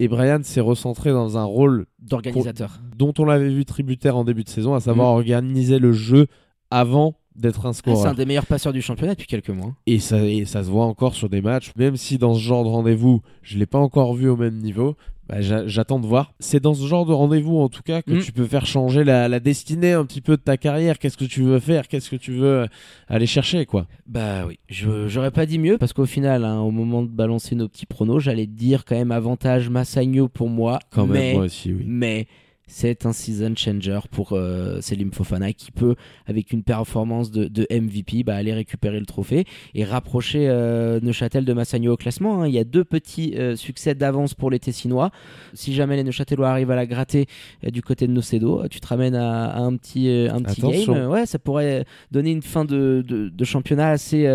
Et 0.00 0.08
Brian 0.08 0.40
s'est 0.42 0.60
recentré 0.60 1.10
dans 1.10 1.36
un 1.38 1.44
rôle 1.44 1.86
D'organisateur. 1.98 2.80
dont 2.96 3.12
on 3.18 3.24
l'avait 3.24 3.48
vu 3.50 3.64
tributaire 3.64 4.16
en 4.16 4.24
début 4.24 4.44
de 4.44 4.48
saison, 4.48 4.74
à 4.74 4.80
savoir 4.80 5.08
organiser 5.08 5.78
le 5.78 5.92
jeu 5.92 6.26
avant 6.70 7.16
d'être 7.34 7.66
un 7.66 7.70
Ah, 7.70 7.72
c'est 7.72 7.78
scoreur. 7.78 8.06
un 8.06 8.14
des 8.14 8.26
meilleurs 8.26 8.46
passeurs 8.46 8.72
du 8.72 8.82
championnat 8.82 9.14
depuis 9.14 9.26
quelques 9.26 9.50
mois. 9.50 9.74
Et 9.86 9.98
ça, 10.00 10.24
et 10.24 10.44
ça 10.44 10.62
se 10.64 10.70
voit 10.70 10.84
encore 10.84 11.14
sur 11.14 11.28
des 11.28 11.40
matchs, 11.40 11.72
même 11.76 11.96
si 11.96 12.18
dans 12.18 12.34
ce 12.34 12.40
genre 12.40 12.64
de 12.64 12.68
rendez-vous, 12.68 13.22
je 13.42 13.58
l'ai 13.58 13.66
pas 13.66 13.78
encore 13.78 14.14
vu 14.14 14.28
au 14.28 14.36
même 14.36 14.58
niveau. 14.58 14.96
Bah, 15.28 15.40
j'a- 15.40 15.66
J'attends 15.66 16.00
de 16.00 16.06
voir. 16.06 16.32
C'est 16.40 16.60
dans 16.60 16.72
ce 16.74 16.86
genre 16.86 17.04
de 17.04 17.12
rendez-vous, 17.12 17.58
en 17.58 17.68
tout 17.68 17.82
cas, 17.82 18.00
que 18.02 18.12
Mm. 18.12 18.20
tu 18.20 18.32
peux 18.32 18.46
faire 18.46 18.64
changer 18.66 19.04
la, 19.04 19.28
la 19.28 19.40
destinée 19.40 19.92
un 19.92 20.04
petit 20.06 20.20
peu 20.22 20.36
de 20.36 20.42
ta 20.42 20.56
carrière. 20.56 20.98
Qu'est-ce 20.98 21.16
que 21.18 21.24
tu 21.26 21.42
veux 21.42 21.58
faire? 21.58 21.86
Qu'est-ce 21.88 22.08
que 22.10 22.16
tu 22.16 22.32
veux 22.32 22.46
euh, 22.62 22.66
aller 23.08 23.26
chercher, 23.26 23.66
quoi? 23.66 23.86
Bah 24.06 24.46
oui, 24.46 24.58
j'aurais 24.70 25.30
pas 25.30 25.44
dit 25.46 25.58
mieux 25.58 25.76
parce 25.78 25.92
qu'au 25.92 26.06
final, 26.06 26.44
hein, 26.44 26.60
au 26.60 26.70
moment 26.70 27.02
de 27.02 27.08
balancer 27.08 27.54
nos 27.54 27.68
petits 27.68 27.84
pronos, 27.86 28.20
j'allais 28.20 28.46
te 28.46 28.52
dire 28.52 28.84
quand 28.86 28.96
même 28.96 29.12
avantage 29.12 29.68
Massagno 29.68 30.28
pour 30.28 30.48
moi. 30.48 30.78
Quand 30.90 31.06
mais, 31.06 31.18
même, 31.18 31.34
moi 31.36 31.44
aussi, 31.44 31.72
oui. 31.74 31.84
mais 31.86 32.26
c'est 32.70 33.06
un 33.06 33.12
season 33.12 33.54
changer 33.56 33.98
pour 34.10 34.34
euh, 34.34 34.80
Selim 34.82 35.10
Fofana 35.12 35.52
qui 35.52 35.72
peut, 35.72 35.96
avec 36.26 36.52
une 36.52 36.62
performance 36.62 37.30
de, 37.30 37.46
de 37.46 37.66
MVP, 37.70 38.22
bah, 38.24 38.36
aller 38.36 38.52
récupérer 38.52 39.00
le 39.00 39.06
trophée 39.06 39.44
et 39.74 39.84
rapprocher 39.84 40.48
euh, 40.48 41.00
Neuchâtel 41.02 41.44
de 41.44 41.52
Massagno 41.54 41.94
au 41.94 41.96
classement. 41.96 42.42
hein. 42.42 42.46
Il 42.46 42.54
y 42.54 42.58
a 42.58 42.64
deux 42.64 42.84
petits 42.84 43.34
euh, 43.36 43.56
succès 43.56 43.94
d'avance 43.94 44.34
pour 44.34 44.50
les 44.50 44.58
Tessinois. 44.58 45.10
Si 45.54 45.74
jamais 45.74 45.96
les 45.96 46.04
Neuchâtelois 46.04 46.50
arrivent 46.50 46.70
à 46.70 46.76
la 46.76 46.86
gratter 46.86 47.26
euh, 47.64 47.70
du 47.70 47.82
côté 47.82 48.06
de 48.06 48.12
Nocedo, 48.12 48.68
tu 48.68 48.80
te 48.80 48.86
ramènes 48.86 49.14
à, 49.16 49.46
à 49.46 49.60
un 49.60 49.74
petit, 49.76 50.08
un 50.30 50.42
petit 50.42 50.60
Attention. 50.60 50.92
game. 50.92 51.10
Ouais, 51.10 51.24
ça 51.26 51.38
pourrait 51.38 51.84
donner 52.12 52.32
une 52.32 52.42
fin 52.42 52.64
de, 52.66 53.02
de- 53.06 53.28
de 53.30 53.44
championnat 53.44 53.88
assez 53.88 54.28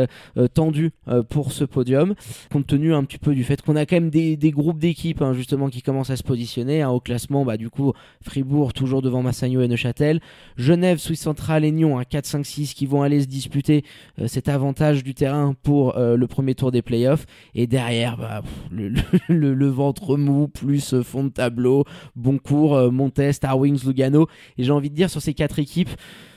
tendue 0.54 0.92
pour 1.30 1.52
ce 1.52 1.64
podium, 1.64 2.16
compte 2.52 2.68
tenu 2.68 2.94
un 2.94 3.04
petit 3.04 3.18
peu 3.20 3.34
du 3.36 3.44
fait 3.44 3.62
qu'on 3.62 3.76
a 3.76 3.86
quand 3.86 3.96
même 3.96 4.10
des, 4.10 4.36
des 4.38 4.52
groupes 4.52 4.80
d'équipes 4.80 5.22
hein, 5.22 5.34
justement 5.34 5.70
qui 5.70 5.82
commencent 5.82 6.10
à 6.10 6.16
se 6.18 6.24
positionner 6.24 6.82
hein, 6.82 6.90
au 6.90 7.00
classement. 7.00 7.46
Bah, 7.46 7.58
du 7.58 7.70
coup, 7.70 7.94
Fribourg 8.24 8.74
toujours 8.74 9.02
devant 9.02 9.22
Massagno 9.22 9.62
et 9.62 9.68
Neuchâtel, 9.68 10.20
Genève, 10.58 10.98
Suisse 10.98 11.22
centrale 11.22 11.64
et 11.66 11.72
Nyon, 11.72 11.98
un 12.00 12.04
4-5-6 12.04 12.74
qui 12.74 12.86
vont 12.86 13.02
aller 13.04 13.22
se 13.22 13.28
disputer 13.28 13.84
euh, 14.20 14.28
cet 14.28 14.50
avantage 14.50 15.04
du 15.04 15.14
terrain 15.14 15.56
pour 15.64 15.98
euh, 15.98 16.16
le 16.18 16.28
premier 16.28 16.56
tour 16.56 16.72
des 16.72 16.82
playoffs. 16.82 17.26
Et 17.56 17.68
derrière, 17.68 18.18
bah, 18.18 18.42
pff, 18.42 18.52
le, 18.72 18.90
le- 18.90 19.02
le- 19.30 19.54
le 19.54 19.68
ventre 19.68 20.18
mou 20.18 20.48
plus 20.48 20.94
euh, 20.94 21.04
fond 21.04 21.24
de 21.26 21.30
tableau, 21.30 21.84
Boncourt, 22.16 22.92
Montes, 22.92 23.32
Star 23.32 23.58
Wings, 23.60 23.86
Lugano. 23.86 24.28
Et 24.58 24.64
j'ai 24.64 24.72
envie 24.72 24.90
de 24.90 24.96
dire 24.96 25.10
sur 25.10 25.22
ces 25.22 25.34
quatre 25.34 25.60
équipes, 25.60 25.90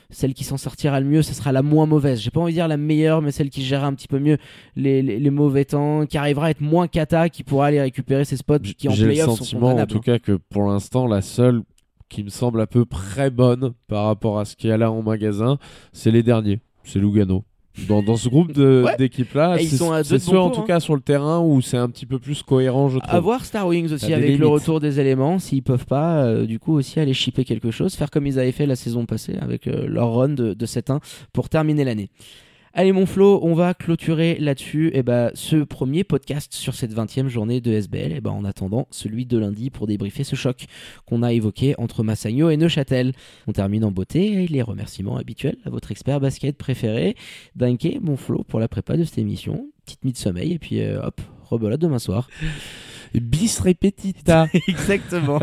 celle 0.09 0.35
qui 0.35 0.45
s'en 0.45 0.57
sortira 0.57 1.01
le 1.01 1.07
mieux, 1.07 1.23
ce 1.23 1.35
sera 1.35 1.51
la 1.51 1.63
moins 1.63 1.87
mauvaise. 1.87 2.21
J'ai 2.21 2.31
pas 2.31 2.41
envie 2.41 2.53
de 2.53 2.59
dire 2.59 2.69
la 2.69 2.77
meilleure, 2.77 3.23
mais 3.23 3.33
celle 3.33 3.51
qui 3.51 3.63
gérera 3.65 3.89
un 3.89 3.95
petit 3.95 4.07
peu 4.07 4.21
mieux 4.21 4.39
les, 4.77 5.03
les- 5.03 5.19
les 5.19 5.31
mauvais 5.31 5.65
temps, 5.65 6.07
qui 6.07 6.17
arrivera 6.17 6.47
à 6.47 6.51
être 6.51 6.61
moins 6.61 6.87
cata, 6.87 7.29
qui 7.29 7.43
pourra 7.43 7.67
aller 7.67 7.81
récupérer 7.81 8.25
ses 8.25 8.37
spots 8.37 8.61
qui 8.61 8.89
en 8.89 8.93
J'ai 8.93 9.03
le 9.07 9.11
playoff 9.11 9.31
sont 9.31 9.37
sentiment, 9.37 9.75
en 9.83 9.87
tout 9.87 10.01
cas, 10.01 10.19
que 10.21 10.39
pour 10.49 10.69
l'instant, 10.69 11.07
la 11.09 11.23
seule 11.23 11.63
qui 12.09 12.23
me 12.25 12.29
semble 12.31 12.61
à 12.61 12.67
peu 12.67 12.85
près 12.85 13.31
bonne 13.31 13.73
par 13.89 14.07
rapport 14.07 14.39
à 14.39 14.45
ce 14.45 14.57
qu'il 14.57 14.71
y 14.71 14.73
a 14.73 14.77
là 14.77 14.91
en 14.91 15.03
magasin, 15.03 15.59
c'est 15.93 16.11
les 16.11 16.23
derniers. 16.23 16.61
C'est 16.85 16.99
Lugano. 16.99 17.45
Dans, 17.89 18.03
dans 18.03 18.17
ce 18.17 18.29
groupe 18.31 18.53
Ouais. 18.57 18.97
d'équipes-là, 18.97 19.59
c'est 19.59 20.19
ceux 20.19 20.39
en 20.39 20.51
tout 20.51 20.61
hein. 20.63 20.65
cas 20.67 20.81
sur 20.81 20.95
le 20.95 21.03
terrain 21.03 21.41
où 21.41 21.61
c'est 21.61 21.77
un 21.77 21.91
petit 21.91 22.07
peu 22.07 22.19
plus 22.19 22.43
cohérent, 22.43 22.89
je 22.89 22.99
trouve. 23.01 23.15
À 23.15 23.21
voir 23.21 23.45
Star 23.45 23.67
Wings 23.67 23.93
aussi 23.93 24.15
avec 24.15 24.39
le 24.39 24.47
retour 24.47 24.81
des 24.81 24.99
éléments, 24.99 25.39
s'ils 25.39 25.63
peuvent 25.63 25.85
pas, 25.85 26.25
euh, 26.25 26.47
du 26.47 26.59
coup 26.59 26.73
aussi 26.75 27.01
aller 27.01 27.13
shipper 27.13 27.45
quelque 27.45 27.71
chose, 27.71 27.95
faire 27.95 28.11
comme 28.11 28.27
ils 28.27 28.39
avaient 28.39 28.53
fait 28.53 28.65
la 28.67 28.77
saison 28.77 29.05
passée 29.05 29.37
avec 29.41 29.67
euh, 29.67 29.87
leur 29.89 30.15
run 30.15 30.31
de, 30.31 30.55
de 30.55 30.67
7-1 30.67 31.01
pour 31.35 31.49
terminer 31.51 31.85
l'année. 31.85 32.09
Allez 32.79 32.93
mon 32.93 33.07
Flo, 33.07 33.41
on 33.43 33.55
va 33.55 33.73
clôturer 33.73 34.37
là-dessus. 34.39 34.91
Et 34.93 35.03
ben 35.03 35.31
ce 35.33 35.57
premier 35.65 36.05
podcast 36.05 36.53
sur 36.53 36.75
cette 36.75 36.93
20e 36.93 37.27
journée 37.27 37.63
de 37.63 37.73
SBL 37.73 38.13
et 38.13 38.21
ben 38.21 38.33
en 38.33 38.45
attendant 38.45 38.87
celui 38.91 39.25
de 39.25 39.39
lundi 39.39 39.71
pour 39.71 39.87
débriefer 39.87 40.25
ce 40.25 40.37
choc 40.37 40.67
qu'on 41.07 41.23
a 41.23 41.33
évoqué 41.33 41.75
entre 41.79 42.03
Massagno 42.03 42.51
et 42.51 42.59
Neuchâtel. 42.59 43.15
On 43.47 43.53
termine 43.53 43.83
en 43.83 43.93
beauté 43.93 44.45
et 44.45 44.47
les 44.47 44.61
remerciements 44.61 45.17
habituels 45.17 45.57
à 45.65 45.71
votre 45.71 45.91
expert 45.91 46.21
basket 46.21 46.59
préféré, 46.59 47.17
Danke, 47.55 47.97
mon 48.03 48.19
Flo 48.19 48.45
pour 48.47 48.61
la 48.61 48.69
prépa 48.69 48.99
de 48.99 49.05
cette 49.05 49.17
émission, 49.17 49.71
petite 49.87 50.05
nuit 50.05 50.13
de 50.13 50.19
sommeil 50.19 50.53
et 50.53 50.59
puis 50.59 50.83
euh, 50.83 51.01
hop, 51.03 51.23
rebelote 51.49 51.81
demain 51.81 51.99
soir. 51.99 52.29
Bis 53.15 53.61
repetita. 53.61 54.47
Exactement. 54.69 55.41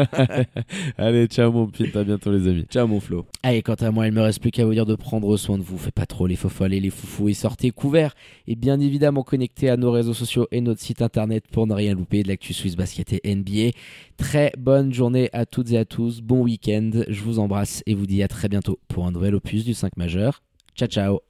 Allez, 0.97 1.27
ciao 1.27 1.51
mon 1.51 1.67
pit, 1.67 1.95
à 1.95 2.03
bientôt 2.03 2.31
les 2.31 2.47
amis. 2.47 2.65
Ciao 2.69 2.87
mon 2.87 2.99
Flo. 2.99 3.25
Allez, 3.41 3.61
quant 3.61 3.75
à 3.75 3.91
moi, 3.91 4.07
il 4.07 4.13
me 4.13 4.21
reste 4.21 4.41
plus 4.41 4.51
qu'à 4.51 4.65
vous 4.65 4.73
dire 4.73 4.85
de 4.85 4.95
prendre 4.95 5.35
soin 5.37 5.57
de 5.57 5.63
vous. 5.63 5.77
Faites 5.77 5.93
pas 5.93 6.05
trop 6.05 6.27
les 6.27 6.35
faux 6.35 6.49
folles 6.49 6.73
et 6.73 6.79
les 6.79 6.89
foufous 6.89 7.29
et 7.29 7.33
sortez 7.33 7.71
couverts. 7.71 8.15
Et 8.47 8.55
bien 8.55 8.79
évidemment 8.79 9.23
connectés 9.23 9.69
à 9.69 9.77
nos 9.77 9.91
réseaux 9.91 10.13
sociaux 10.13 10.47
et 10.51 10.61
notre 10.61 10.81
site 10.81 11.01
internet 11.01 11.45
pour 11.51 11.67
ne 11.67 11.73
rien 11.73 11.95
louper 11.95 12.23
de 12.23 12.27
l'actu 12.27 12.53
Swiss 12.53 12.75
Basket 12.75 13.13
et 13.13 13.35
NBA. 13.35 13.71
Très 14.17 14.51
bonne 14.57 14.93
journée 14.93 15.29
à 15.33 15.45
toutes 15.45 15.71
et 15.71 15.77
à 15.77 15.85
tous. 15.85 16.21
Bon 16.21 16.41
week-end. 16.41 16.91
Je 17.07 17.21
vous 17.21 17.39
embrasse 17.39 17.81
et 17.85 17.95
vous 17.95 18.05
dis 18.05 18.21
à 18.23 18.27
très 18.27 18.49
bientôt 18.49 18.79
pour 18.87 19.07
un 19.07 19.11
nouvel 19.11 19.35
opus 19.35 19.65
du 19.65 19.73
5 19.73 19.97
majeur. 19.97 20.41
Ciao 20.75 20.87
ciao. 20.87 21.19